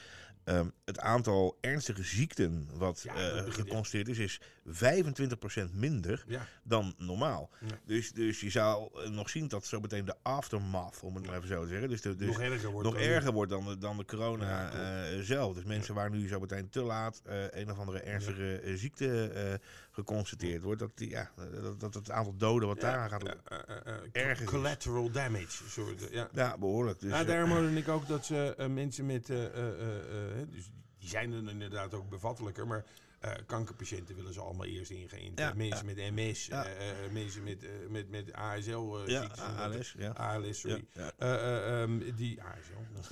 ehm, 0.45 0.67
het 0.85 0.99
aantal 1.01 1.59
ernstige 1.61 2.03
ziekten 2.03 2.69
wat 2.75 3.01
Ja, 3.03 3.15
eh, 3.15 3.45
geconstateerd 3.53 4.09
is, 4.09 4.19
is 4.19 4.41
25% 4.67 5.73
minder 5.75 6.25
Ja. 6.27 6.47
dan 6.63 6.95
normaal. 6.99 7.51
Ja. 7.67 7.79
Dus, 7.87 8.13
dus 8.13 8.41
je 8.41 8.51
zou 8.51 9.03
eh, 9.05 9.11
nog 9.11 9.31
zien 9.31 9.49
dat 9.49 9.67
zo 9.67 9.81
meteen 9.81 10.05
de 10.05 10.15
aftermath, 10.23 11.01
om 11.03 11.15
het 11.15 11.27
maar 11.27 11.37
even 11.37 11.49
zo 11.49 11.63
te 11.63 11.69
zeggen, 11.69 11.89
dus, 11.89 12.01
de, 12.01 12.17
dus 12.17 12.27
nog 12.27 12.41
erger 12.41 12.71
wordt. 12.71 12.89
nog 12.89 12.97
dan- 12.99 13.07
erger 13.09 13.33
wordt 13.33 13.51
dan 13.51 13.65
de, 13.65 13.79
dan 13.79 13.97
de 13.97 14.05
corona 14.05 14.71
eh, 14.73 15.21
zelf. 15.21 15.55
Dus 15.55 15.65
mensen 15.65 15.95
waar 15.95 16.11
nu 16.11 16.29
zo 16.29 16.41
meteen 16.41 16.69
te 16.69 16.83
laat 16.83 17.23
een 17.51 17.71
of 17.71 17.79
andere 17.79 18.01
ernstige 18.01 18.73
ziekte 18.77 19.61
geconstateerd 19.95 20.63
wordt, 20.63 20.81
dat, 20.81 20.91
die, 20.95 21.11
ja, 21.11 21.31
dat, 21.63 21.81
dat 21.81 21.95
het 21.95 22.11
aantal 22.11 22.37
doden 22.37 22.69
wat 22.69 22.81
gaat 22.81 23.23
eh, 23.23 23.59
eh, 23.85 23.95
erger 24.13 24.45
is. 24.45 24.51
Collateral 24.51 25.11
damage. 25.11 25.69
Soort, 25.69 26.09
ja. 26.11 26.29
Ja, 26.33 26.59
behoorlijk. 26.59 27.01
Dus, 27.01 27.11
ja, 27.11 27.25
daarom 27.25 27.51
hoorde 27.51 27.77
ik 27.77 27.89
ook 27.89 28.09
dat 28.09 28.27
ze 28.27 28.67
mensen 28.71 29.07
met. 29.07 29.27
dus 29.27 30.71
die 30.99 31.09
zijn 31.09 31.33
er 31.33 31.51
inderdaad 31.51 31.95
ook 31.95 32.09
bevattelijker. 32.09 32.67
Maar 32.67 32.85
eh, 33.25 33.47
kankerpatiënten 33.47 34.15
willen 34.17 34.33
ze 34.33 34.41
allemaal 34.41 34.67
eerst 34.67 34.91
ingeënt. 34.91 35.39
Ja, 35.39 35.53
mensen 35.55 35.87
met 35.87 35.97
MS. 35.97 36.47
Ja. 36.47 36.67
eh, 36.67 37.05
eh, 37.05 37.11
mensen 37.13 37.43
met, 37.43 37.67
met, 37.91 38.09
met 38.09 38.33
ASL. 38.33 38.99
ja. 39.07 39.23
ALS, 39.25 39.95
ja. 39.99 40.11
ALS, 40.11 40.61
sorry. 40.61 40.85
Eh, 40.93 41.09
eh, 41.19 41.83
ehm, 41.83 42.15
die 42.15 42.43
ASL. 42.43 42.73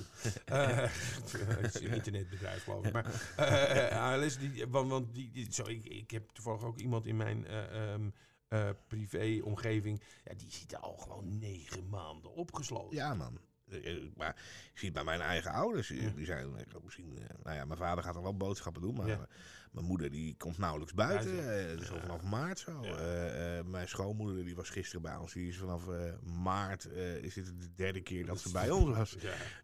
Eh, 0.45 0.77
het 1.37 1.75
is 1.75 1.81
een 1.81 1.91
internetbedrijf, 1.93 2.63
geloof 2.63 2.85
ik. 2.85 2.93
Maar 2.93 3.05
ALS, 3.91 4.37
die, 4.37 4.67
want, 4.67 4.89
want 4.89 5.13
die, 5.13 5.31
die, 5.31 5.53
zo, 5.53 5.63
ik, 5.67 5.85
ik 5.85 6.11
heb 6.11 6.29
toevallig 6.29 6.63
ook 6.63 6.77
iemand 6.79 7.05
in 7.05 7.15
mijn 7.17 7.45
eh, 8.47 8.69
privé-omgeving. 8.87 10.01
Ja, 10.25 10.33
die 10.33 10.51
zit 10.51 10.81
al 10.81 10.97
gewoon 10.97 11.37
negen 11.39 11.89
maanden 11.89 12.33
opgesloten. 12.33 12.97
Ja, 12.97 13.13
man. 13.13 13.39
Maar 14.15 14.35
ik 14.73 14.77
zie 14.79 14.85
het 14.85 14.93
bij 14.93 15.03
mijn 15.03 15.21
eigen 15.21 15.51
ouders. 15.51 15.87
Die 15.87 16.25
zijn 16.25 16.55
misschien. 16.83 17.17
Nou 17.43 17.55
ja, 17.55 17.65
mijn 17.65 17.79
vader 17.79 18.03
gaat 18.03 18.15
er 18.15 18.21
wel 18.21 18.37
boodschappen 18.37 18.81
doen. 18.81 18.95
Maar 18.95 19.07
Ja. 19.07 19.27
Mijn 19.73 19.85
moeder 19.85 20.11
die 20.11 20.35
komt 20.37 20.57
nauwelijks 20.57 20.93
buiten. 20.93 21.49
Eh, 21.49 21.71
is 21.71 21.91
al 21.91 21.99
vanaf 21.99 22.21
maart 22.21 22.59
zo. 22.59 22.83
Eh, 22.83 23.57
eh, 23.57 23.65
mijn 23.65 23.87
schoonmoeder 23.87 24.45
die 24.45 24.55
was 24.55 24.69
gisteren 24.69 25.01
bij 25.01 25.15
ons. 25.15 25.33
Die 25.33 25.47
is 25.47 25.57
vanaf 25.57 25.83
maart. 26.23 26.87
is 27.21 27.33
dit 27.33 27.45
de 27.45 27.73
derde 27.75 28.01
keer 28.01 28.25
dat 28.25 28.39
ze 28.39 28.51
bij 28.51 28.69
ons 28.69 28.97
was. 28.97 29.15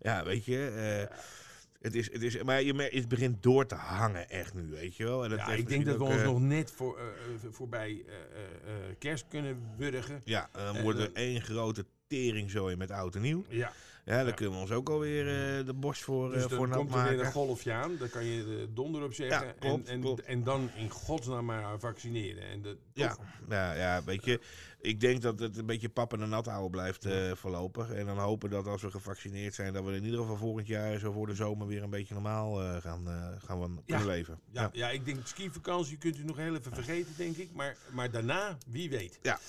Ja. 0.01 0.23
Weet 0.23 0.45
je. 0.45 1.07
Het 1.79 1.95
is, 1.95 2.11
het 2.11 2.21
is, 2.21 2.43
maar 2.43 2.61
je 2.61 2.73
merkt, 2.73 2.95
het 2.95 3.07
begint 3.07 3.43
door 3.43 3.65
te 3.65 3.75
hangen 3.75 4.29
echt 4.29 4.53
nu, 4.53 4.69
weet 4.69 4.95
je 4.95 5.03
wel. 5.03 5.23
En 5.23 5.29
dat 5.29 5.39
Ja, 5.39 5.47
ik 5.47 5.67
denk 5.67 5.85
dat 5.85 5.97
we 5.97 6.03
ons 6.03 6.23
nog 6.23 6.39
net 6.39 6.71
voor, 6.71 6.99
voorbij 7.49 8.05
kerst 8.97 9.27
kunnen 9.27 9.73
wurgen. 9.77 10.21
Ja, 10.23 10.49
dan 10.51 10.81
wordt 10.81 10.99
er 10.99 11.13
één 11.13 11.41
grote 11.41 11.85
teringzooi 12.07 12.75
met 12.75 12.91
oud 12.91 13.15
en 13.15 13.21
nieuw. 13.21 13.45
Ja, 13.49 13.73
Ja, 14.09 14.15
daar 14.15 14.25
Ja. 14.25 14.31
kunnen 14.31 14.53
we 14.55 14.61
ons 14.61 14.71
ook 14.71 14.89
alweer 14.89 15.27
eh 15.27 15.65
de 15.65 15.73
borst 15.73 16.01
voor, 16.03 16.29
dus 16.31 16.43
eh 16.43 16.49
dan 16.49 16.57
voor 16.57 16.67
nat 16.67 16.77
komt 16.77 16.93
er 16.93 17.03
weer 17.09 17.19
een 17.19 17.31
golfje 17.31 17.71
aan. 17.73 17.97
Daar 17.99 18.07
kan 18.09 18.25
je 18.25 18.43
de 18.45 18.67
donder 18.73 19.03
op 19.03 19.13
zeggen. 19.13 19.55
Klopt, 19.59 19.87
en, 19.87 19.93
en, 19.93 20.01
klopt. 20.01 20.21
en 20.23 20.43
dan 20.43 20.69
in 20.75 20.89
godsnaam 20.89 21.45
maar 21.45 21.79
vaccineren. 21.79 22.43
En 22.43 22.61
dat, 22.61 22.75
Ja, 22.93 23.15
ja, 23.49 23.73
ja, 23.73 24.03
weet 24.03 24.25
je, 24.25 24.39
ik 24.81 24.99
denk 24.99 25.21
dat 25.21 25.39
het 25.39 25.57
een 25.57 25.65
beetje 25.65 25.89
pap 25.89 26.13
en 26.13 26.21
een 26.21 26.29
nat 26.29 26.45
houden 26.45 26.71
blijft 26.71 27.05
eh, 27.05 27.31
voorlopig. 27.35 27.91
En 27.91 28.05
dan 28.05 28.17
hopen 28.17 28.49
dat 28.49 28.67
als 28.67 28.81
we 28.81 28.91
gevaccineerd 28.91 29.53
zijn, 29.53 29.73
dat 29.73 29.85
we 29.85 29.95
in 29.95 30.03
ieder 30.03 30.19
geval 30.19 30.37
volgend 30.37 30.67
jaar 30.67 30.99
zo 30.99 31.11
voor 31.11 31.27
de 31.27 31.35
zomer 31.35 31.67
weer 31.67 31.83
een 31.83 31.89
beetje 31.89 32.13
normaal 32.13 32.61
eh, 32.61 32.81
gaan, 32.81 33.07
eh, 33.07 33.27
gaan 33.45 33.59
we 33.59 33.81
kunnen 33.85 34.07
leven. 34.07 34.39
Ja, 34.51 34.69
ja. 34.73 34.89
ik 34.89 35.05
denk 35.05 35.27
skivakantie 35.27 35.97
kunt 35.97 36.17
u 36.17 36.23
nog 36.23 36.37
heel 36.37 36.55
even 36.55 36.73
vergeten, 36.73 37.13
denk 37.17 37.35
ik. 37.35 37.49
Maar, 37.53 37.77
maar 37.91 38.11
daarna, 38.11 38.57
wie 38.67 38.89
weet. 38.89 39.19
Ja. 39.21 39.39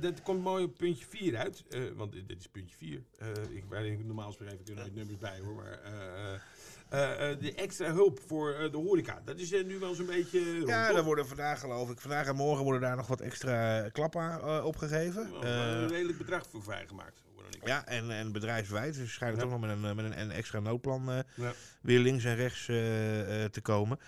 Dat 0.00 0.22
komt 0.22 0.42
mooi 0.42 0.64
op 0.64 0.76
puntje 0.76 1.06
4 1.08 1.36
uit. 1.36 1.64
want 1.96 2.12
dit 2.12 2.38
is 2.38 2.48
puntje 2.48 2.76
4. 2.76 3.02
ik, 3.50 4.04
normaal 4.04 4.26
gesproken 4.26 4.58
even 4.58 4.74
nooit 4.74 4.94
nummers 4.94 5.18
bij 5.18 5.38
hoor. 5.38 5.54
Maar 5.54 6.42
de 6.90 7.52
extra 7.56 7.92
hulp 7.92 8.20
voor 8.26 8.52
eh, 8.54 8.70
de 8.72 8.76
horeca, 8.76 9.20
dat 9.24 9.38
is 9.38 9.52
eh, 9.52 9.64
nu 9.64 9.78
wel 9.78 9.94
zo'n 9.94 10.06
beetje. 10.06 10.54
rond, 10.56 10.68
Ja, 10.68 10.86
toch? 10.86 10.94
daar 10.96 11.04
worden 11.04 11.26
vandaag 11.26 11.60
geloof 11.60 11.90
ik, 11.90 12.00
vandaag 12.00 12.26
en 12.26 12.36
morgen 12.36 12.64
worden 12.64 12.80
daar 12.80 12.96
nog 12.96 13.06
wat 13.06 13.20
extra 13.20 13.88
klappen 13.88 14.40
eh, 14.40 14.64
opgegeven. 14.64 15.30
Wel, 15.30 15.42
Eh, 15.42 15.50
een 15.70 15.88
redelijk 15.88 16.18
bedrag 16.18 16.46
voor 16.50 16.62
vrijgemaakt. 16.62 17.24
ja, 17.64 17.86
en, 17.86 18.10
en 18.10 18.32
bedrijfswijd. 18.32 18.94
Dus 18.94 19.12
schijnt 19.12 19.36
Ja. 19.36 19.42
ook 19.44 19.50
nog 19.50 19.60
met 19.60 19.70
een, 19.70 19.84
eh, 19.84 19.94
met 19.94 20.04
een, 20.04 20.20
een 20.20 20.30
extra 20.30 20.60
noodplan 20.60 21.10
eh, 21.10 21.18
Ja. 21.34 21.52
weer 21.80 21.98
links 21.98 22.24
en 22.24 22.34
rechts 22.36 22.68
eh, 22.68 23.44
eh, 23.44 23.50
te 23.50 23.60
komen. 23.60 23.98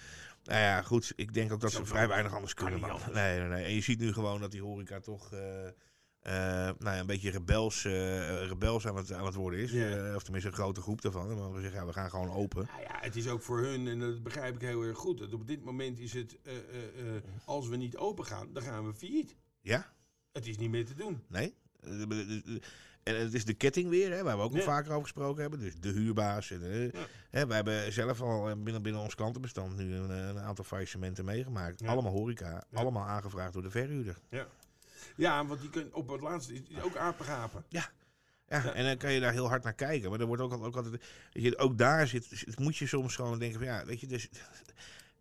Nou 0.44 0.60
ja, 0.60 0.82
goed. 0.82 1.12
Ik 1.16 1.34
denk 1.34 1.52
ook 1.52 1.60
dat 1.60 1.72
ze 1.72 1.84
vrij 1.84 2.08
weinig 2.08 2.34
anders 2.34 2.54
kunnen. 2.54 2.80
Nee, 3.12 3.38
nee, 3.38 3.48
nee. 3.48 3.64
En 3.64 3.74
je 3.74 3.80
ziet 3.80 3.98
nu 3.98 4.12
gewoon 4.12 4.40
dat 4.40 4.50
die 4.50 4.62
horeca 4.62 5.00
toch 5.00 5.32
eh, 5.32 5.66
eh, 5.66 5.72
nou 6.78 6.94
ja, 6.94 6.98
een 6.98 7.06
beetje 7.06 7.30
rebels, 7.30 7.84
eh, 7.84 8.46
rebels 8.46 8.86
aan, 8.86 8.96
het, 8.96 9.12
aan 9.12 9.26
het 9.26 9.34
worden 9.34 9.60
is. 9.60 9.72
Eh, 9.72 10.12
of 10.14 10.22
tenminste 10.22 10.50
een 10.50 10.56
grote 10.56 10.80
groep 10.80 11.02
daarvan. 11.02 11.38
Maar 11.38 11.52
we 11.52 11.60
zeggen, 11.60 11.80
ja, 11.80 11.86
we 11.86 11.92
gaan 11.92 12.10
gewoon 12.10 12.30
open. 12.30 12.66
Nou 12.70 12.82
ja, 12.82 12.98
het 13.00 13.16
is 13.16 13.28
ook 13.28 13.42
voor 13.42 13.58
hun, 13.58 13.88
en 13.88 13.98
dat 13.98 14.22
begrijp 14.22 14.54
ik 14.54 14.60
heel 14.60 14.82
erg 14.82 14.98
goed. 14.98 15.18
Dat 15.18 15.32
op 15.32 15.46
dit 15.46 15.64
moment 15.64 15.98
is 15.98 16.12
het, 16.12 16.36
eh, 16.42 16.56
eh, 16.56 17.16
eh, 17.16 17.22
als 17.44 17.68
we 17.68 17.76
niet 17.76 17.96
open 17.96 18.24
gaan, 18.24 18.52
dan 18.52 18.62
gaan 18.62 18.86
we 18.86 18.94
failliet. 18.94 19.36
Ja? 19.60 19.92
Het 20.32 20.46
is 20.46 20.56
niet 20.56 20.70
meer 20.70 20.86
te 20.86 20.94
doen. 20.94 21.22
Nee? 21.28 21.54
Eh, 21.80 21.90
En 23.02 23.16
het 23.20 23.34
is 23.34 23.44
de 23.44 23.54
ketting 23.54 23.88
weer, 23.88 24.10
hè, 24.12 24.22
waar 24.22 24.36
we 24.36 24.42
ook 24.42 24.50
al 24.52 24.56
Ja. 24.58 24.62
vaker 24.64 24.90
over 24.90 25.02
gesproken 25.02 25.40
hebben. 25.40 25.58
Dus 25.60 25.74
de 25.80 25.88
huurbaas. 25.88 26.50
En, 26.50 26.62
eh, 26.62 26.92
Ja. 26.92 27.06
hè, 27.30 27.46
we 27.46 27.54
hebben 27.54 27.92
zelf 27.92 28.20
al 28.20 28.48
eh, 28.48 28.54
binnen, 28.56 28.82
binnen 28.82 29.02
ons 29.02 29.14
klantenbestand 29.14 29.76
nu 29.76 29.94
een, 29.94 30.10
eh, 30.10 30.26
een 30.28 30.38
aantal 30.38 30.64
faillissementen 30.64 31.24
meegemaakt. 31.24 31.80
Ja. 31.80 31.88
Allemaal 31.88 32.12
horeca. 32.12 32.64
Allemaal 32.72 33.06
aangevraagd 33.06 33.52
door 33.52 33.62
de 33.62 33.70
verhuurder. 33.70 34.18
Ja, 34.30 34.46
want 35.16 35.60
die 35.60 35.70
kunnen 35.70 35.94
op 35.94 36.08
het 36.08 36.20
laatste 36.20 36.54
is 36.54 36.82
ook 36.82 36.96
apengapen. 36.96 37.64
Ja, 37.68 37.90
Ja. 38.48 38.72
en 38.74 38.84
dan 38.84 38.96
kan 38.96 39.12
je 39.12 39.20
daar 39.20 39.32
heel 39.32 39.48
hard 39.48 39.62
naar 39.64 39.74
kijken. 39.74 40.10
Maar 40.10 40.20
er 40.20 40.26
wordt 40.26 40.42
ook, 40.42 40.52
ook 40.52 40.76
altijd. 40.76 41.02
Je, 41.32 41.58
ook 41.58 41.78
daar 41.78 42.06
zit, 42.08 42.24
zit- 42.30 42.58
moet 42.58 42.76
je 42.76 42.86
soms 42.86 43.14
gewoon 43.14 43.38
denken 43.38 43.58
van 43.58 43.68
ja, 43.68 43.84
weet 43.84 44.00
je, 44.00 44.06
dus. 44.06 44.28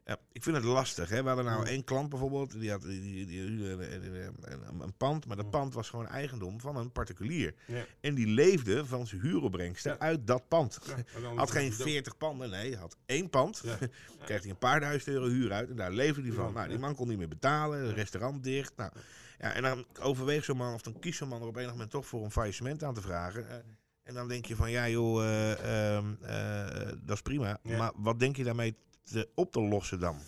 Ja, 0.06 0.17
ik 0.32 0.43
vind 0.43 0.56
het 0.56 0.65
lastig. 0.65 1.10
Hè? 1.10 1.21
We 1.21 1.28
hadden 1.28 1.45
nou 1.45 1.65
één 1.65 1.84
klant 1.84 2.10
bijvoorbeeld, 2.10 2.60
die 2.60 2.71
had 2.71 2.82
die, 2.82 3.02
die, 3.02 3.26
die 3.26 3.41
een, 3.41 4.93
pand, 4.97 5.26
maar 5.26 5.36
dat 5.36 5.50
pand 5.50 5.73
was 5.73 5.89
gewoon 5.89 6.08
eigendom 6.08 6.60
van 6.62 6.76
een 6.76 6.91
particulier. 6.91 7.54
Ja. 7.65 7.86
En 8.00 8.15
die 8.15 8.28
leefde 8.28 8.86
van 8.86 9.08
zijn 9.08 9.21
huuropbrengsten 9.21 9.91
Ja. 9.91 10.00
uit 10.00 10.28
dat 10.28 10.47
pand. 10.47 10.80
Ja, 10.86 11.21
dan- 11.21 11.38
Had 11.38 11.52
geen 11.52 11.73
40 11.73 12.17
panden, 12.17 12.50
nee, 12.50 12.78
had 12.78 12.97
één 13.06 13.30
pand. 13.30 13.62
Ja. 13.63 13.78
Kreeg 14.26 14.41
hij 14.41 14.50
een 14.50 14.58
paar 14.58 14.80
duizend 14.80 15.15
euro 15.15 15.28
huur 15.28 15.52
uit 15.52 15.69
en 15.69 15.76
daar 15.76 15.91
leefde 15.91 16.21
hij 16.21 16.32
van. 16.32 16.45
Ja, 16.47 16.52
Nou, 16.52 16.65
die 16.67 16.76
ja. 16.78 16.82
man 16.86 16.95
kon 16.95 17.08
niet 17.08 17.17
meer 17.17 17.28
betalen, 17.28 17.86
het 17.86 17.95
restaurant 17.95 18.43
dicht. 18.43 18.73
Nou, 18.76 18.91
ja, 19.39 19.54
en 19.54 19.62
dan 19.62 19.86
overweegt 20.02 20.45
zo'n 20.45 20.58
man, 20.58 20.73
of 20.73 20.82
dan 20.82 21.00
kiest 21.00 21.17
zo'n 21.17 21.28
man 21.28 21.41
er 21.41 21.47
op 21.47 21.56
enig 21.56 21.71
moment 21.71 21.89
toch 21.91 22.06
voor 22.08 22.23
een 22.23 22.32
faillissement 22.32 22.84
aan 22.84 22.93
te 22.93 23.02
vragen. 23.02 23.50
Eh, 23.50 23.56
en 24.04 24.13
dan 24.13 24.28
denk 24.28 24.45
je 24.45 24.56
van, 24.56 24.71
ja 24.71 24.89
joh, 24.89 25.23
eh, 25.23 25.95
ehm, 25.95 26.13
eh, 26.21 26.91
dat 27.02 27.15
is 27.15 27.21
prima. 27.21 27.60
Ja. 27.63 27.78
Maar 27.78 27.91
wat 27.95 28.19
denk 28.19 28.36
je 28.36 28.43
daarmee 28.43 28.76
te, 29.04 29.30
op 29.36 29.52
te 29.52 29.62
lossen 29.62 30.00
dan? 30.00 30.19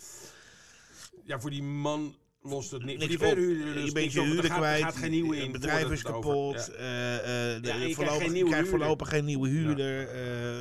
Ja, 1.24 1.40
voor 1.40 1.50
die 1.50 1.62
man 1.62 2.16
lost 2.42 2.70
het 2.70 2.84
niet. 2.84 2.98
Niks 2.98 3.14
op. 3.14 3.20
dus 3.20 3.84
je 3.84 3.90
bent 3.92 4.12
je 4.12 4.20
er 4.20 4.26
huurder 4.26 4.50
er 4.50 4.56
kwijt, 4.56 4.82
gaat 4.82 4.96
geen 4.96 5.10
nieuwe 5.10 5.36
in. 5.36 5.42
het 5.42 5.52
bedrijf 5.52 5.90
is 5.90 6.02
kapot, 6.02 6.54
ja. 6.54 6.62
de- 6.72 7.58
Ja, 7.62 7.72
en 7.72 7.88
je 7.88 7.94
krijgt 7.94 7.94
voorlopig, 7.94 8.22
geen 8.22 8.32
nieuwe 8.32 8.48
krijgt 8.50 8.68
huurder. 8.68 8.86
voorlopig 8.86 9.08
geen 9.08 9.24
nieuwe 9.24 9.48
huurder. 9.48 10.16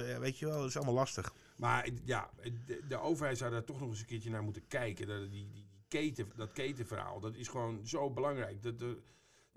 ja, 0.08 0.20
weet 0.20 0.40
je 0.40 0.46
wel, 0.46 0.58
dat 0.60 0.68
is 0.68 0.76
allemaal 0.76 0.94
lastig. 0.94 1.34
Maar 1.56 1.90
ja, 2.04 2.30
de, 2.66 2.82
de 2.88 2.98
overheid 3.00 3.38
zou 3.38 3.52
daar 3.52 3.64
toch 3.64 3.80
nog 3.80 3.90
eens 3.90 4.00
een 4.00 4.06
keertje 4.06 4.30
naar 4.30 4.44
moeten 4.44 4.68
kijken. 4.68 5.08
Dat, 5.08 5.20
die, 5.20 5.50
die 5.54 5.68
keten, 5.90 6.32
dat 6.36 6.52
ketenverhaal, 6.52 7.20
dat 7.20 7.36
is 7.36 7.48
gewoon 7.48 7.88
zo 7.88 8.12
belangrijk. 8.12 8.64
Dat, 8.64 8.80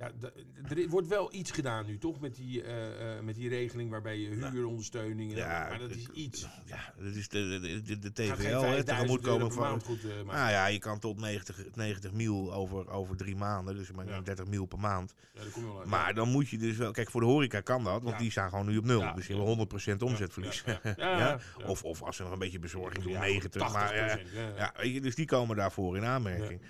ja, 0.03 0.31
er 0.69 0.89
wordt 0.89 1.09
wel 1.09 1.35
iets 1.35 1.51
gedaan 1.51 1.87
nu, 1.87 1.99
toch? 1.99 2.21
Met 2.21 2.35
die, 2.35 2.63
eh, 2.63 3.17
eh, 3.17 3.23
met 3.25 3.35
die 3.35 3.49
regeling 3.49 3.91
waarbij 3.91 4.19
je 4.19 4.49
huurondersteuning... 4.51 5.31
En 5.33 5.37
Ja, 5.37 5.69
maar 5.69 5.79
dat 5.79 5.91
is 5.91 6.09
iets. 6.13 6.49
Ja, 6.67 6.93
dat 6.99 7.15
is 7.15 7.29
de, 7.29 7.59
de, 7.63 7.83
de, 7.83 7.99
de 7.99 8.13
TVL, 8.13 8.23
geen 8.23 8.53
hè, 8.53 8.61
5000 8.61 8.65
euro 8.65 8.83
tegemoetkoming 8.83 9.55
per 9.55 9.65
van... 9.65 9.81
goed 9.81 10.05
eh. 10.05 10.35
Nou 10.35 10.51
ja, 10.51 10.67
je 10.67 10.79
kan 10.79 10.99
tot 10.99 11.21
90, 11.21 11.75
90 11.75 12.13
mil 12.13 12.53
over, 12.55 12.91
over 12.91 13.17
drie 13.17 13.37
maanden, 13.37 13.77
dus 13.77 13.93
maar 13.93 14.07
Ja. 14.07 14.21
30 14.21 14.47
mil 14.47 14.65
per 14.65 14.79
maand. 14.79 15.15
Ja, 15.33 15.41
kom 15.53 15.63
je 15.63 15.69
wel 15.69 15.79
uit. 15.79 15.89
Maar 15.89 16.15
dan 16.15 16.29
moet 16.29 16.49
je 16.49 16.59
dus 16.59 16.77
wel, 16.77 16.91
kijk 16.91 17.11
voor 17.11 17.21
de 17.21 17.27
horeca 17.27 17.61
kan 17.61 17.85
dat, 17.85 18.03
want 18.03 18.19
die 18.19 18.31
staan 18.31 18.49
gewoon 18.49 18.67
nu 18.67 18.77
op 18.77 18.85
nul. 18.85 19.15
Dus 19.15 19.27
die 19.27 19.37
hebben 19.37 19.69
100% 19.97 20.03
omzetverlies. 20.03 20.65
Ja. 20.97 21.39
Of, 21.67 21.85
of 21.85 22.03
als 22.03 22.17
ze 22.17 22.23
nog 22.23 22.33
een 22.33 22.39
beetje 22.39 22.59
bezorging 22.59 23.05
doen, 23.05 23.13
Ja, 23.13 23.21
90. 23.21 23.73
Maar, 23.73 24.19
80%, 24.19 24.57
ja, 24.57 24.75
je, 24.83 25.01
dus 25.01 25.15
die 25.15 25.27
komen 25.27 25.57
daarvoor 25.57 25.97
in 25.97 26.05
aanmerking. 26.05 26.61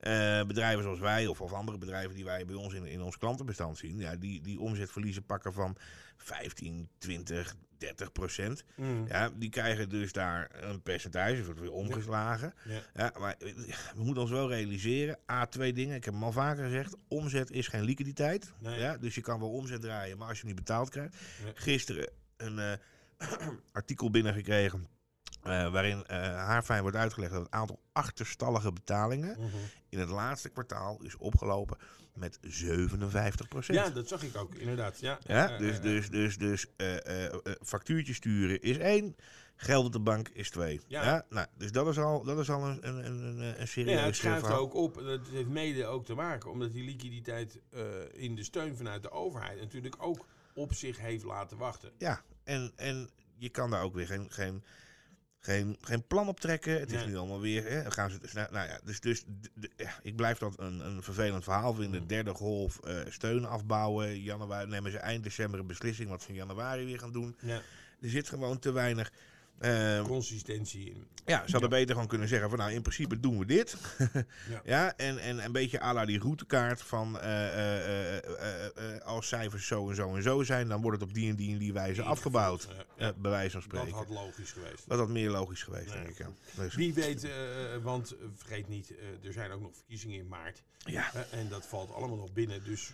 Eh, 0.00 0.42
bedrijven 0.46 0.82
zoals 0.82 0.98
wij 0.98 1.26
of, 1.26 1.40
of 1.40 1.52
andere 1.52 1.78
bedrijven 1.78 2.14
die 2.14 2.24
wij 2.24 2.44
bij 2.44 2.54
ons 2.54 2.74
in, 2.74 2.86
in 2.86 3.02
ons 3.02 3.18
klantenbestand 3.18 3.78
zien, 3.78 3.98
ja, 3.98 4.16
die, 4.16 4.40
die 4.40 4.60
omzetverliezen 4.60 5.24
pakken 5.24 5.52
van 5.52 5.76
15, 6.16 6.88
20, 6.98 7.54
30 7.78 8.12
procent. 8.12 8.64
Mm. 8.76 9.06
Ja, 9.08 9.30
die 9.34 9.50
krijgen 9.50 9.88
dus 9.88 10.12
daar 10.12 10.50
een 10.52 10.82
percentage, 10.82 11.44
wordt 11.44 11.60
weer 11.60 11.72
omgeslagen. 11.72 12.54
Ja. 12.64 12.80
Ja, 12.94 13.12
maar 13.18 13.34
eh, 13.38 13.54
we 13.94 14.04
moeten 14.04 14.22
ons 14.22 14.32
wel 14.32 14.48
realiseren, 14.48 15.18
A, 15.30 15.46
twee 15.46 15.72
dingen. 15.72 15.96
Ik 15.96 16.04
heb 16.04 16.14
hem 16.14 16.24
al 16.24 16.32
vaker 16.32 16.64
gezegd, 16.64 16.96
omzet 17.08 17.50
is 17.50 17.68
geen 17.68 17.84
liquiditeit. 17.84 18.52
Nee. 18.58 18.78
Ja, 18.78 18.96
dus 18.96 19.14
je 19.14 19.20
kan 19.20 19.40
wel 19.40 19.50
omzet 19.50 19.80
draaien, 19.80 20.18
maar 20.18 20.28
als 20.28 20.40
je 20.40 20.46
niet 20.46 20.54
betaald 20.54 20.90
krijgt. 20.90 21.16
Gisteren 21.54 22.10
een 22.36 22.58
eh, 22.58 22.72
artikel 23.72 24.10
binnengekregen 24.10 24.88
eh, 25.42 25.72
waarin 25.72 26.04
eh 26.06 26.18
haarfijn 26.22 26.82
wordt 26.82 26.96
uitgelegd 26.96 27.32
dat 27.32 27.42
het 27.42 27.50
aantal 27.50 27.80
achterstallige 27.92 28.72
betalingen 28.72 29.36
Mhm. 29.40 29.56
in 29.88 29.98
het 29.98 30.08
laatste 30.08 30.48
kwartaal 30.48 31.02
is 31.02 31.16
opgelopen 31.16 31.78
met 32.14 32.38
57% 32.42 33.74
Ja, 33.76 33.90
dat 33.90 34.08
zag 34.08 34.22
ik 34.22 34.36
ook, 34.36 34.54
inderdaad. 34.54 35.00
Ja, 35.00 35.18
ja, 35.26 35.58
dus, 35.58 35.76
eh, 35.76 35.82
dus, 35.82 36.08
dus, 36.10 36.38
dus 36.38 36.66
eh, 36.76 37.26
factuurtje 37.62 38.14
sturen 38.14 38.60
is 38.62 38.78
één, 38.78 39.16
geld 39.56 39.84
op 39.86 39.92
de 39.92 40.00
bank 40.00 40.28
is 40.28 40.50
twee. 40.50 40.80
Ja. 40.86 41.04
Ja. 41.04 41.24
nou, 41.28 41.46
dus 41.56 41.72
dat 41.72 41.86
is 41.88 41.98
al, 41.98 42.22
dat 42.24 42.38
is 42.38 42.50
al 42.50 42.68
een, 42.68 42.88
een, 42.88 43.06
een, 43.06 43.22
een, 43.40 43.60
een 43.60 43.68
serieus 43.68 43.98
Ja, 44.00 44.04
het 44.06 44.16
schuift 44.16 44.40
verhaal. 44.40 44.60
ook 44.60 44.74
op. 44.74 44.94
Dat 44.94 45.28
heeft 45.28 45.48
mede 45.48 45.86
ook 45.86 46.04
te 46.04 46.14
maken 46.14 46.50
omdat 46.50 46.72
die 46.72 46.84
liquiditeit 46.84 47.60
in 48.12 48.34
de 48.34 48.44
steun 48.44 48.76
vanuit 48.76 49.02
de 49.02 49.10
overheid 49.10 49.60
natuurlijk 49.60 49.94
ook 49.98 50.26
op 50.54 50.74
zich 50.74 50.98
heeft 50.98 51.24
laten 51.24 51.56
wachten. 51.56 51.90
Ja, 51.98 52.22
en, 52.44 52.72
en 52.76 53.10
je 53.36 53.48
kan 53.48 53.70
daar 53.70 53.82
ook 53.82 53.94
weer 53.94 54.06
geen, 54.06 54.26
geen, 54.30 54.64
geen, 55.40 55.76
geen 55.80 56.06
plan 56.06 56.28
op 56.28 56.40
trekken. 56.40 56.80
Het 56.80 56.92
is 56.92 56.96
Nee. 56.96 57.06
nu 57.06 57.16
allemaal 57.16 57.40
weer. 57.40 57.64
Hè, 57.64 57.90
gaan 57.90 58.10
ze, 58.10 58.18
nou, 58.32 58.52
nou 58.52 58.68
ja, 58.68 58.80
dus, 58.84 59.00
dus 59.00 59.24
ja, 59.76 59.98
ik 60.02 60.16
blijf 60.16 60.38
dat 60.38 60.58
een, 60.58 60.80
een 60.86 61.02
vervelend 61.02 61.44
verhaal 61.44 61.74
vinden. 61.74 62.00
Mm. 62.00 62.06
Derde 62.06 62.34
golf, 62.34 62.78
eh, 62.78 62.98
steun 63.08 63.44
afbouwen. 63.44 64.20
Januari 64.20 64.66
nemen 64.68 64.90
ze 64.90 64.98
eind 64.98 65.24
december 65.24 65.60
een 65.60 65.66
beslissing 65.66 66.08
wat 66.08 66.22
ze 66.22 66.28
in 66.28 66.34
januari 66.34 66.84
weer 66.84 66.98
gaan 66.98 67.12
doen. 67.12 67.36
Ja. 67.40 67.62
Er 68.00 68.08
zit 68.08 68.28
gewoon 68.28 68.58
te 68.58 68.72
weinig. 68.72 69.12
Eh, 69.60 70.02
Consistentie 70.02 70.90
in. 70.90 71.06
Ja, 71.30 71.42
ze 71.46 71.52
hadden 71.52 71.70
beter 71.70 71.94
gewoon 71.94 72.08
kunnen 72.08 72.28
zeggen 72.28 72.48
van 72.48 72.58
nou 72.58 72.72
in 72.72 72.82
principe 72.82 73.20
doen 73.20 73.38
we 73.38 73.44
dit. 73.44 73.76
Ja. 74.48 74.60
ja. 74.74 74.96
en, 74.96 75.18
en 75.18 75.44
een 75.44 75.52
beetje 75.52 75.80
à 75.80 75.92
la 75.92 76.04
die 76.04 76.18
routekaart 76.18 76.82
van 76.82 77.20
eh, 77.20 77.46
eh, 77.46 78.16
eh, 78.16 79.02
als 79.04 79.28
cijfers 79.28 79.66
zo 79.66 79.88
en 79.88 79.94
zo 79.94 80.14
en 80.16 80.22
zo 80.22 80.42
zijn, 80.42 80.68
dan 80.68 80.82
wordt 80.82 81.00
het 81.00 81.08
op 81.08 81.14
die 81.14 81.30
en 81.30 81.36
die 81.36 81.52
en 81.52 81.58
die 81.58 81.72
wijze 81.72 82.02
afgebouwd. 82.02 82.68
Ja, 82.96 83.12
bij 83.16 83.30
wijze 83.30 83.60
van 83.60 83.60
dat 83.60 83.80
spreken. 83.80 83.98
had 83.98 84.08
logisch 84.08 84.52
geweest. 84.52 84.88
Dat 84.88 84.98
had 84.98 85.08
meer 85.08 85.30
logisch 85.30 85.62
geweest, 85.62 85.94
Nee. 85.94 86.02
denk 86.02 86.18
ik. 86.18 86.26
Dus, 86.54 86.74
Wie 86.74 86.94
weet, 86.94 87.28
want 87.82 88.14
vergeet 88.36 88.68
niet, 88.68 88.92
er 89.24 89.32
zijn 89.32 89.50
ook 89.50 89.60
nog 89.60 89.74
verkiezingen 89.74 90.18
in 90.18 90.28
maart. 90.28 90.62
ja. 90.84 91.12
en 91.30 91.48
dat 91.48 91.66
valt 91.66 91.92
allemaal 91.92 92.16
nog 92.16 92.32
binnen. 92.32 92.64
Dus 92.64 92.92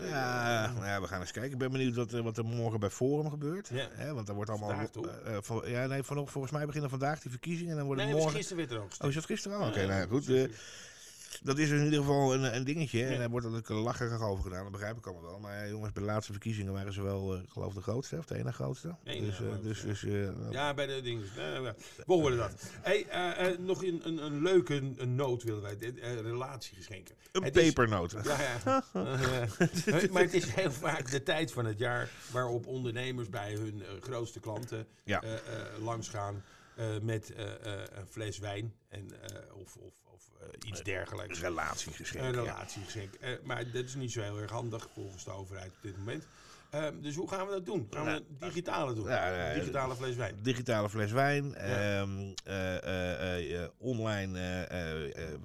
Ja, 0.00 0.72
nou 0.72 0.86
ja, 0.86 1.00
we 1.00 1.06
gaan 1.06 1.20
eens 1.20 1.32
kijken. 1.32 1.52
Ik 1.52 1.58
ben 1.58 1.70
benieuwd 1.70 1.94
wat, 1.94 2.10
wat 2.10 2.38
er 2.38 2.44
morgen 2.44 2.80
bij 2.80 2.90
Forum 2.90 3.30
gebeurt. 3.30 3.68
Ja. 3.68 3.88
Hè, 3.92 4.14
want 4.14 4.26
daar 4.26 4.36
wordt 4.36 4.50
allemaal. 4.50 4.88
Vandaag, 5.40 5.68
ja, 5.68 5.86
nee, 5.86 6.02
van, 6.08 6.28
volgens 6.28 6.52
mij 6.52 6.66
beginnen 6.66 6.90
vandaag 6.90 7.20
die 7.20 7.30
verkiezingen. 7.30 7.70
En 7.70 7.76
dan 7.76 7.86
worden 7.86 8.04
nee, 8.06 8.14
morgen. 8.14 8.32
gisteren 8.32 8.58
werd 8.58 8.70
er 8.70 8.78
ook 8.84 8.90
Oh, 9.00 9.08
is 9.08 9.14
dat 9.14 9.24
gisteren 9.24 9.58
al? 9.58 9.68
Oké, 9.68 9.80
Ja, 9.80 9.86
nou 9.86 10.08
goed. 10.08 10.26
Eh, 11.32 11.38
dat 11.42 11.58
is 11.58 11.70
in 11.70 11.84
ieder 11.84 11.98
geval 12.00 12.34
een, 12.34 12.56
een 12.56 12.64
dingetje. 12.64 12.98
Ja. 12.98 13.06
En 13.08 13.18
daar 13.18 13.30
wordt 13.30 13.46
natuurlijk 13.50 13.84
lacherig 13.86 14.20
over 14.22 14.44
gedaan. 14.44 14.62
Dat 14.62 14.72
begrijp 14.72 14.96
ik 14.96 15.06
allemaal 15.06 15.24
wel. 15.30 15.38
Maar 15.38 15.64
ja, 15.64 15.70
jongens, 15.70 15.92
bij 15.92 16.02
de 16.02 16.08
laatste 16.08 16.32
verkiezingen 16.32 16.72
waren 16.72 16.92
ze 16.92 17.02
wel, 17.02 17.34
eh, 17.34 17.40
geloof 17.48 17.68
ik, 17.68 17.74
de 17.74 17.82
grootste. 17.82 18.16
Of 18.18 18.24
de 18.26 18.34
ene 18.38 18.52
grootste. 18.52 18.94
Ene 19.04 19.26
dus, 19.26 19.40
eh, 19.40 19.46
grootste, 19.46 19.62
dus, 19.68 19.80
ja. 19.80 19.86
dus 19.86 20.04
eh, 20.04 20.50
Ja, 20.50 20.74
bij 20.74 20.86
de 20.86 21.00
dingen. 21.02 21.24
We 21.34 21.74
horen 22.06 22.36
dat. 22.36 22.52
Hey, 22.80 23.06
eh, 23.08 23.46
eh, 23.46 23.58
nog 23.58 23.84
een, 23.84 24.00
een, 24.04 24.24
een 24.24 24.42
leuke 24.42 24.82
een 24.96 25.14
noot 25.14 25.42
willen 25.42 25.62
wij. 25.62 25.76
Eh, 25.78 26.20
relatiegeschenken. 26.20 27.14
een 27.32 27.42
Het 27.42 27.56
is- 27.56 27.62
pepernoot. 27.66 28.14
Ja, 28.24 28.40
ja. 28.64 28.82
Eh, 28.92 30.10
maar 30.10 30.22
het 30.22 30.34
is 30.34 30.44
heel 30.54 30.72
vaak 30.72 31.10
de 31.10 31.22
tijd 31.22 31.52
van 31.52 31.64
het 31.64 31.78
jaar 31.78 32.08
waarop 32.32 32.66
ondernemers 32.66 33.28
bij 33.28 33.52
hun 33.54 33.82
eh, 33.82 33.88
grootste 34.00 34.40
klanten 34.40 34.86
Ja. 35.04 35.22
eh, 35.22 35.32
eh, 35.34 35.40
langsgaan 35.82 36.42
eh, 36.78 36.86
met 37.02 37.32
eh, 37.34 37.44
eh, 37.44 37.80
een 37.90 38.06
fles 38.06 38.38
wijn 38.38 38.74
en, 38.88 39.10
of, 39.54 39.76
of, 39.76 39.94
of 40.04 40.30
iets 40.66 40.82
dergelijks. 40.82 41.40
Relatiegeschenk. 41.40 42.24
Een 42.24 42.32
relatiegeschenk. 42.32 43.10
Maar 43.42 43.70
dat 43.70 43.84
is 43.84 43.94
niet 43.94 44.12
zo 44.12 44.22
heel 44.22 44.38
erg 44.38 44.50
handig 44.50 44.88
volgens 44.94 45.24
de 45.24 45.30
overheid 45.30 45.68
op 45.68 45.82
dit 45.82 45.96
moment. 45.96 46.26
Ehm, 46.70 47.00
dus 47.00 47.14
hoe 47.14 47.28
gaan 47.28 47.46
we 47.46 47.52
dat 47.52 47.66
doen? 47.66 47.86
Gaan 47.90 48.04
we 48.04 48.10
het 48.10 48.24
digitale 48.38 48.94
doen? 48.94 49.08
Ja. 49.08 49.54
digitale 49.54 49.96
fles 49.96 50.16
wijn. 50.16 50.34
Digitale 50.42 50.88
fles 50.90 51.12
wijn, 51.12 51.44
online 53.78 54.38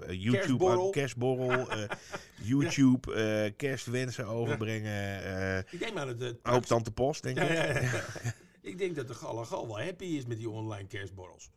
YouTube, 0.07 0.37
Kerstborrel. 0.37 0.89
kerstborrel, 0.89 1.67
YouTube, 2.53 3.53
kerstwensen 3.57 4.25
overbrengen. 4.25 5.65
Ik 5.71 5.79
neem 5.79 5.97
aan 5.97 6.07
dat 6.07 6.19
het... 6.19 6.39
hoop 6.43 6.65
tante 6.65 6.91
post, 6.91 7.23
denk 7.23 7.37
Ja, 7.37 7.45
ik. 7.45 8.03
Ik 8.63 8.77
denk 8.77 8.95
dat 8.95 9.07
de 9.07 9.13
Gallegal 9.13 9.67
wel 9.67 9.81
happy 9.81 10.05
is 10.05 10.25
met 10.25 10.37
die 10.37 10.49
online 10.49 10.87
kerstborrels. 10.87 11.51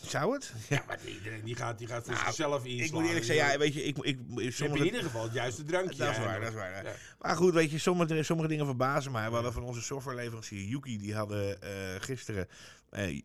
Zou 0.00 0.32
het? 0.32 0.52
Ja, 0.68 0.82
maar 0.86 0.98
iedereen 1.06 1.44
die 1.44 1.54
gaat, 1.54 1.78
die 1.78 1.86
gaat 1.86 2.06
voor 2.06 2.16
zichzelf 2.16 2.64
inslaan. 2.64 2.76
Nou, 2.76 2.86
Ik 2.86 2.92
moet 2.92 3.06
eerlijk 3.06 3.24
zeggen, 3.24 3.52
ja, 3.52 3.58
weet 3.58 3.74
je, 3.74 3.82
ik, 3.82 3.98
ik, 3.98 4.18
sommige, 4.52 4.78
in 4.78 4.84
ieder 4.84 5.02
geval 5.02 5.22
het 5.22 5.32
juiste 5.32 5.64
drankje. 5.64 5.98
Dat 5.98 6.10
is 6.10 6.18
waar, 6.18 6.40
dat 6.40 6.48
is 6.48 6.54
waar. 6.54 6.84
Ja. 6.84 6.94
Maar 7.18 7.36
goed, 7.36 7.54
weet 7.54 7.70
je, 7.70 7.78
sommige, 7.78 8.22
sommige 8.22 8.48
dingen 8.48 8.66
verbazen 8.66 9.12
mij. 9.12 9.28
We 9.28 9.34
hadden 9.34 9.52
van 9.52 9.62
onze 9.62 9.82
softwareleverancier 9.82 10.62
Yuki, 10.62 10.98
die 10.98 11.14
hadden 11.14 11.62
eh, 11.62 11.70
gisteren 11.98 12.48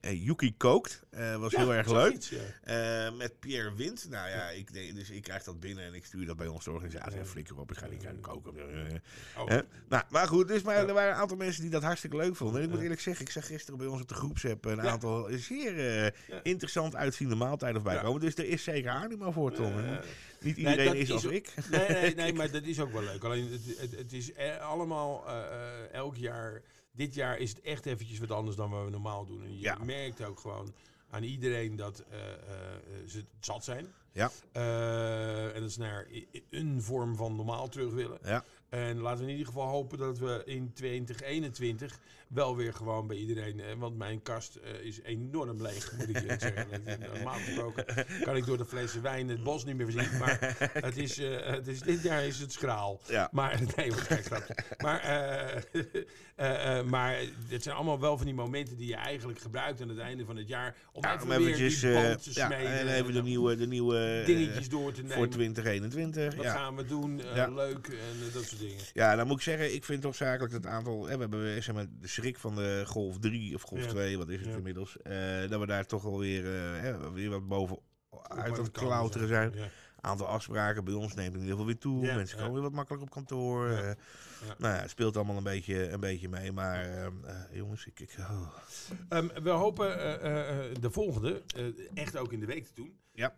Yuki 0.01 0.57
kookt. 0.57 1.03
Eh, 1.09 1.35
was 1.37 1.51
Ja, 1.51 1.59
heel 1.59 1.73
erg 1.73 1.87
leuk. 1.91 2.21
ja. 2.21 3.07
Eh, 3.07 3.17
met 3.17 3.39
Pierre 3.39 3.75
Wind. 3.75 4.07
Nou 4.09 4.29
ja, 4.29 4.49
ik, 4.49 4.73
denk- 4.73 4.95
dus 4.95 5.09
ik 5.09 5.21
krijg 5.23 5.43
dat 5.43 5.59
binnen 5.59 5.85
en 5.85 5.93
ik 5.93 6.05
stuur 6.05 6.25
dat 6.25 6.37
bij 6.37 6.47
onze 6.47 6.71
organisatie. 6.71 7.17
En 7.19 7.27
flikker 7.27 7.59
op, 7.59 7.71
ik 7.71 7.77
ga 7.77 7.87
niet 7.87 8.03
gaan 8.03 8.19
koken. 8.19 8.53
Eh, 8.57 8.95
Oh. 9.37 9.47
Nou, 9.89 10.03
maar 10.09 10.27
goed, 10.27 10.47
dus, 10.47 10.61
maar 10.61 10.75
er 10.87 10.93
waren 10.93 11.11
een 11.13 11.19
aantal 11.19 11.37
mensen 11.37 11.61
die 11.61 11.71
dat 11.71 11.83
hartstikke 11.83 12.15
leuk 12.17 12.35
vonden. 12.35 12.57
En 12.61 12.67
ik 12.67 12.73
moet 12.73 12.81
eerlijk 12.81 13.01
zeggen, 13.01 13.25
ik 13.25 13.31
zag 13.31 13.45
gisteren 13.45 13.77
bij 13.79 13.87
ons 13.87 14.01
op 14.01 14.07
de 14.07 14.13
groepsapp 14.13 14.65
een 14.65 14.81
aantal 14.81 15.27
zeer 15.31 16.13
interessant 16.43 16.95
uitziende 16.95 17.35
maaltijden 17.35 17.81
voorbij 17.81 18.01
komen. 18.01 18.21
Dus 18.21 18.35
er 18.35 18.45
is 18.45 18.63
zeker 18.63 18.89
animo 18.91 19.31
voor, 19.31 19.51
Tom. 19.53 19.73
Niet 20.43 20.57
Nee, 20.57 20.69
iedereen 20.71 20.95
is 20.95 21.11
als 21.11 21.25
ook- 21.25 21.31
ik. 21.31 21.53
Nee, 21.69 21.87
nee, 21.89 22.15
nee, 22.15 22.33
maar 22.37 22.51
dat 22.51 22.63
is 22.63 22.79
ook 22.79 22.91
wel 22.91 23.03
leuk. 23.03 23.23
Alleen 23.23 23.51
het, 23.51 23.61
het, 23.79 23.91
het 23.97 24.13
is 24.13 24.31
allemaal 24.61 25.25
elk 25.91 26.15
jaar. 26.15 26.61
Dit 26.91 27.13
jaar 27.13 27.37
is 27.37 27.49
het 27.49 27.61
echt 27.61 27.85
eventjes 27.85 28.19
wat 28.19 28.31
anders 28.31 28.55
dan 28.55 28.69
wat 28.69 28.83
we 28.83 28.89
normaal 28.89 29.25
doen. 29.25 29.43
En 29.43 29.53
je 29.53 29.59
Ja. 29.59 29.77
merkt 29.83 30.23
ook 30.23 30.39
gewoon 30.39 30.73
aan 31.09 31.23
iedereen 31.23 31.75
dat 31.75 32.03
eh, 32.09 32.31
eh, 32.31 32.37
ze 33.07 33.17
het 33.17 33.25
zat 33.39 33.63
zijn. 33.63 33.87
Ja. 34.13 34.31
Eh, 34.51 35.55
en 35.55 35.61
dat 35.61 35.71
ze 35.71 35.79
naar 35.79 36.07
een 36.49 36.81
vorm 36.81 37.15
van 37.15 37.35
normaal 37.35 37.67
terug 37.69 37.93
willen. 37.93 38.19
Ja. 38.23 38.43
En 38.69 38.97
laten 38.99 39.17
we 39.19 39.25
in 39.31 39.37
ieder 39.37 39.53
geval 39.53 39.67
hopen 39.67 39.97
dat 39.97 40.17
we 40.17 40.41
in 40.45 40.73
2021 40.73 41.99
wel 42.33 42.55
weer 42.55 42.73
gewoon 42.73 43.07
bij 43.07 43.17
iedereen. 43.17 43.61
want 43.77 43.97
mijn 43.97 44.21
kast 44.21 44.55
eh, 44.55 44.85
is 44.85 45.01
enorm 45.01 45.61
leeg, 45.61 45.91
moet 45.97 46.09
ik 46.09 46.21
je 46.21 46.35
zeggen. 46.39 46.65
Dat 46.85 46.99
Normaal 47.13 47.33
gesproken 47.33 47.85
kan 48.23 48.35
ik 48.35 48.45
door 48.45 48.57
de 48.57 48.65
flessen 48.65 49.01
wijn 49.01 49.29
het 49.29 49.43
bos 49.43 49.65
niet 49.65 49.75
meer 49.75 49.91
voorzien. 49.91 50.17
Maar 50.19 50.39
het 50.73 50.97
is, 50.97 51.17
eh, 51.17 51.45
het 51.45 51.67
is, 51.67 51.79
dit 51.81 52.03
jaar 52.03 52.25
is 52.25 52.39
het 52.39 52.51
schraal. 52.51 53.01
Ja. 53.07 53.29
Maar 53.31 53.59
nee, 53.75 53.89
wat 53.89 53.99
grapje. 53.99 54.55
Maar, 54.77 54.99
eh, 56.35 56.83
maar 56.83 57.19
het 57.47 57.63
zijn 57.63 57.75
allemaal 57.75 57.99
wel 57.99 58.17
van 58.17 58.25
die 58.25 58.35
momenten 58.35 58.77
die 58.77 58.87
je 58.87 58.95
eigenlijk 58.95 59.39
gebruikt 59.39 59.81
aan 59.81 59.89
het 59.89 59.99
einde 59.99 60.25
van 60.25 60.35
het 60.37 60.47
jaar. 60.47 60.75
Om 60.91 61.03
Ja, 61.03 61.09
even 61.13 61.23
om 61.23 61.29
weer 61.29 61.39
eventjes, 61.39 61.79
die 61.79 62.33
te 62.33 62.39
ja, 62.39 62.45
smeden. 62.45 62.79
en 62.79 62.87
even 62.87 63.13
de 63.13 63.23
nieuwe, 63.23 63.55
de 63.55 63.67
nieuwe 63.67 64.23
dingetjes 64.25 64.69
door 64.69 64.91
te 64.91 65.01
voor 65.01 65.09
nemen. 65.09 65.29
2021. 65.29 66.35
Wat 66.35 66.45
Ja. 66.45 66.53
gaan 66.53 66.75
we 66.75 66.85
doen? 66.85 67.21
Ja. 67.33 67.47
Leuk 67.47 67.87
en 67.87 68.31
dat 68.33 68.43
soort 68.43 68.59
dingen. 68.59 68.83
ja, 68.93 69.15
dan 69.15 69.27
moet 69.27 69.37
ik 69.37 69.43
zeggen, 69.43 69.73
ik 69.73 69.85
vind 69.85 70.01
toch 70.01 70.15
zakelijk 70.15 70.53
het 70.53 70.65
aantal. 70.65 71.07
Hè, 71.07 71.13
we 71.15 71.21
hebben 71.21 71.63
zeg 71.63 71.75
maar, 71.75 71.85
de 72.01 72.07
schrik 72.21 72.37
van 72.37 72.55
de 72.55 72.83
Golf 72.87 73.19
3 73.19 73.55
of 73.55 73.61
Golf 73.61 73.81
Ja. 73.83 73.89
2, 73.89 74.17
wat 74.17 74.29
is 74.29 74.39
het 74.39 74.49
Ja. 74.49 74.55
inmiddels? 74.55 74.97
eh, 74.97 75.49
dat 75.49 75.59
we 75.59 75.65
daar 75.65 75.85
toch 75.85 76.05
alweer 76.05 76.45
eh, 76.45 76.79
hè, 76.81 77.11
weer 77.11 77.29
wat 77.29 77.47
boven 77.47 77.77
uit 78.23 78.57
aan 78.57 78.63
het 78.63 78.71
klauteren 78.71 79.27
zijn. 79.27 79.51
Ja. 79.55 79.67
Aantal 80.01 80.27
afspraken 80.27 80.83
bij 80.83 80.93
ons 80.93 81.13
neemt 81.13 81.27
in 81.33 81.39
ieder 81.39 81.51
geval 81.51 81.65
weer 81.65 81.77
toe. 81.77 82.05
Ja, 82.05 82.15
Mensen 82.15 82.37
komen 82.37 82.53
weer 82.53 82.61
wat 82.61 82.71
makkelijk 82.71 83.03
op 83.03 83.09
kantoor. 83.09 83.69
Ja. 83.71 83.77
eh. 83.77 83.85
Ja. 84.47 84.55
Nou 84.57 84.73
ja, 84.75 84.81
het 84.81 84.89
speelt 84.89 85.15
allemaal 85.15 85.37
een 85.37 85.43
beetje, 85.43 85.89
een 85.89 85.99
beetje 85.99 86.29
mee. 86.29 86.51
Maar 86.51 86.83
eh, 86.83 87.05
eh, 87.05 87.11
jongens, 87.51 87.85
ik. 87.85 87.99
ik 87.99 88.15
oh. 88.19 88.47
Ehm, 89.09 89.27
we 89.43 89.49
hopen 89.49 89.99
eh, 89.99 90.13
eh, 90.49 90.69
eh, 90.69 90.75
de 90.79 90.91
volgende 90.91 91.41
eh, 91.55 91.65
echt 91.93 92.17
ook 92.17 92.31
in 92.31 92.39
de 92.39 92.45
week 92.45 92.65
te 92.65 92.73
doen. 92.75 92.99
Ja. 93.13 93.35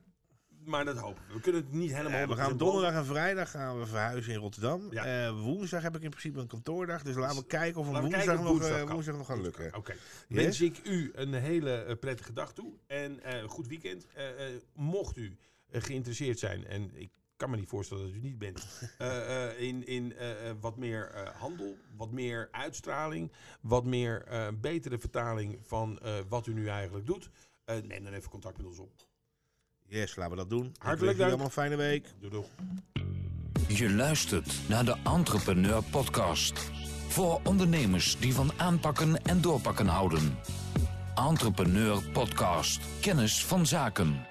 Maar 0.66 0.86
dat 0.86 0.98
hopen 0.98 1.22
we. 1.28 1.34
We 1.34 1.40
kunnen 1.40 1.62
het 1.62 1.72
niet 1.72 1.94
helemaal... 1.96 2.20
Eh, 2.20 2.28
we 2.28 2.36
gaan 2.36 2.54
100% 2.54 2.56
donderdag 2.56 2.94
en 2.94 3.06
vrijdag 3.06 3.52
gaan 3.52 3.80
we 3.80 3.86
verhuizen 3.86 4.34
in 4.34 4.40
Rotterdam. 4.40 4.88
Ja. 4.92 5.26
Eh, 5.26 5.42
woensdag 5.42 5.82
heb 5.82 5.96
ik 5.96 6.02
in 6.02 6.10
principe 6.10 6.40
een 6.40 6.48
kantoordag. 6.48 7.04
Dus 7.04 7.16
laten 7.16 7.38
we 7.38 7.46
kijken 7.46 7.82
of 7.82 7.88
een 7.88 8.00
woensdag, 8.02 8.24
kijken 8.24 8.46
of 8.48 8.52
nog, 8.52 8.62
eh, 8.62 8.68
woensdag 8.70 8.92
woensdag, 8.92 9.16
kan. 9.16 9.18
nog 9.18 9.28
gaat 9.28 9.42
lukken. 9.58 9.76
Oké. 9.78 9.92
Yes? 10.28 10.44
Wens 10.44 10.62
ik 10.62 10.80
u 10.84 11.12
een 11.16 11.34
hele 11.34 11.72
eh, 11.84 11.96
prettige 12.00 12.34
dag 12.34 12.54
toe. 12.54 12.74
En 12.88 13.24
eh, 13.24 13.44
goed 13.50 13.68
weekend. 13.68 14.06
Eh, 14.14 14.48
eh, 14.48 14.62
mocht 14.74 15.18
u 15.18 15.38
eh, 15.72 15.82
geïnteresseerd 15.82 16.40
zijn, 16.40 16.68
en 16.68 16.92
ik 16.96 17.10
kan 17.36 17.50
me 17.50 17.58
niet 17.58 17.70
voorstellen 17.70 18.04
dat 18.04 18.14
u 18.14 18.20
niet 18.20 18.38
bent, 18.38 18.68
eh, 18.98 19.48
eh, 19.50 19.62
in, 19.62 19.88
in 19.88 20.16
eh, 20.16 20.50
eh, 20.50 20.56
wat 20.60 20.78
meer 20.78 21.12
eh, 21.12 21.30
handel, 21.40 21.78
wat 21.98 22.12
meer 22.12 22.48
uitstraling, 22.52 23.32
wat 23.62 23.84
meer 23.86 24.24
eh, 24.24 24.48
betere 24.62 25.00
vertaling 25.00 25.60
van 25.62 26.00
eh, 26.00 26.14
wat 26.30 26.48
u 26.48 26.54
nu 26.54 26.68
eigenlijk 26.68 27.06
doet, 27.06 27.30
eh, 27.66 27.76
neem 27.82 28.04
dan 28.04 28.14
even 28.14 28.30
contact 28.30 28.58
met 28.58 28.66
ons 28.66 28.80
op. 28.80 28.92
Yes, 29.88 30.16
laten 30.16 30.32
we 30.32 30.38
dat 30.38 30.50
doen. 30.50 30.76
Hartelijk 30.78 31.18
dank. 31.18 31.30
allemaal 31.30 31.46
een 31.48 31.52
fijne 31.54 31.76
week. 31.76 32.06
Doei 32.20 32.32
doei. 32.32 32.46
Je 33.68 33.90
luistert 33.94 34.54
naar 34.70 34.86
de 34.86 34.96
Entrepreneur 35.04 35.84
Podcast. 35.84 36.72
Voor 37.08 37.40
ondernemers 37.44 38.20
die 38.20 38.34
van 38.34 38.52
aanpakken 38.58 39.24
en 39.24 39.42
doorpakken 39.42 39.88
houden. 39.88 40.38
Entrepreneur 41.16 42.04
Podcast. 42.12 42.80
Kennis 43.02 43.46
van 43.46 43.66
zaken. 43.66 44.26